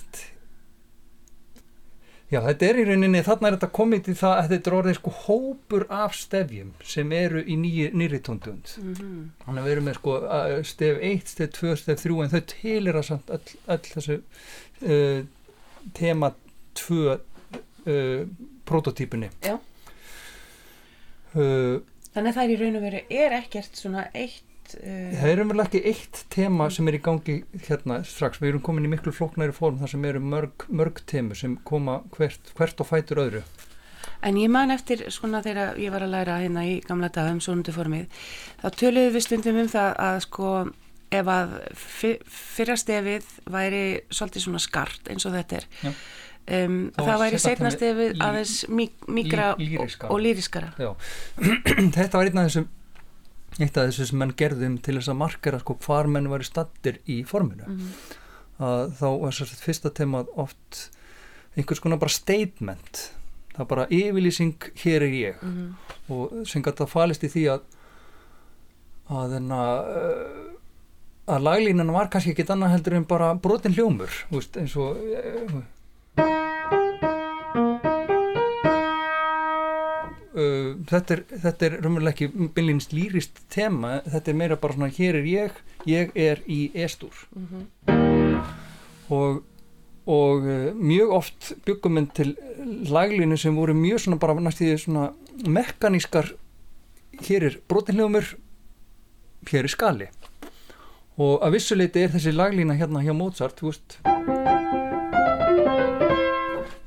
já 2.34 2.40
þetta 2.42 2.66
er 2.66 2.78
í 2.80 2.84
rauninni 2.88 3.20
þarna 3.22 3.48
er 3.50 3.54
þetta 3.58 3.68
komið 3.76 4.00
til 4.08 4.14
það 4.18 4.32
að 4.40 4.48
þetta 4.54 4.70
er 4.70 4.76
orðið 4.78 4.96
sko 4.98 5.10
hópur 5.26 5.84
af 5.94 6.14
stefjum 6.18 6.70
sem 6.94 7.12
eru 7.14 7.42
í 7.44 7.54
nýri, 7.60 8.18
tóndund 8.26 8.72
Mhm. 8.80 9.12
þannig 9.44 9.60
að 9.60 9.66
við 9.68 9.74
erum 9.76 9.86
með 9.90 9.98
sko 10.00 10.14
uh, 10.24 10.54
stef 10.66 10.98
1, 11.10 11.28
stef 11.34 11.52
2, 11.60 11.76
stef 11.82 12.02
3 12.02 12.22
en 12.24 12.32
þau 12.32 12.40
tilir 12.54 12.98
að 12.98 13.06
samt 13.10 13.30
öll, 13.36 13.54
öll 13.76 13.84
þessu 13.92 14.16
uh, 14.88 15.20
tema 15.94 16.32
2 16.80 16.98
uh, 17.14 18.26
prototípunni 18.64 19.30
Já. 19.44 19.58
Þannig 21.34 22.30
að 22.30 22.34
það 22.36 22.44
er 22.44 22.50
í 22.54 22.58
raun 22.60 22.76
og 22.78 22.84
veru 22.86 22.98
er 23.10 23.32
ekkert 23.40 23.78
svona 23.78 24.04
eitt 24.14 24.44
uh, 24.78 25.12
Það 25.20 25.30
er 25.30 25.42
umverulega 25.44 25.70
ekki 25.70 25.92
eitt 25.92 26.24
tema 26.34 26.70
sem 26.72 26.88
er 26.90 26.98
í 26.98 27.02
gangi 27.04 27.36
hérna 27.68 28.00
strax, 28.08 28.40
við 28.42 28.54
erum 28.54 28.64
komin 28.66 28.88
í 28.88 28.92
miklu 28.94 29.14
flóknæri 29.14 29.54
form 29.56 29.78
þar 29.82 29.94
sem 29.94 30.08
eru 30.08 30.22
mörg, 30.22 30.66
mörg 30.68 31.02
temu 31.10 31.36
sem 31.38 31.58
koma 31.68 32.00
hvert, 32.16 32.52
hvert 32.58 32.82
og 32.82 32.90
fætur 32.90 33.22
öðru. 33.24 33.44
En 34.24 34.38
ég 34.40 34.48
man 34.52 34.72
eftir 34.72 35.04
svona 35.12 35.42
þegar 35.44 35.78
ég 35.80 35.92
var 35.92 36.04
að 36.04 36.14
læra 36.14 36.40
hérna 36.40 36.64
í 36.68 36.78
gamla 36.84 37.10
dagum 37.12 37.42
svonundu 37.44 37.74
formið 37.76 38.24
þá 38.62 38.68
töluðum 38.80 39.14
við 39.16 39.26
stundum 39.26 39.60
um 39.60 39.70
það 39.72 39.90
að 40.06 40.18
sko 40.24 40.50
ef 41.14 41.30
að 41.30 41.56
fyr, 41.78 42.20
fyrra 42.26 42.76
stefið 42.80 43.26
væri 43.52 43.82
svolítið 44.12 44.46
svona 44.46 44.62
skart 44.62 45.10
eins 45.12 45.26
og 45.28 45.34
þetta 45.36 45.60
er 45.60 45.66
um, 45.84 46.78
Þá 46.96 47.02
það 47.02 47.20
væri 47.24 47.42
setna 47.42 47.72
stefið 47.74 48.24
aðeins 48.24 48.54
lýriskara. 48.68 49.50
og, 49.58 50.08
og 50.10 50.24
lýriskara 50.24 50.72
þetta 51.98 52.18
var 52.18 52.30
einn 52.30 52.42
af 52.42 52.48
þessum 52.48 52.68
eitt 53.60 53.76
af 53.78 53.88
þessu 53.88 54.08
sem 54.10 54.18
menn 54.18 54.34
gerðum 54.34 54.78
til 54.82 54.96
þess 54.98 55.12
að 55.12 55.20
markera 55.20 55.60
sko 55.62 55.78
hvar 55.86 56.10
menn 56.10 56.30
væri 56.32 56.46
stattir 56.48 57.00
í 57.06 57.22
forminu. 57.28 57.68
Mm 57.70 58.20
að 58.62 58.94
þá 59.00 59.06
var 59.22 59.34
svo 59.34 59.46
fyrsta 59.58 59.90
tema 59.94 60.24
oft 60.38 60.88
einhvers 61.56 61.82
konar 61.82 62.00
bara 62.02 62.14
statement. 62.14 63.10
Það 63.54 63.64
er 63.64 63.70
bara 63.70 63.86
yfirlýsing 63.90 64.70
hér 64.82 65.02
er 65.02 65.14
ég. 65.14 65.36
-hmm. 65.40 65.74
og 66.08 66.46
sem 66.46 66.62
gæti 66.62 66.82
að 66.82 66.90
falist 66.90 67.24
í 67.24 67.28
því 67.28 67.44
að 67.54 67.60
að 69.08 69.30
þenn 69.34 69.52
að 69.52 69.78
að 71.26 71.42
laglínan 71.42 71.92
var 71.92 72.08
kannski 72.08 72.30
ekkit 72.30 72.50
annað 72.50 72.70
heldur 72.70 72.94
en 72.94 73.04
bara 73.04 73.34
brotin 73.34 73.72
hljómur 73.72 74.10
eins 74.30 74.76
og 74.76 74.96
uh, 80.34 80.74
þetta 80.90 81.16
er 81.16 81.24
þetta 81.46 81.66
er 81.66 81.78
raunverulega 81.80 82.14
ekki 82.14 82.50
byrlinst 82.56 82.94
lýrist 82.96 83.40
tema, 83.52 83.98
þetta 84.04 84.30
er 84.30 84.38
meira 84.42 84.60
bara 84.60 84.76
svona 84.76 84.92
hér 84.94 85.20
er 85.20 85.30
ég, 85.30 85.58
ég 85.88 86.14
er 86.14 86.44
í 86.46 86.60
estúr 86.74 87.26
og 89.12 89.42
og 90.04 90.44
uh, 90.44 90.72
mjög 90.76 91.12
oft 91.16 91.52
byggum 91.64 91.96
við 91.96 92.08
til 92.18 92.32
laglínu 92.92 93.38
sem 93.40 93.56
voru 93.56 93.72
mjög 93.76 94.04
svona 94.04 94.20
bara 94.20 94.36
næstíði 94.36 94.76
svona 94.82 95.06
mekanískar 95.48 96.34
hér 97.24 97.48
er 97.48 97.56
brotinhljómur 97.68 98.34
hér 99.48 99.64
er 99.64 99.72
skali. 99.72 100.08
Og 101.16 101.40
að 101.46 101.56
vissuleiti 101.56 102.02
er 102.02 102.12
þessi 102.12 102.34
laglína 102.34 102.76
hérna 102.76 103.04
hjá 103.04 103.14
Mozart 103.16 103.60
þú 103.60 103.70
veist 103.70 103.98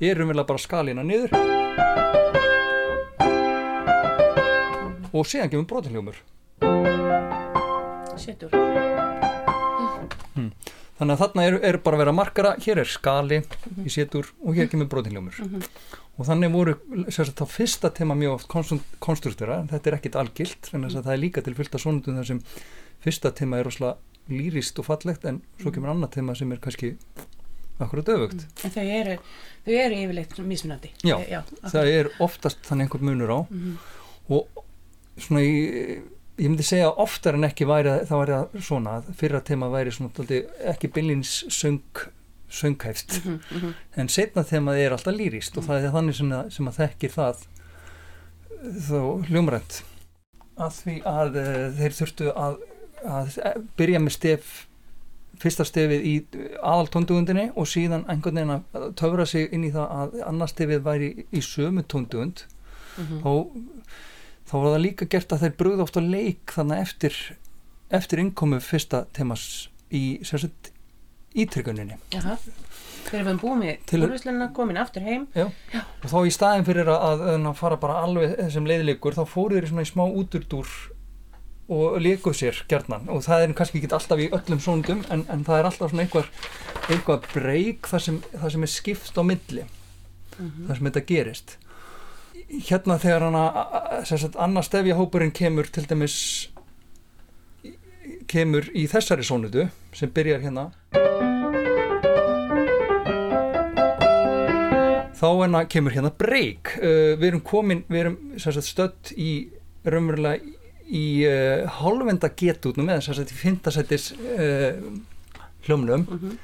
ég 0.03 0.11
er 0.11 0.21
umvel 0.21 0.43
bara 0.45 0.61
skalina 0.61 1.05
niður 1.05 1.33
og 5.17 5.25
síðan 5.29 5.49
gefum 5.53 5.67
brotinhljómur 5.69 6.19
Setur. 8.17 8.49
Þannig 10.97 11.13
að 11.13 11.19
þarna 11.21 11.43
er, 11.45 11.55
er 11.69 11.77
bara 11.85 11.97
að 11.97 12.01
vera 12.01 12.13
markara 12.17 12.51
hér 12.63 12.79
er 12.81 12.89
skali 12.89 13.37
í 13.85 13.91
setur 13.93 14.31
og 14.41 14.55
hér 14.57 14.69
kemur 14.71 14.87
brotinhljómur 14.89 15.37
Mhm. 15.43 15.61
og 16.17 16.25
þannig 16.25 16.51
voru 16.55 16.73
sérstaklega 17.13 17.45
þá 17.45 17.51
fyrsta 17.53 17.91
tema 17.93 18.15
mjög 18.17 18.33
oft 18.39 18.47
konstruktera, 18.99 19.59
en 19.61 19.67
þetta 19.69 19.87
er 19.91 19.97
ekkit 19.99 20.15
algilt 20.17 20.61
þess 20.71 20.95
að 20.97 21.03
það 21.05 21.13
er 21.13 21.21
líka 21.21 21.43
til 21.45 21.53
fylgta 21.53 21.77
svonundum 21.77 22.17
þar 22.17 22.25
sem 22.31 22.41
fyrsta 23.05 23.31
tema 23.37 23.59
er 23.59 23.65
rosalega 23.69 23.97
lýrist 24.29 24.79
og 24.81 24.85
fallegt 24.89 25.25
en 25.29 25.41
svo 25.61 25.71
kemur 25.71 25.93
annað 25.93 26.15
tema 26.17 26.33
sem 26.35 26.51
er 26.51 26.57
kannski 26.57 26.95
akkurat 27.79 28.09
öfugt. 28.09 28.47
En 28.65 28.71
þau 28.73 28.81
eru, 28.89 29.17
þau 29.67 29.73
eru 29.77 29.95
yfirleitt 30.01 30.33
mismunandi. 30.41 30.89
Já, 31.05 31.17
já 31.29 31.43
það 31.69 31.91
er 31.93 32.09
oftast 32.19 32.57
þannig 32.65 32.87
einhvern 32.89 33.05
munur 33.13 33.29
á. 33.37 33.39
Mm 33.51 33.77
og 34.29 34.43
svona 35.17 35.41
í 35.41 35.53
ég 36.37 36.51
myndi 36.51 36.63
segja 36.63 36.91
oftar 37.01 37.33
en 37.33 37.47
ekki 37.47 37.65
væri 37.65 37.89
að- 37.89 38.05
það 38.09 38.19
væri 38.21 38.35
að 38.37 38.61
svona, 38.61 38.91
að 39.01 39.07
fyrra 39.17 39.39
tema 39.41 39.69
væri 39.73 39.91
svona 39.95 40.11
dálítið, 40.13 40.45
ekki 40.69 40.91
bylins 40.93 41.31
söng, 41.49 41.81
sönghæft 42.49 43.17
Mhm, 43.25 43.39
mhm. 43.51 43.73
en 43.97 44.07
setna 44.07 44.43
þemað 44.43 44.77
er 44.85 44.91
alltaf 44.95 45.15
lýrist 45.17 45.57
og 45.57 45.63
það 45.65 45.83
er 45.87 45.91
þannig 45.95 46.15
sem 46.15 46.29
að, 46.31 46.51
sem 46.53 46.67
að 46.67 46.77
þekkir 46.77 47.11
það 47.17 47.45
þó 48.87 49.01
hljómrænt 49.27 49.81
að 50.57 50.77
því 50.81 50.95
að 51.05 51.35
uh, 51.41 51.65
þeir 51.77 51.95
þurftu 51.99 52.29
að, 52.33 52.55
að 53.05 53.35
byrja 53.77 53.99
með 54.01 54.15
stef 54.15 54.53
fyrsta 55.37 55.65
stefið 55.69 56.05
í 56.09 56.13
aðaltóndugundinni 56.65 57.51
og 57.55 57.67
síðan 57.69 58.07
einhvern 58.09 58.39
veginn 58.39 58.55
að 58.57 58.87
töfra 58.97 59.25
sig 59.29 59.51
inn 59.53 59.67
í 59.67 59.73
það 59.75 59.91
að 60.01 60.15
annars 60.31 60.53
stefið 60.55 60.81
væri 60.87 61.09
í 61.29 61.41
sömu 61.45 61.83
tóndugund 61.85 62.45
Mhm. 62.97 63.19
þá, 63.21 63.31
þá 64.47 64.55
var 64.55 64.71
það 64.71 64.83
líka 64.85 65.09
gert 65.11 65.33
að 65.33 65.45
þeir 65.45 65.55
brugðu 65.59 65.85
oft 65.85 65.99
á 65.99 66.01
leik 66.03 66.55
þannig 66.55 66.83
eftir, 66.85 67.19
eftir 67.93 68.23
innkomu 68.23 68.59
fyrsta 68.63 69.05
temas 69.15 69.67
í 69.93 70.19
sérsett 70.27 70.71
ítrygguninni 71.37 71.99
Jaha. 72.13 72.37
Þegar 73.07 73.23
við 73.23 73.29
erum 73.31 73.39
búið 73.39 73.59
með 73.61 73.93
úrvislunna 74.03 74.49
komin 74.55 74.79
aftur 74.81 75.05
heim. 75.05 75.27
Og 75.39 76.09
þá 76.11 76.17
í 76.27 76.31
staðin 76.35 76.65
fyrir 76.67 76.89
að, 76.91 77.21
að, 77.31 77.45
fara 77.55 77.77
bara 77.79 78.01
alveg 78.03 78.33
þessum 78.35 78.67
leiðleikur 78.67 79.15
þá 79.15 79.21
fóru 79.31 79.55
þeir 79.55 79.69
svona 79.69 79.85
í 79.85 79.87
smá 79.87 80.03
úturdúr 80.03 80.73
og 81.71 81.95
leikuð 82.03 82.35
sér 82.35 82.59
gjarnan. 82.67 83.07
Og 83.11 83.23
það 83.23 83.45
er 83.45 83.53
kannski 83.55 83.79
ekki 83.79 83.93
alltaf 83.95 84.23
í 84.23 84.27
öllum 84.35 84.59
sóndum 84.63 85.05
en, 85.13 85.23
en 85.31 85.45
það 85.47 85.61
er 85.61 85.69
alltaf 85.69 85.93
svona 85.93 86.03
einhver, 86.03 86.27
einhver 86.91 87.23
breyk 87.31 87.87
það 87.87 88.03
sem, 88.09 88.19
sem 88.43 88.67
er 88.67 88.73
skipt 88.75 89.15
á 89.15 89.23
milli. 89.23 89.63
Mhm. 90.37 90.67
það 90.67 90.75
sem 90.77 90.87
þetta 90.91 91.05
gerist 91.07 91.57
hérna 92.47 92.97
þegar 93.01 93.27
hana 93.27 94.03
sem 94.07 94.19
sagt, 94.21 94.37
annar 94.39 94.65
stefja 94.65 94.95
hópurinn 94.97 95.33
kemur 95.35 95.67
til 95.71 95.85
dæmis 95.87 96.17
kemur 98.31 98.67
í 98.75 98.85
þessari 98.91 99.25
sónutu 99.27 99.67
sem 99.95 100.11
byrjar 100.13 100.43
hérna. 100.45 100.69
Þá 105.17 105.29
enna 105.47 105.63
kemur 105.65 105.95
hérna 105.95 106.11
breyk 106.13 106.75
uh, 106.77 107.15
við 107.17 107.31
erum 107.31 107.43
komin, 107.45 107.83
við 107.89 108.03
erum 108.03 108.17
sagt, 108.39 108.67
stödd 108.67 109.13
í 109.17 109.49
raunverulega 109.87 110.55
í 110.87 111.05
uh, 111.27 111.79
hálfenda 111.81 112.29
getútnum 112.37 112.91
eða 112.93 113.03
sagt 113.09 113.33
í 113.33 113.39
fintasættis 113.39 114.11
uh, 114.15 114.77
hljómnum. 115.67 116.05
Mhm. 116.07 116.37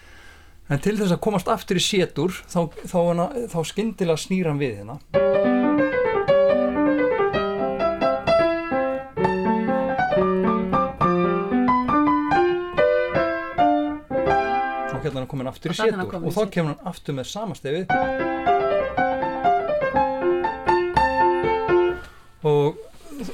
en 0.73 0.79
til 0.79 0.95
þess 0.97 1.13
að 1.13 1.21
komast 1.23 1.51
aftur 1.51 1.77
í 1.77 1.83
sétur 1.83 2.33
þá, 2.49 2.71
þá, 2.87 2.97
þá 3.51 3.59
skyndilega 3.67 4.19
snýr 4.19 4.49
hann 4.49 4.63
við 4.63 4.79
hérna 4.79 5.62
hann 15.23 15.31
komin 15.31 15.49
aftur 15.51 15.71
í 15.71 15.73
Og 15.73 15.79
sétur 15.81 16.17
og 16.19 16.29
í 16.29 16.33
þá 16.35 16.41
kemur 16.53 16.73
hann 16.73 16.89
aftur 16.93 17.17
með 17.19 17.29
samastefið 17.33 17.85
og 22.43 22.81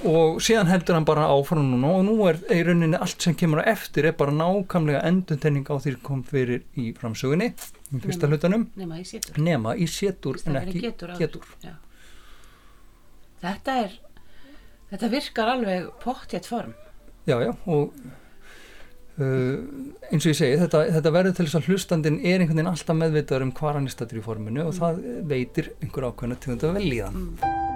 og 0.06 0.40
síðan 0.44 0.70
heldur 0.70 0.98
hann 0.98 1.06
bara 1.08 1.28
áfram 1.32 1.64
núna. 1.72 1.94
Og 1.98 2.04
nú 2.06 2.16
er 2.30 2.38
í 2.54 2.60
rauninni 2.68 2.98
allt 3.00 3.24
sem 3.24 3.36
kemur 3.38 3.64
á 3.64 3.72
eftir 3.72 4.10
er 4.10 4.16
bara 4.18 4.34
nákvæmlega 4.36 5.02
endurtenning 5.08 5.66
á 5.66 5.76
því 5.80 5.94
sem 5.96 6.04
kom 6.06 6.20
fyrir 6.28 6.66
í 6.78 6.92
framsögunni 6.98 7.48
í 7.50 8.02
fyrsta 8.04 8.28
Nema. 8.28 8.34
hlutanum. 8.36 8.68
Nema 8.78 9.00
í 9.00 9.06
sétur 9.08 9.40
nema 9.42 9.74
í 9.76 9.88
sétur 9.90 10.38
en 10.46 10.60
ekki 10.62 10.84
getur 10.84 11.16
getur. 11.18 11.48
Þetta 13.40 13.80
er 13.86 13.98
Þetta 14.90 15.10
virkar 15.12 15.50
alveg 15.52 15.90
pottjætt 16.02 16.48
form. 16.50 16.72
Já 17.30 17.36
já 17.44 17.52
og 17.70 17.94
eins 19.20 20.24
og 20.26 20.32
ég 20.32 20.38
segi 20.40 20.60
þetta, 20.62 20.84
þetta 20.96 21.16
verður 21.16 21.38
til 21.38 21.48
þess 21.48 21.60
að 21.60 21.72
hlustandinn 21.72 22.20
er 22.24 22.40
einhvern 22.40 22.62
veginn 22.62 22.72
alltaf 22.72 23.00
meðvitaður 23.00 23.48
um 23.48 23.56
hvað 23.60 23.80
hann 23.80 23.90
er 23.90 23.96
stættur 23.96 24.22
í 24.22 24.26
forminu 24.26 24.68
og 24.68 24.78
það 24.80 25.02
veitir 25.30 25.74
einhver 25.82 26.12
ákveðna 26.12 26.40
tegund 26.40 26.70
að 26.70 26.80
velja 26.80 27.10
hann 27.10 27.26
mm. 27.26 27.69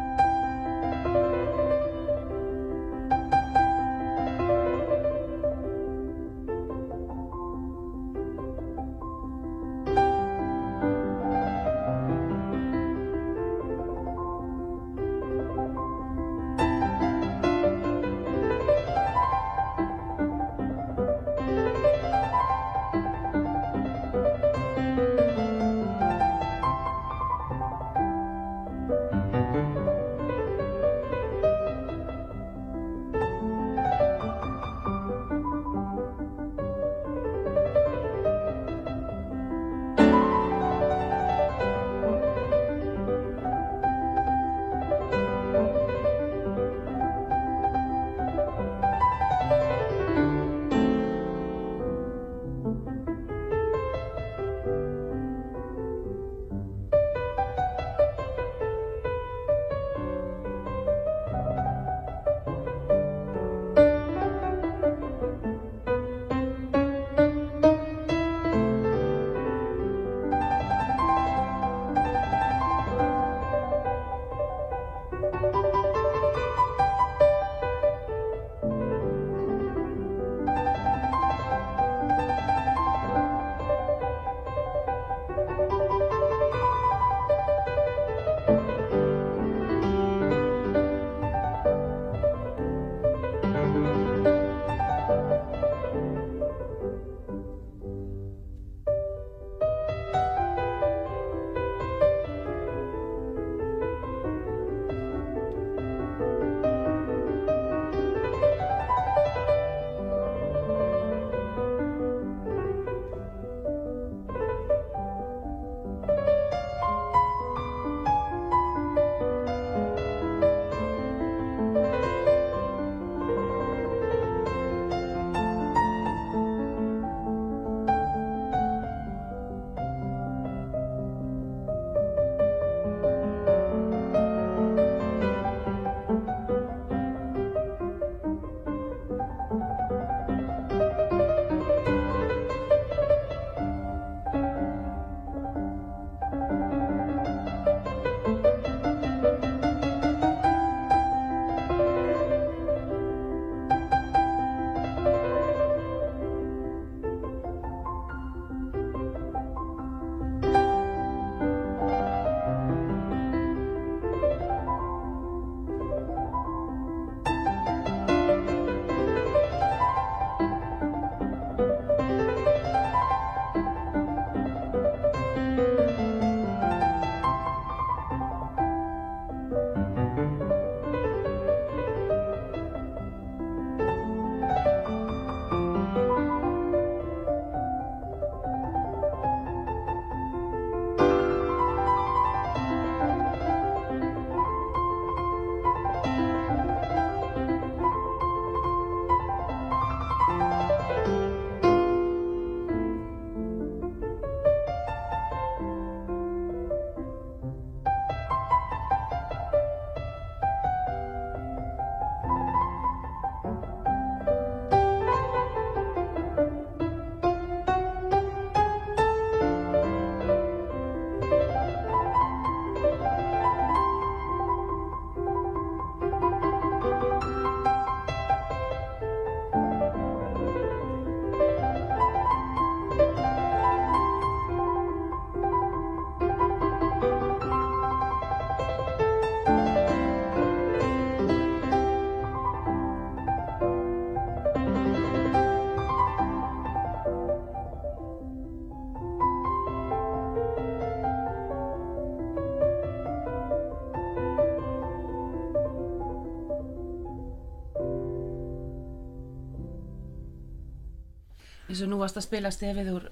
Eins 261.83 261.91
og 261.91 261.97
nú 261.97 261.99
varst 261.99 262.17
að 262.17 262.27
spila 262.27 262.51
stefið 262.51 262.89
úr 262.93 263.07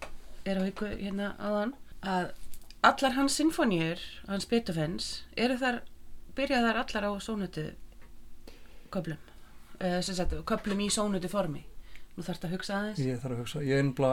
er 0.47 0.59
á 0.59 0.63
ykkur 0.63 0.93
hérna 0.95 1.34
áðan 1.39 1.74
að 2.07 2.30
allar 2.88 3.15
hans 3.17 3.36
sinfoníur 3.36 3.99
hans 4.30 4.47
Beethovens 4.47 5.09
eru 5.36 5.57
þar 5.59 5.82
byrja 6.38 6.61
þar 6.63 6.80
allar 6.82 7.07
á 7.07 7.11
sónutu 7.19 7.65
köplum 8.91 9.19
sem 10.01 10.15
sagt 10.15 10.38
köplum 10.47 10.80
í 10.80 10.88
sónutu 10.93 11.28
formi. 11.28 11.65
Nú 12.15 12.24
þarfst 12.24 12.45
að 12.45 12.53
hugsa 12.55 12.78
aðeins. 12.78 13.01
Ég 13.01 13.19
þarf 13.19 13.36
að 13.36 13.41
hugsa, 13.41 13.63
ég 13.65 13.82
ennbla 13.82 14.11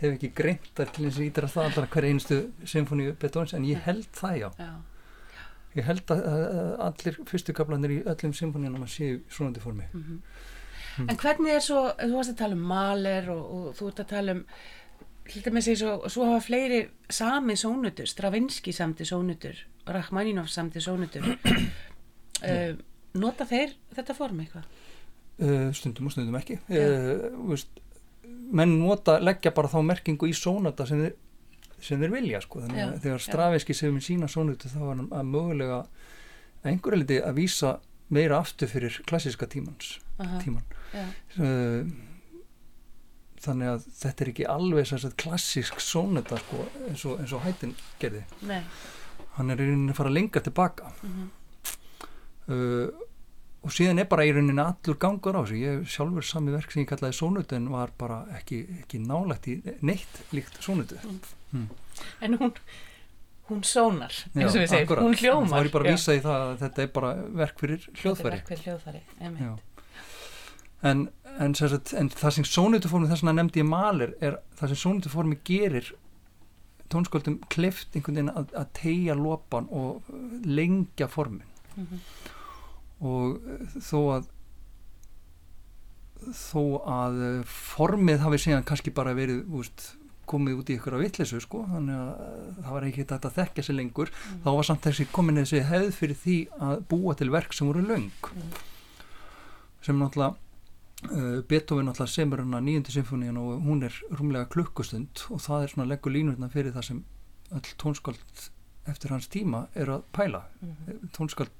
hef 0.00 0.16
ekki 0.16 0.32
greint 0.36 0.70
þar 0.76 0.92
til 0.92 1.04
þess 1.06 1.20
að 1.20 1.26
ídra 1.26 1.50
það 1.52 1.68
allar 1.68 1.90
hver 1.92 2.08
einstu 2.08 2.38
symfóníu 2.64 3.16
Beethovens 3.20 3.54
en 3.58 3.68
ég 3.68 3.84
held 3.84 4.08
það 4.16 4.38
já. 4.40 4.48
Já, 4.62 4.72
ég 5.76 5.88
held 5.90 6.14
að, 6.14 6.24
að 6.32 6.72
allir 6.88 7.20
fyrstu 7.28 7.56
kaplanir 7.56 7.96
í 7.98 8.00
öllum 8.08 8.34
symfóníunum 8.40 8.88
að 8.88 8.94
séu 8.96 9.20
til 9.28 9.64
formi. 9.64 9.90
Mhm. 9.92 10.24
En 11.00 11.18
hvernig 11.18 11.56
er 11.56 11.64
svo, 11.64 11.86
þú 12.00 12.14
varst 12.18 12.34
að 12.34 12.40
tala 12.42 12.58
um 12.58 12.64
Mahler 12.68 13.28
og, 13.32 13.42
og 13.56 13.66
þú 13.78 13.90
ert 13.90 14.02
að 14.04 14.12
tala 14.12 14.36
um 14.36 14.44
hlita 15.32 15.52
með 15.54 15.66
sig 15.68 15.78
svo, 15.80 15.96
svo 16.10 16.26
hafa 16.28 16.42
fleiri 16.44 16.80
sami 17.12 17.56
sónutur, 17.56 18.08
Stravinsky 18.10 18.74
samti 18.74 19.06
sónutur, 19.08 19.56
Rachmaninov 19.86 20.50
samti 20.50 20.82
sónutur 20.82 21.28
uh, 21.32 22.72
nota 23.14 23.46
þeir 23.48 23.76
þetta 23.94 24.16
form 24.18 24.42
eitthvað? 24.42 24.66
uh, 25.40 25.68
stundum 25.76 26.08
og 26.08 26.14
stundum 26.14 26.38
ekki 26.38 26.58
uh, 26.60 27.28
veist, 27.50 27.82
menn 28.52 28.78
nota, 28.80 29.18
leggja 29.22 29.52
bara 29.54 29.70
þá 29.72 29.78
merkingu 29.92 30.28
í 30.28 30.34
sónata 30.36 30.86
sem 30.88 31.06
þeir, 31.06 31.14
sem 31.82 32.02
þeir 32.02 32.14
vilja 32.16 32.42
sko. 32.44 32.62
þannig 32.64 32.82
að 32.84 32.98
þegar. 33.06 33.24
Stravinski 33.26 33.76
segir 33.76 33.96
með 33.96 34.06
sína 34.08 34.30
sónutu 34.30 34.70
þá 34.72 34.80
var 34.82 34.94
hann 34.96 35.08
að 35.08 35.32
mögulega 35.32 35.80
að 35.82 36.70
einhverja 36.72 37.00
liti 37.02 37.18
að 37.22 37.38
vísa 37.40 37.72
meira 38.12 38.38
aftur 38.42 38.70
fyrir 38.70 39.00
klassiska 39.08 39.48
tímans 39.50 39.96
Aha, 40.20 40.40
tíman 40.42 40.64
uh, 41.40 41.86
þannig 43.42 43.72
að 43.72 43.86
þetta 43.98 44.24
er 44.24 44.32
ekki 44.32 44.48
alveg 44.50 44.90
sagt 44.90 45.16
klassisk 45.20 45.80
sónata 45.82 46.38
sko, 46.42 46.66
eins 46.88 47.04
eins 47.10 47.32
og 47.34 47.42
hættin 47.42 47.72
gerði. 47.98 48.22
Nei. 48.46 48.60
Hann 49.36 49.50
er 49.50 49.62
í 49.62 49.66
rauninni 49.66 49.94
að 49.94 49.98
fara 49.98 50.12
lengra 50.12 50.42
tilbaka. 50.44 50.92
Mhm, 51.02 51.24
uh, 52.52 53.08
og 53.62 53.70
síðan 53.70 54.02
er 54.02 54.08
bara 54.10 54.26
í 54.26 54.32
rauninni 54.34 54.62
allur 54.62 54.98
gangur 54.98 55.38
á 55.38 55.42
sig 55.46 55.62
ég 55.62 55.84
sjálfur 55.90 56.26
sami 56.26 56.54
verk 56.54 56.72
sem 56.74 56.82
ég 56.82 56.88
kallaði 56.90 57.14
sónutu 57.18 57.54
en 57.58 57.68
var 57.70 57.92
bara 57.98 58.24
ekki, 58.38 58.64
ekki 58.82 58.98
nálægt 59.02 59.46
í 59.52 59.58
neitt 59.86 60.22
líkt 60.34 60.58
sónutu 60.62 60.98
En 62.24 62.34
hún, 62.40 62.54
hún 63.52 63.62
sónar, 63.68 64.14
eins 64.34 64.54
og 64.56 64.62
við 64.62 64.70
segjum, 64.72 65.02
hún 65.06 65.18
hljómar. 65.20 65.52
þá 65.52 65.58
er 65.60 65.68
ég 65.68 65.74
bara 65.76 65.84
að 65.84 65.92
vísa 65.96 66.16
í 66.16 66.22
það 66.24 66.46
að 66.46 66.54
þetta 66.64 66.82
er 66.86 66.92
bara 66.96 67.12
verk 67.42 67.60
fyrir 67.62 67.82
Þetta 67.84 67.92
er 67.92 68.02
hljóðfæri. 68.02 68.30
verk 68.36 68.48
fyrir 68.52 68.64
hljóðfæri, 68.66 69.02
en, 70.82 71.02
en, 71.38 71.54
sagt, 71.54 71.92
en 71.94 72.08
það 72.10 72.34
sem 72.38 72.46
sónutuformi 72.48 73.10
þess 73.12 73.22
að 73.22 73.36
nefndi 73.38 73.62
ég 73.62 73.68
malir 73.70 74.14
er 74.20 74.40
það 74.58 74.72
sem 74.72 74.80
sónutuformi 74.82 75.38
gerir 75.46 75.92
tónsköldum 76.92 77.38
kleift 77.52 77.94
einhvern 77.96 78.18
veginn 78.18 78.34
að, 78.36 78.50
að 78.58 78.66
tegja 78.76 79.14
lopan 79.16 79.68
og 79.70 80.02
uh, 80.12 80.22
lengja 80.44 81.08
formin. 81.08 81.46
Mhm. 81.72 82.00
og 83.02 83.38
uh, 83.40 83.76
þó 83.80 84.00
að 84.18 84.26
þó 86.36 86.60
að 86.86 87.16
uh, 87.26 87.38
formið 87.48 88.20
hafi 88.26 88.40
síðan 88.44 88.66
kannski 88.68 88.92
bara 88.94 89.14
verið 89.16 89.40
úst, 89.58 89.94
komið 90.30 90.60
út 90.60 90.70
í 90.70 90.76
ykkur 90.78 90.96
af 90.96 91.02
vitleysu 91.02 91.40
sko, 91.42 91.64
þannig 91.70 91.98
að 91.98 92.12
uh, 92.12 92.60
það 92.60 92.76
var 92.76 92.86
ekki 92.88 93.04
þetta 93.04 93.30
að 93.30 93.38
þekkja 93.40 93.64
sig 93.66 93.76
lengur. 93.78 94.12
Þá 94.44 94.48
var 94.58 94.68
samt 94.68 94.86
þessi 94.86 95.08
komin 95.12 95.40
þessi 95.42 95.64
hefð 95.68 95.90
fyrir 95.98 96.20
því 96.22 96.38
að 96.68 96.86
búa 96.92 97.16
til 97.18 97.30
verk 97.34 97.56
sem 97.56 97.68
voru 97.70 97.84
löng. 97.86 98.10
Mm. 98.32 98.54
sem 99.82 99.98
náttúrulega 99.98 100.36
uh, 101.10 101.42
Beethoven 101.50 101.88
náttúrulega 101.90 102.12
semur 102.12 102.42
hana 102.44 102.60
nýjöndu 102.62 102.94
symfóníun 102.94 103.40
og 103.42 103.64
hún 103.66 103.82
er 103.82 103.96
rúmlega 104.14 104.46
klukkustund 104.52 105.24
og 105.34 105.42
það 105.42 105.64
er 105.64 105.72
svona 105.74 105.88
leggur 105.90 106.14
línurna 106.14 106.50
fyrir 106.52 106.74
það 106.76 106.88
sem 106.90 107.04
öll 107.52 107.74
tónskáld 107.82 108.46
eftir 108.90 109.10
hans 109.14 109.28
tíma 109.30 109.66
er 109.74 109.90
að 109.90 110.06
pæla. 110.14 110.44
Mhm. 110.62 111.10
tónskáld 111.16 111.50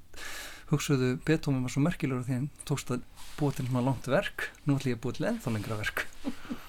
hugsuðu 0.70 1.16
Beethoven 1.26 1.62
var 1.62 1.72
svo 1.74 1.82
merkilegur 1.82 2.24
því 2.24 2.38
hann 2.38 2.50
tókst 2.68 2.90
að 2.94 3.02
búa 3.38 3.52
til 3.52 3.66
svona 3.66 3.84
langt 3.84 4.06
verk. 4.08 4.50
Nú 4.66 4.78
ætlum 4.78 4.94
ég 4.94 4.98
að 4.98 5.02
búa 5.02 5.16
til 5.18 5.26
ennþá 5.26 5.52
lengra 5.52 5.80
verk 5.82 6.06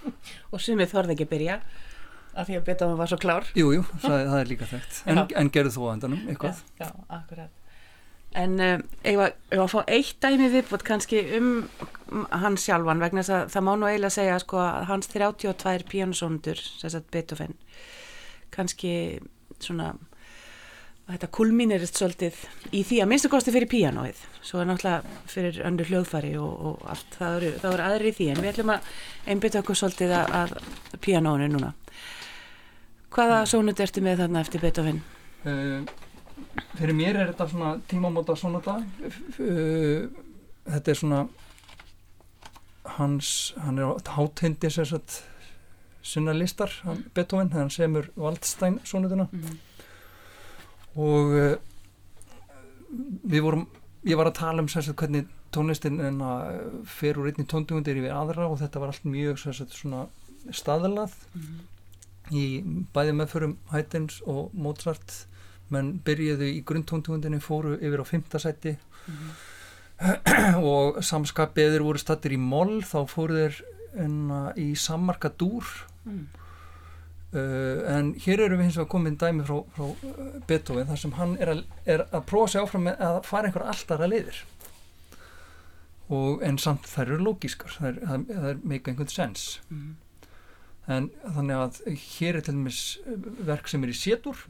Og 0.52 0.62
sumið 0.64 0.94
þorði 0.94 1.16
ekki 1.16 1.28
að 1.28 1.34
byrja 1.34 1.58
af 2.34 2.48
því 2.48 2.56
að 2.58 2.64
Beethoven 2.70 3.00
var 3.00 3.12
svo 3.12 3.20
klár. 3.22 3.50
Jújú, 3.58 3.82
jú, 3.82 3.84
það, 4.02 4.16
það 4.30 4.40
er 4.40 4.48
líka 4.50 4.70
þekkt 4.70 5.02
en, 5.12 5.20
en 5.42 5.52
gerðu 5.54 5.76
þú 5.76 5.90
á 5.90 5.94
endanum 5.94 6.24
eitthvað 6.32 6.64
Já, 6.80 6.88
já, 6.88 6.88
akkurat. 7.18 7.60
En 8.34 8.56
um, 8.58 8.84
að 9.06 9.20
ef 9.54 9.60
að 9.62 9.68
fá 9.70 9.80
eitt 9.94 10.16
dæmi 10.24 10.48
viðbútt 10.50 10.86
kannski 10.88 11.20
um 11.38 11.52
hann 12.34 12.58
sjálfan 12.58 13.04
vegna 13.04 13.22
þess 13.22 13.36
að 13.36 13.52
það 13.54 13.66
má 13.68 13.72
nú 13.78 13.90
eiginlega 13.90 14.16
segja 14.16 14.40
sko 14.42 14.62
að 14.64 14.88
hans 14.90 15.12
32 15.12 15.86
píanusónundur, 15.92 16.64
þess 16.82 16.98
að 16.98 17.12
Beethoven, 17.14 17.54
kannski 18.54 18.96
svona 19.62 19.92
þetta 21.10 21.28
kulminirist 21.36 21.98
svolítið 22.00 22.38
í 22.72 22.82
því 22.88 23.00
að 23.04 23.10
minnstu 23.12 23.30
kosti 23.32 23.52
fyrir 23.52 23.70
píanóið. 23.72 24.20
Svo 24.44 24.62
er 24.62 24.70
náttúrulega 24.70 25.18
fyrir 25.30 25.60
öndur 25.68 25.90
hljóðfæri 25.92 26.34
og, 26.40 26.54
og 26.70 26.86
allt, 26.94 27.18
það 27.20 27.36
eru, 27.40 27.50
það 27.60 27.74
eru 27.74 27.86
aðri 27.88 28.12
í 28.14 28.16
því 28.20 28.28
en 28.32 28.42
við 28.44 28.52
ætlum 28.54 28.72
að 28.74 28.88
einbytta 29.34 29.62
okkur 29.64 29.80
svolítið 29.82 30.14
að, 30.20 30.32
að 30.40 30.56
píanóinu 31.04 31.50
núna. 31.52 31.74
Hvaða 33.14 33.44
sónut 33.52 33.84
ertu 33.84 34.02
með 34.02 34.24
þarna 34.24 34.42
eftir 34.46 34.64
Beethoven? 34.64 35.04
uh, 35.46 35.84
fyrir 36.80 36.96
mér 36.98 37.20
er 37.20 37.34
þetta 37.34 37.50
svona 37.52 37.74
tímamóta 37.92 38.36
sonata 38.40 38.78
uh, 38.80 40.08
þetta 40.72 40.94
er 40.94 40.98
svona 41.02 41.20
hans 42.96 43.54
hann 43.64 43.80
er 43.80 44.10
hátindi 44.16 44.72
sem 44.72 44.88
sagt 44.88 45.20
sinna 46.04 46.34
listar, 46.36 46.72
Beethoven 47.16 47.52
hann 47.56 47.70
semur 47.72 48.10
Waldstein 48.20 48.80
sonutuna 48.88 49.28
Mm. 49.34 49.60
Og 50.96 51.34
uh, 51.34 51.56
við 53.26 53.42
vorum 53.46 53.68
ég 54.06 54.18
var 54.20 54.30
að 54.30 54.38
tala 54.42 54.62
um 54.64 54.68
sagt 54.72 54.94
hvernig 55.00 55.28
tónlistin 55.54 56.00
en 56.04 56.20
að 56.26 56.86
fer 56.90 57.18
úr 57.22 57.30
einni 57.32 57.46
tóndungundir 57.50 57.98
yfir 58.02 58.14
aðra 58.16 58.48
og 58.50 58.58
þetta 58.62 58.82
var 58.82 58.92
allt 58.94 59.06
mjög 59.06 59.38
sagt 59.44 59.74
svona 59.78 60.08
staðlað 60.52 61.14
Mm. 61.34 61.60
í 62.32 62.44
bæði 62.96 63.14
meðförum 63.20 63.54
Hættins 63.72 64.22
og 64.26 64.54
Mozart 64.56 65.26
menn 65.70 65.98
byrjuðu 66.06 66.48
í 66.56 66.62
grunntóntugundinni 66.64 67.42
fóru 67.44 67.74
yfir 67.80 68.00
á 68.00 68.06
fymtasætti 68.08 68.78
Mhm. 69.08 69.34
og 70.64 71.02
samskapið 71.04 71.74
þeir 71.76 71.84
voru 71.86 72.00
stattir 72.02 72.32
í 72.36 72.40
moll 72.40 72.80
þá 72.82 73.04
fóru 73.12 73.36
þeir 73.38 73.60
enna, 74.06 74.54
í 74.56 74.74
sammarka 74.76 75.30
dúr 75.38 75.64
Mm. 76.06 76.28
Uh, 77.34 77.98
en 77.98 78.14
hér 78.24 78.46
eru 78.46 78.58
við 78.60 78.68
hins 78.70 78.78
vegar 78.80 78.92
komin 78.94 79.18
dæmi 79.20 79.46
frá, 79.48 79.60
frá 79.76 79.86
uh, 79.90 80.40
Beethoven 80.48 80.88
þar 80.90 81.02
sem 81.04 81.16
hann 81.18 81.36
er 81.42 81.54
að, 81.56 81.64
er 81.86 82.06
að 82.10 82.26
prófa 82.30 82.54
sig 82.54 82.62
áfram 82.64 82.88
með 82.90 83.04
að 83.10 83.20
fara 83.28 83.50
einhver 83.50 83.66
alltara 83.74 84.10
leiðir. 84.10 84.44
Og 86.14 86.42
en 86.46 86.58
samt 86.62 86.86
þær 86.92 87.14
eru 87.16 87.24
lógískar 87.30 87.74
það 87.78 87.90
er, 87.90 88.00
það, 88.08 88.26
það 88.30 88.50
er 88.54 88.64
make 88.74 88.92
einhvern 88.92 89.14
sens 89.14 89.46
Mm. 89.72 89.94
en 90.92 91.06
þannig 91.24 91.62
að 91.62 91.78
hér 92.20 92.36
er 92.36 92.44
til 92.44 92.58
dæmis 92.58 92.80
verk 93.48 93.70
sem 93.72 93.84
er 93.88 93.94
í 93.94 93.96
sétur 93.96 94.44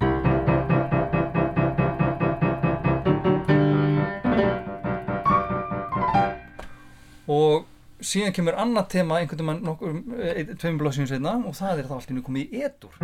og 7.29 7.65
síðan 8.03 8.35
kemur 8.35 8.57
annað 8.59 8.89
tema 8.97 9.19
einhvern 9.21 9.49
veginn 9.49 9.67
nokkur 9.67 9.95
eh, 10.19 10.43
tveim 10.59 10.79
blóðsins 10.81 11.13
einna 11.15 11.37
og 11.47 11.55
það 11.57 11.83
er 11.83 11.89
þá 11.89 11.95
allt 11.97 12.13
innu 12.13 12.25
komið 12.25 12.53
í 12.57 12.63
etur. 12.67 12.99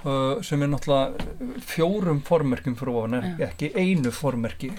Uh, 0.00 0.38
sem 0.40 0.62
er 0.64 0.70
náttúrulega 0.72 1.60
fjórum 1.68 2.22
formerkjum 2.24 2.76
fyrir 2.78 2.96
ofan 2.96 3.18
er 3.18 3.26
Já. 3.34 3.50
ekki 3.50 3.68
einu 3.76 4.12
formerki 4.16 4.70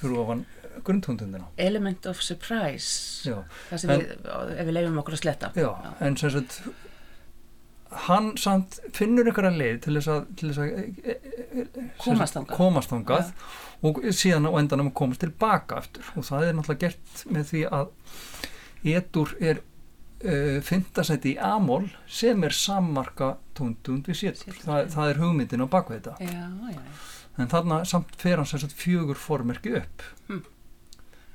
fyrir 0.00 0.14
ofan 0.22 0.46
grundtundundina 0.86 1.50
Element 1.60 2.06
of 2.08 2.22
surprise. 2.24 3.20
Já. 3.28 3.42
það 3.68 3.82
sem 3.82 3.90
En- 3.92 4.06
við, 4.06 4.30
ef 4.54 4.70
við 4.70 4.72
leifum 4.78 5.02
okkur 5.02 5.18
að 5.18 5.22
sletta. 5.24 5.52
Já, 5.52 5.68
en 6.00 6.16
sem 6.16 6.32
sagt 6.32 6.62
hann 8.06 8.36
samt 8.38 8.78
finnur 8.94 9.26
einhverja 9.26 9.50
leið 9.50 9.80
til 9.84 9.96
þess 9.98 10.10
að, 10.14 10.26
til 10.38 10.50
þess 10.50 10.60
að 10.62 10.68
e, 10.70 10.84
e, 11.02 11.14
e, 11.50 11.86
sem 12.04 12.46
Komast 12.54 13.34
og 13.80 14.00
síðan 14.12 14.48
á 14.48 14.52
endanum 14.60 14.90
að 14.90 14.98
komast 15.00 15.22
tilbaka 15.24 15.80
aftur. 15.80 16.08
Og 16.18 16.26
það 16.26 16.46
er 16.46 16.56
náttúrulega 16.56 16.88
gert 16.88 17.22
með 17.32 17.46
því 17.50 17.62
að 17.78 17.92
etur 18.96 19.32
er 19.40 19.60
uh, 19.60 20.58
fyndasæti 20.64 21.34
í 21.34 21.38
amól 21.44 21.86
sem 22.08 22.44
er 22.44 22.56
sammarka 22.56 23.34
tóndund 23.56 24.08
við 24.08 24.20
sétur, 24.24 24.42
Sétur, 24.44 24.90
það, 24.92 25.06
er 25.06 25.22
hugmyndin 25.22 25.64
á 25.64 25.68
baku 25.72 25.96
þetta. 25.96 26.16
Já, 26.20 26.44
já, 26.74 26.82
en 27.40 27.52
þarna 27.52 27.80
samt 27.88 28.12
fer 28.20 28.40
hann 28.40 28.48
sem 28.48 28.60
sagt 28.60 28.76
fjögur 28.76 29.20
formerki 29.20 29.76
upp. 29.80 30.04
Hmm. 30.28 30.44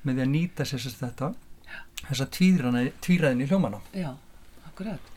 með 0.06 0.20
því 0.20 0.22
að 0.22 0.34
nýta 0.36 0.66
sér 0.70 0.82
sem 0.84 0.94
sagt 0.94 1.02
þetta. 1.02 1.34
Þessa 2.06 2.26
tvíræðin 3.02 3.42
í 3.42 3.46
hljómana 3.50 3.80
já, 3.96 4.12
akkurat. 4.68 5.14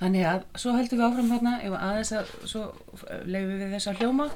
Þannig 0.00 0.24
að 0.26 0.46
svo 0.58 0.72
heldum 0.74 0.98
við 0.98 1.06
áfram 1.06 1.28
þarna 1.30 1.52
ef 1.62 1.76
aðeins 1.78 2.10
að 2.14 2.32
svo 2.50 2.62
leifum 3.26 3.60
við 3.60 3.74
þess 3.76 3.90
að 3.90 4.02
hljóma 4.02 4.26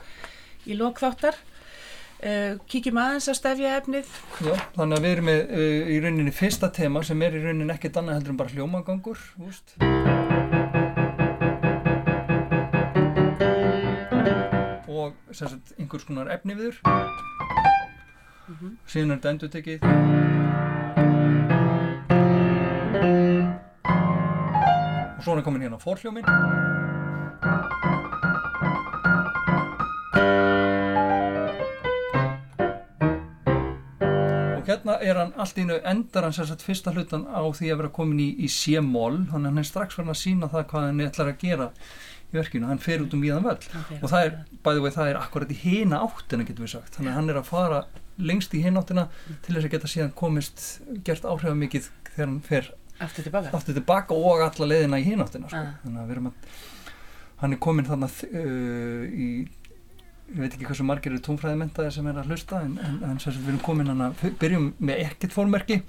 í 0.66 0.76
lókþáttar 0.78 1.38
Uh, 1.42 1.51
kíkjum 2.22 2.98
aðeins 3.02 3.26
á 3.26 3.34
stefja 3.34 3.76
efnið. 3.80 4.10
Já, 4.46 4.54
þannig 4.76 4.98
að 4.98 5.02
við 5.02 5.12
erum 5.16 5.26
með 5.26 5.40
uh, 5.42 5.88
í 5.90 5.96
rauninni 6.04 6.34
fyrsta 6.34 6.68
tema 6.74 7.02
sem 7.02 7.22
er 7.26 7.34
í 7.34 7.42
rauninni 7.42 7.74
ekkert 7.74 7.98
annað 7.98 8.20
heldur 8.20 8.34
en 8.34 8.38
bara 8.38 8.54
hljómagangur, 8.54 9.18
úst. 9.42 9.74
Og 14.86 15.16
sagt 15.34 15.74
einhvers 15.78 16.06
konar 16.06 16.30
efni 16.30 16.54
viður. 16.54 16.78
Mm 18.46 18.54
-hmm. 18.54 18.76
Síðan 18.86 19.10
er 19.10 19.16
þetta 19.16 19.30
endur 19.30 19.48
tekið. 19.48 19.80
Og 25.16 25.22
svo 25.24 25.36
er 25.36 25.42
komin 25.42 25.62
hérna 25.62 25.78
fórhljóminn. 25.78 26.71
Er 35.04 35.20
hann 35.20 35.34
allt 35.40 35.58
í 35.58 35.66
nau 35.68 35.76
endar 35.78 36.26
hann 36.26 36.34
sérstaklega 36.36 36.68
fyrsta 36.68 36.94
hlutan 36.94 37.26
á 37.28 37.42
því 37.42 37.72
að 37.72 37.82
vera 37.82 37.92
komin 37.98 38.22
í, 38.22 38.30
í 38.42 38.50
C-moll. 38.52 39.22
Þannig 39.30 39.46
að 39.46 39.50
hann 39.50 39.62
er 39.62 39.68
strax 39.68 39.98
verið 39.98 40.14
að 40.14 40.20
sína 40.22 40.50
það 40.52 40.66
hvað 40.72 40.88
hann 40.88 41.04
ætlar 41.06 41.32
að 41.32 41.40
gera 41.42 41.70
í 42.32 42.36
verkinu, 42.38 42.68
hann 42.70 42.82
fer 42.82 43.02
út 43.04 43.16
um 43.16 43.24
víðan 43.24 43.44
völl. 43.44 43.58
Og 44.00 44.06
það 44.08 44.28
er, 44.28 44.36
bæði 44.64 44.84
vegi, 44.86 44.96
það 44.96 45.10
er 45.10 45.18
akkurat 45.20 45.52
í 45.52 45.58
hina 45.62 46.02
áttina 46.06 46.46
getur 46.48 46.66
við 46.66 46.74
sagt, 46.76 46.94
þannig 46.96 47.12
að 47.12 47.18
hann 47.20 47.32
er 47.32 47.40
að 47.42 47.50
fara 47.50 47.80
lengst 48.22 48.54
í 48.56 48.62
hina 48.64 48.82
áttina 48.82 49.08
til 49.44 49.56
þess 49.56 49.66
að 49.66 49.74
geta 49.74 49.90
síðan 49.90 50.14
komist, 50.16 50.62
gert 51.04 51.26
áhrifamikið 51.28 51.90
þegar 52.12 52.28
hann 52.28 52.40
fer 52.46 52.70
aftur 53.02 53.26
tilbaka, 53.26 53.56
aftur 53.56 53.76
tilbaka 53.76 54.16
og 54.16 54.44
alla 54.44 54.68
leiðina 54.68 55.00
í 55.00 55.06
hina 55.06 55.26
áttina 55.26 55.50
sko. 55.50 55.58
ah. 55.60 55.74
þannig 55.82 56.02
að 56.02 56.06
við 56.08 56.16
erum 56.16 56.30
að 56.30 56.60
hann 57.42 57.56
er 57.56 57.60
komin 57.62 57.88
þarna 57.88 58.08
uh, 58.08 59.04
í 59.10 59.28
ég 60.32 60.40
veit 60.40 60.54
ekki 60.56 60.68
hversu 60.68 60.84
margir 60.86 61.12
eru 61.12 61.22
tónfræði 61.24 61.58
mentaðir 61.60 61.92
sem 61.94 62.06
er 62.08 62.20
að 62.22 62.30
hlusta 62.32 62.62
en, 62.64 62.78
en, 62.80 62.98
en 63.10 63.18
sem 63.20 63.34
við 63.36 63.52
erum 63.52 63.64
komin 63.66 63.90
hann 63.92 64.04
að 64.06 64.22
byrjum 64.40 64.70
með 64.80 65.02
ekkert 65.06 65.36
fórmerki 65.36 65.82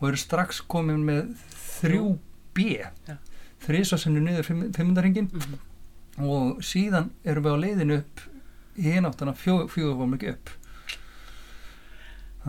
og 0.00 0.08
eru 0.10 0.20
strax 0.20 0.60
komin 0.74 1.04
með 1.06 1.30
þrjú 1.78 2.16
B. 2.54 2.80
Ja. 3.08 3.16
þrísasennu 3.64 4.20
niður 4.22 4.50
fimmundarhingin 4.50 5.30
mm 5.30 5.46
-hmm. 5.46 6.26
og 6.26 6.62
síðan 6.62 7.10
erum 7.24 7.46
við 7.46 7.54
á 7.54 7.62
leiðinu 7.64 7.96
upp 8.02 8.26
í 8.74 8.90
hináttan 8.90 9.30
að 9.30 9.40
fjóðfórmerki 9.70 10.34
upp. 10.34 10.52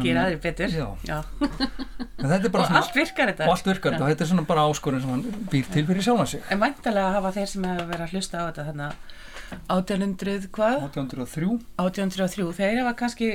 Gera 0.04 0.26
þér 0.28 0.40
betur. 0.44 0.74
Já. 0.76 0.88
Já. 1.08 1.20
og 1.40 2.72
allt 2.76 2.96
virkar 2.96 3.32
þetta. 3.32 3.46
Og 3.46 3.54
allt 3.54 3.68
virkar 3.70 3.94
þetta. 3.94 4.04
Og 4.04 4.10
þetta 4.12 4.26
er 4.26 4.30
svona 4.32 4.48
bara 4.50 4.66
áskorinn 4.68 5.02
sem 5.02 5.14
hann 5.14 5.46
býr 5.52 5.70
til 5.72 5.86
fyrir 5.88 6.04
sjálfa 6.04 6.26
sig. 6.26 6.44
En 6.52 6.60
vantilega 6.60 7.14
hafa 7.16 7.32
þeir 7.38 7.48
sem 7.48 7.68
hefur 7.70 7.88
verið 7.94 8.08
að 8.08 8.16
hlusta 8.16 8.42
á 8.42 8.48
þetta 8.50 8.66
þannig 8.72 8.86
að 8.90 8.96
1800 9.68 10.50
hvað? 10.56 10.80
1803 10.90 11.52
1803, 11.82 12.48
þeir 12.60 12.80
hefa 12.82 12.96
kannski 13.00 13.30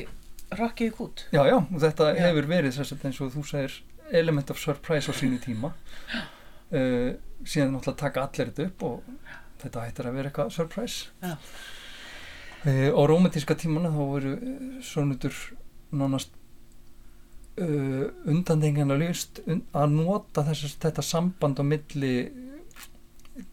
rockið 0.59 1.03
út 1.05 1.25
Já, 1.31 1.43
já, 1.47 1.57
og 1.59 1.79
þetta 1.83 2.11
já. 2.15 2.21
hefur 2.27 2.49
verið 2.51 2.81
að 2.83 3.05
eins 3.07 3.21
og 3.23 3.33
þú 3.35 3.45
segir 3.47 3.77
element 4.11 4.51
of 4.51 4.59
surprise 4.59 5.11
á 5.11 5.15
sínu 5.15 5.39
tíma 5.43 5.73
uh, 5.73 7.11
síðan 7.51 7.77
náttúrulega 7.77 8.01
taka 8.01 8.25
allir 8.27 8.51
þetta 8.51 8.67
upp 8.67 8.87
og 8.89 9.13
þetta 9.63 9.85
hættir 9.87 10.09
að 10.09 10.19
vera 10.19 10.31
eitthvað 10.33 10.53
surprise 10.57 11.11
uh, 11.23 11.37
á 12.67 13.03
romantíska 13.11 13.57
tímana 13.59 13.93
þá 13.95 14.01
voru 14.01 14.35
svonutur 14.85 15.37
nánast 15.91 16.35
uh, 17.63 18.07
undandengjan 18.27 18.95
að 18.95 19.05
löst 19.07 19.43
un, 19.47 19.63
að 19.71 19.95
nota 20.01 20.45
þess, 20.51 20.75
þetta 20.83 21.07
samband 21.07 21.63
á 21.63 21.65
milli 21.67 22.15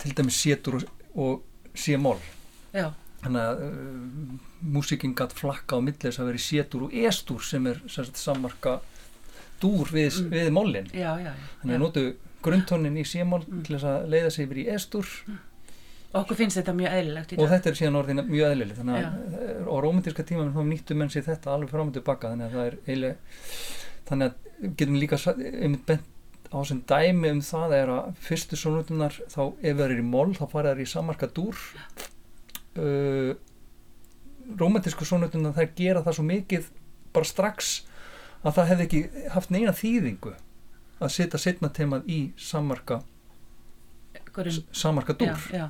til 0.01 0.15
dæmis 0.17 0.41
sétur 0.41 0.81
og, 0.81 0.89
og 1.13 1.77
sémól 1.77 2.17
Já. 2.17 2.36
Þannig 3.23 3.41
að 3.41 3.63
uh, 3.65 4.37
músikinn 4.75 5.15
gætt 5.17 5.35
flakka 5.37 5.79
á 5.79 5.81
millis 5.83 6.19
að 6.21 6.29
vera 6.29 6.39
í 6.39 6.45
sétur 6.45 6.87
og 6.87 6.95
estur 7.07 7.43
sem 7.45 7.67
er 7.69 7.81
sagt, 7.91 8.19
sammarka 8.21 8.77
dúr 9.61 9.89
við, 9.89 10.21
mm. 10.21 10.31
við 10.33 10.49
mólin 10.53 10.89
þannig 10.93 11.75
að 11.75 11.83
notu 11.83 12.07
grundtónin 12.45 12.97
í 12.99 13.05
sémól 13.07 13.41
mm. 13.43 13.63
til 13.65 13.75
þess 13.77 13.89
að 13.89 14.09
leiða 14.13 14.33
sig 14.33 14.47
yfir 14.47 14.61
í 14.61 14.65
estur. 14.75 15.13
Mm. 15.27 15.39
okkur 16.21 16.39
finnst 16.39 16.59
þetta 16.59 16.75
mjög 16.77 16.99
eðlilegt 16.99 17.33
og 17.37 17.49
þetta 17.53 17.71
er 17.71 17.79
síðan 17.79 17.97
orðin 17.99 18.23
mjög 18.27 18.51
eðlilegt. 18.51 18.83
Að 18.83 19.01
Já. 19.01 19.09
á 19.65 19.75
romantíska 19.85 20.27
tíma 20.27 20.49
þá 20.53 20.61
nýttu 20.69 20.97
menn 20.97 21.13
sér 21.13 21.25
þetta 21.27 21.55
alveg 21.55 21.73
fram 21.73 21.89
og 21.91 21.97
tilbaka 21.97 22.31
þannig 22.33 22.47
að 22.47 22.59
það 22.59 22.69
er 22.69 22.77
eiginlega 22.85 23.17
þannig 24.07 24.29
að 24.29 24.69
getum 24.79 25.01
líka 25.01 25.19
einmitt 25.35 25.89
bent 25.89 26.13
á 26.47 26.57
sem 26.63 26.79
dæmi 26.87 27.33
um 27.33 27.41
það 27.43 27.73
er 27.75 27.89
að 27.91 28.21
fyrstu 28.23 28.59
sónutunar 28.59 29.17
þá 29.27 29.41
ef 29.59 29.73
það 29.73 29.85
er 29.89 29.97
í 29.97 30.05
mól 30.07 30.29
þá 30.37 30.45
fara 30.45 30.71
það 30.71 30.83
í 30.85 30.91
samarka 30.93 31.27
dúr 31.35 31.59
uh, 32.77 33.31
romantísku 34.57 35.05
sónutuna 35.07 35.53
þær 35.55 35.71
gera 35.77 36.03
það 36.05 36.17
svo 36.17 36.25
mikið 36.27 36.69
bara 37.15 37.27
strax 37.27 37.73
að 38.43 38.59
það 38.59 38.69
hefði 38.71 38.87
ekki 38.87 39.01
haft 39.33 39.53
neina 39.53 39.73
þýðingu 39.75 40.33
að 40.97 41.13
setja 41.13 41.41
setna 41.41 41.69
temað 41.73 42.09
í 42.09 42.21
samarka 42.39 43.01
samarka 44.75 45.15
dúr 45.17 45.33
já, 45.49 45.63
já. 45.63 45.67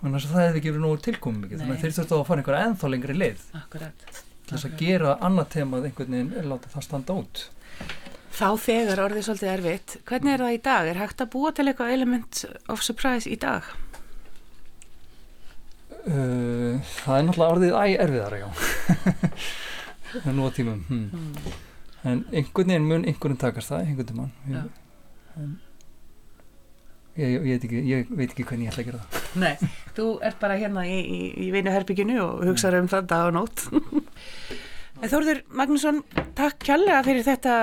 þannig 0.00 0.18
að 0.20 0.30
það 0.30 0.46
hefði 0.46 0.60
ekki 0.60 0.72
verið 0.72 0.84
nógu 0.84 1.02
tilkomið 1.04 1.42
mikið 1.44 1.62
þannig 1.62 1.76
að 1.76 1.82
þeir 1.84 1.96
þurftu 1.98 2.16
að 2.16 2.26
fara 2.30 2.42
einhverja 2.42 2.68
ennþá 2.68 2.90
lengri 2.92 3.18
leið 3.18 3.44
Akkurat. 3.60 4.06
til 4.14 4.54
þess 4.54 4.68
að 4.68 4.78
gera 4.80 5.14
annað 5.28 5.50
temað 5.56 5.88
einhvern 5.90 6.16
veginn 6.16 6.34
er 6.40 6.48
látað 6.48 6.76
það 6.76 6.88
standa 6.88 7.18
út 7.22 7.46
Þá 8.34 8.48
þegar 8.58 9.00
orðið 9.04 9.26
svolítið 9.28 9.50
erfitt 9.52 9.92
hvernig 10.10 10.32
er 10.34 10.42
það 10.42 10.54
í 10.56 10.62
dag? 10.66 10.88
Er 10.90 10.98
hægt 10.98 11.20
að 11.22 11.28
búa 11.30 11.52
til 11.54 11.68
eitthvað 11.70 11.92
element 11.94 12.40
of 12.72 12.80
surprise 12.82 13.30
í 13.30 13.36
dag? 13.38 13.68
Uh, 16.04 16.80
það 17.00 17.16
er 17.16 17.22
náttúrulega 17.24 17.52
orðið 17.54 17.76
æg 17.80 17.92
erfiðar 18.04 18.34
það 18.36 20.24
er 20.28 20.34
nú 20.36 20.44
á 20.44 20.50
tímum 20.52 20.82
hmm. 20.84 21.06
Mm. 21.16 21.54
en 22.10 22.18
einhvern 22.28 22.72
veginn 22.74 22.88
mun 22.90 23.06
einhvern 23.08 23.38
takast 23.40 23.72
það 23.72 23.86
einhvern 23.86 24.10
tíman 24.10 24.34
ég, 27.16 27.30
ég, 27.30 27.32
ég, 27.32 27.48
veit 27.54 27.64
ekki, 27.64 27.80
ég 27.88 28.12
veit 28.12 28.28
ekki 28.28 28.44
hvernig 28.50 28.68
ég 28.68 28.74
ætla 28.74 28.84
að 28.84 28.90
gera 28.90 29.00
það. 29.00 29.24
Nei, 29.40 29.72
þú 29.96 30.06
ert 30.28 30.38
bara 30.42 30.60
hérna 30.60 30.84
í, 30.84 31.00
í, 31.00 31.18
í 31.46 31.50
vinuherbygginu 31.54 32.20
og 32.20 32.44
hugsaður 32.50 32.82
um 32.82 32.92
það 32.92 33.10
dag 33.14 33.30
og 33.30 33.36
nótt. 33.38 33.64
Þórður 35.14 35.40
Magnússon 35.56 36.02
takk 36.36 36.60
kjallega 36.64 37.00
fyrir 37.06 37.26
þetta 37.26 37.54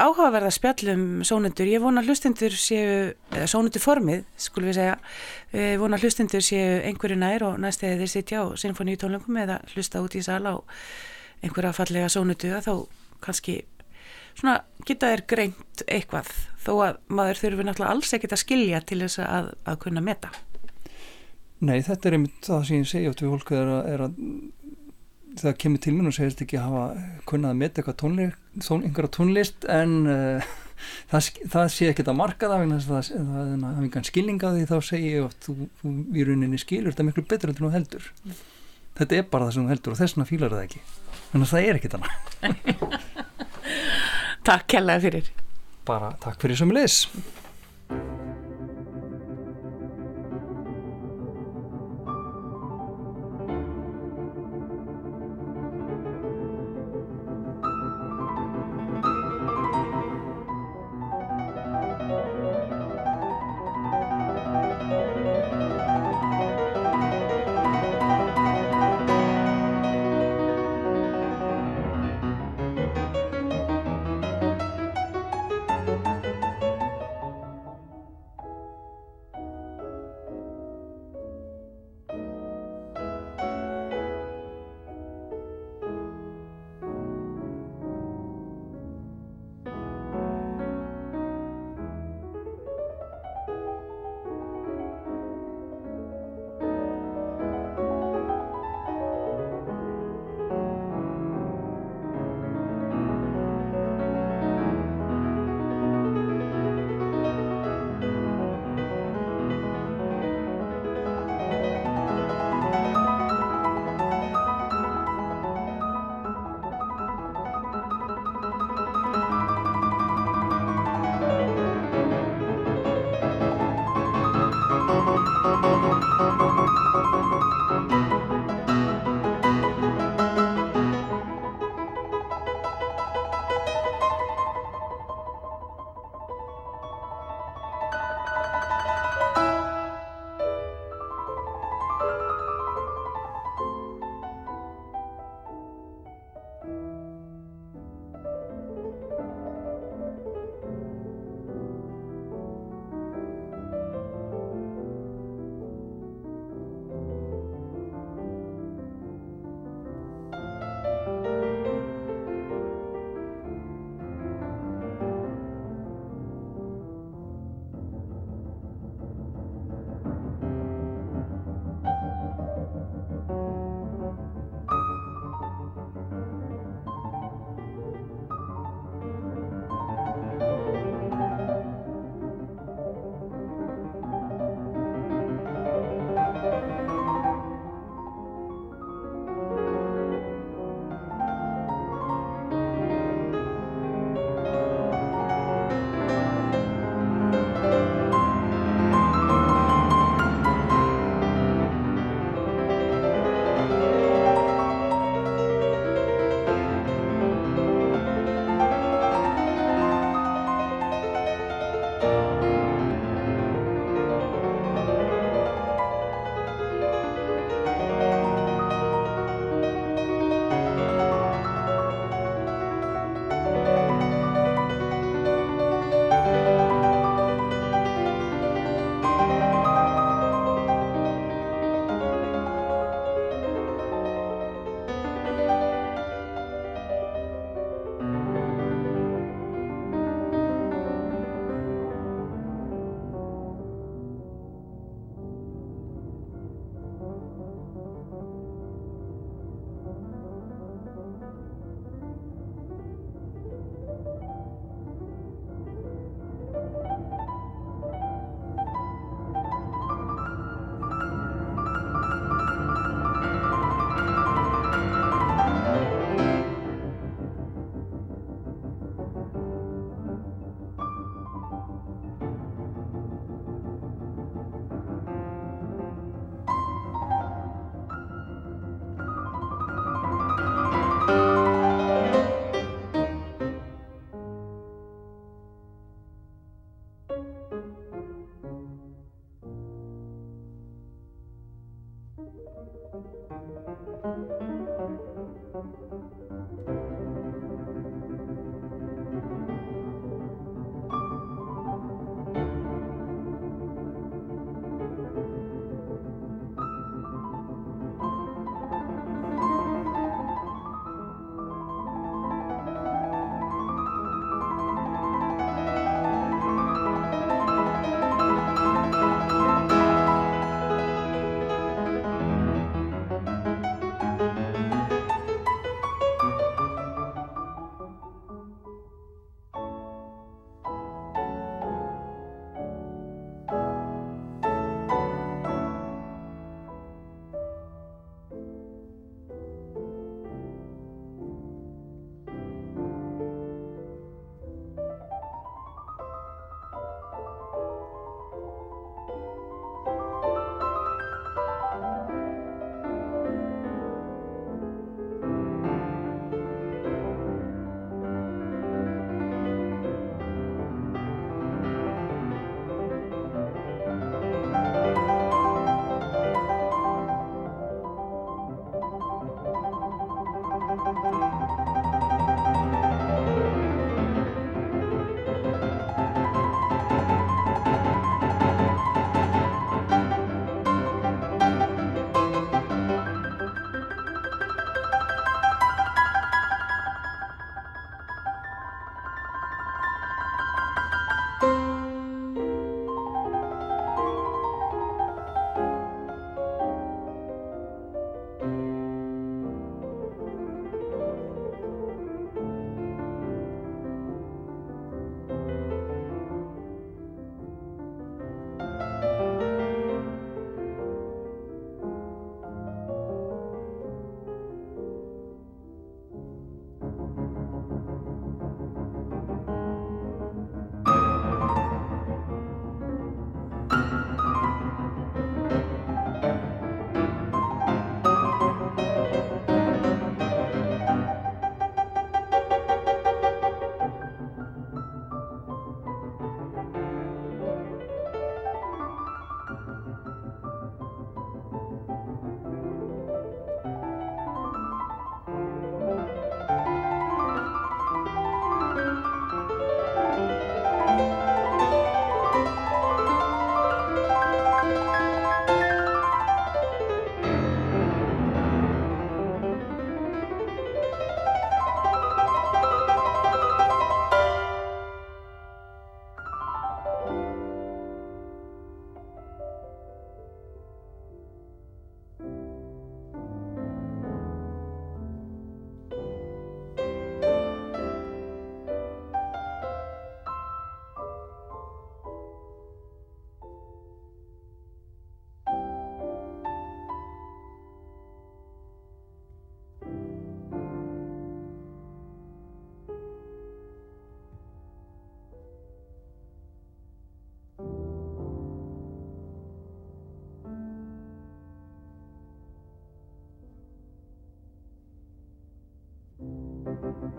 áhugaverða 0.00 0.50
spjallum 0.54 1.04
sónundur. 1.26 1.68
Ég 1.68 1.82
vona 1.82 2.02
hlustundur 2.04 2.54
séu, 2.56 3.12
eða 3.32 3.48
sónundur 3.50 3.82
formið, 3.82 4.24
skulum 4.40 4.70
við 4.70 4.78
segja, 4.80 4.96
ég 5.56 5.80
vona 5.82 5.98
hlustundur 6.00 6.44
séu 6.44 6.80
einhverju 6.88 7.18
nær 7.20 7.46
og 7.48 7.58
næst 7.62 7.84
eða 7.86 8.00
þeir 8.02 8.12
sitja 8.14 8.44
á 8.44 8.44
sinfoníutónlengum 8.62 9.40
eða 9.44 9.60
hlusta 9.74 10.02
út 10.04 10.16
í 10.16 10.24
sala 10.24 10.56
og 10.58 10.78
einhverja 11.44 11.74
fallega 11.76 12.10
sónundu 12.12 12.52
að 12.56 12.68
þá 12.68 12.74
kannski 13.24 13.60
svona 14.38 14.60
geta 14.88 15.10
þér 15.12 15.24
greint 15.28 15.84
eitthvað 15.86 16.30
þó 16.60 16.72
að 16.86 17.00
maður 17.08 17.42
þurfi 17.42 17.66
náttúrulega 17.66 17.96
alls 17.96 18.14
ekkit 18.16 18.36
að 18.36 18.44
skilja 18.44 18.80
til 18.86 19.02
þess 19.04 19.22
að, 19.24 19.52
að 19.68 19.82
kunna 19.84 20.04
meta. 20.04 20.32
Nei, 21.60 21.82
þetta 21.84 22.08
er 22.08 22.16
einmitt 22.16 22.46
það 22.46 22.62
sem 22.66 22.80
ég 22.80 22.88
segja 22.88 23.12
við 23.12 23.32
hólku 23.34 23.56
er 23.56 23.68
að, 23.68 23.80
er 23.92 24.04
að 24.06 24.20
það 25.38 25.56
kemur 25.62 25.82
til 25.84 25.92
mér 25.96 26.10
og 26.10 26.16
segist 26.16 26.42
ekki 26.44 26.58
að 26.58 26.66
hafa 26.68 26.84
kunnað 27.28 27.54
að 27.54 27.60
meta 27.60 27.80
eitthvað 27.80 27.98
tónlist, 28.02 28.38
tón, 28.66 28.84
einhverja 28.86 29.12
tónlist 29.16 29.66
en 29.70 29.92
uh, 30.10 30.48
það, 31.12 31.28
það 31.54 31.66
sé 31.74 31.90
ekki 31.90 32.06
að 32.06 32.18
marka 32.18 32.50
það 32.50 32.64
vegna 32.64 32.80
þess 32.80 33.12
að 33.14 33.28
það 33.32 33.52
er 33.52 33.82
einhvern 33.84 34.08
skilning 34.10 34.46
að 34.46 34.56
því 34.58 34.64
þá 34.70 34.76
segir 34.90 35.10
ég 35.16 35.28
að 35.28 35.36
þú, 35.46 35.56
þú 35.82 35.94
í 36.16 36.26
rauninni 36.28 36.62
skilur 36.62 36.94
þetta 36.94 37.08
miklu 37.10 37.26
betur 37.30 37.52
en 37.52 37.60
þú 37.60 37.74
heldur. 37.76 38.08
Mm. 38.24 38.40
þetta 39.00 39.20
er 39.20 39.28
bara 39.34 39.48
það 39.48 39.56
sem 39.56 39.66
þú 39.66 39.74
heldur 39.74 39.94
og 39.94 40.00
þess 40.00 40.16
vegna 40.16 40.30
fílar 40.30 40.56
það 40.56 40.64
ekki. 40.68 40.82
Þannig 41.30 41.46
að 41.46 41.52
það 41.54 41.68
er 41.68 41.80
ekki 41.80 41.92
þannig 41.94 42.14
Takk 44.50 44.66
kellaði 44.72 45.06
fyrir. 45.06 45.30
Bara 45.86 46.14
takk 46.22 46.40
fyrir 46.42 46.58
sem 46.58 46.72
ég 46.72 46.80
leys 46.80 47.04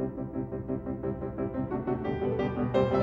Thank 0.01 0.17
you. 2.93 3.00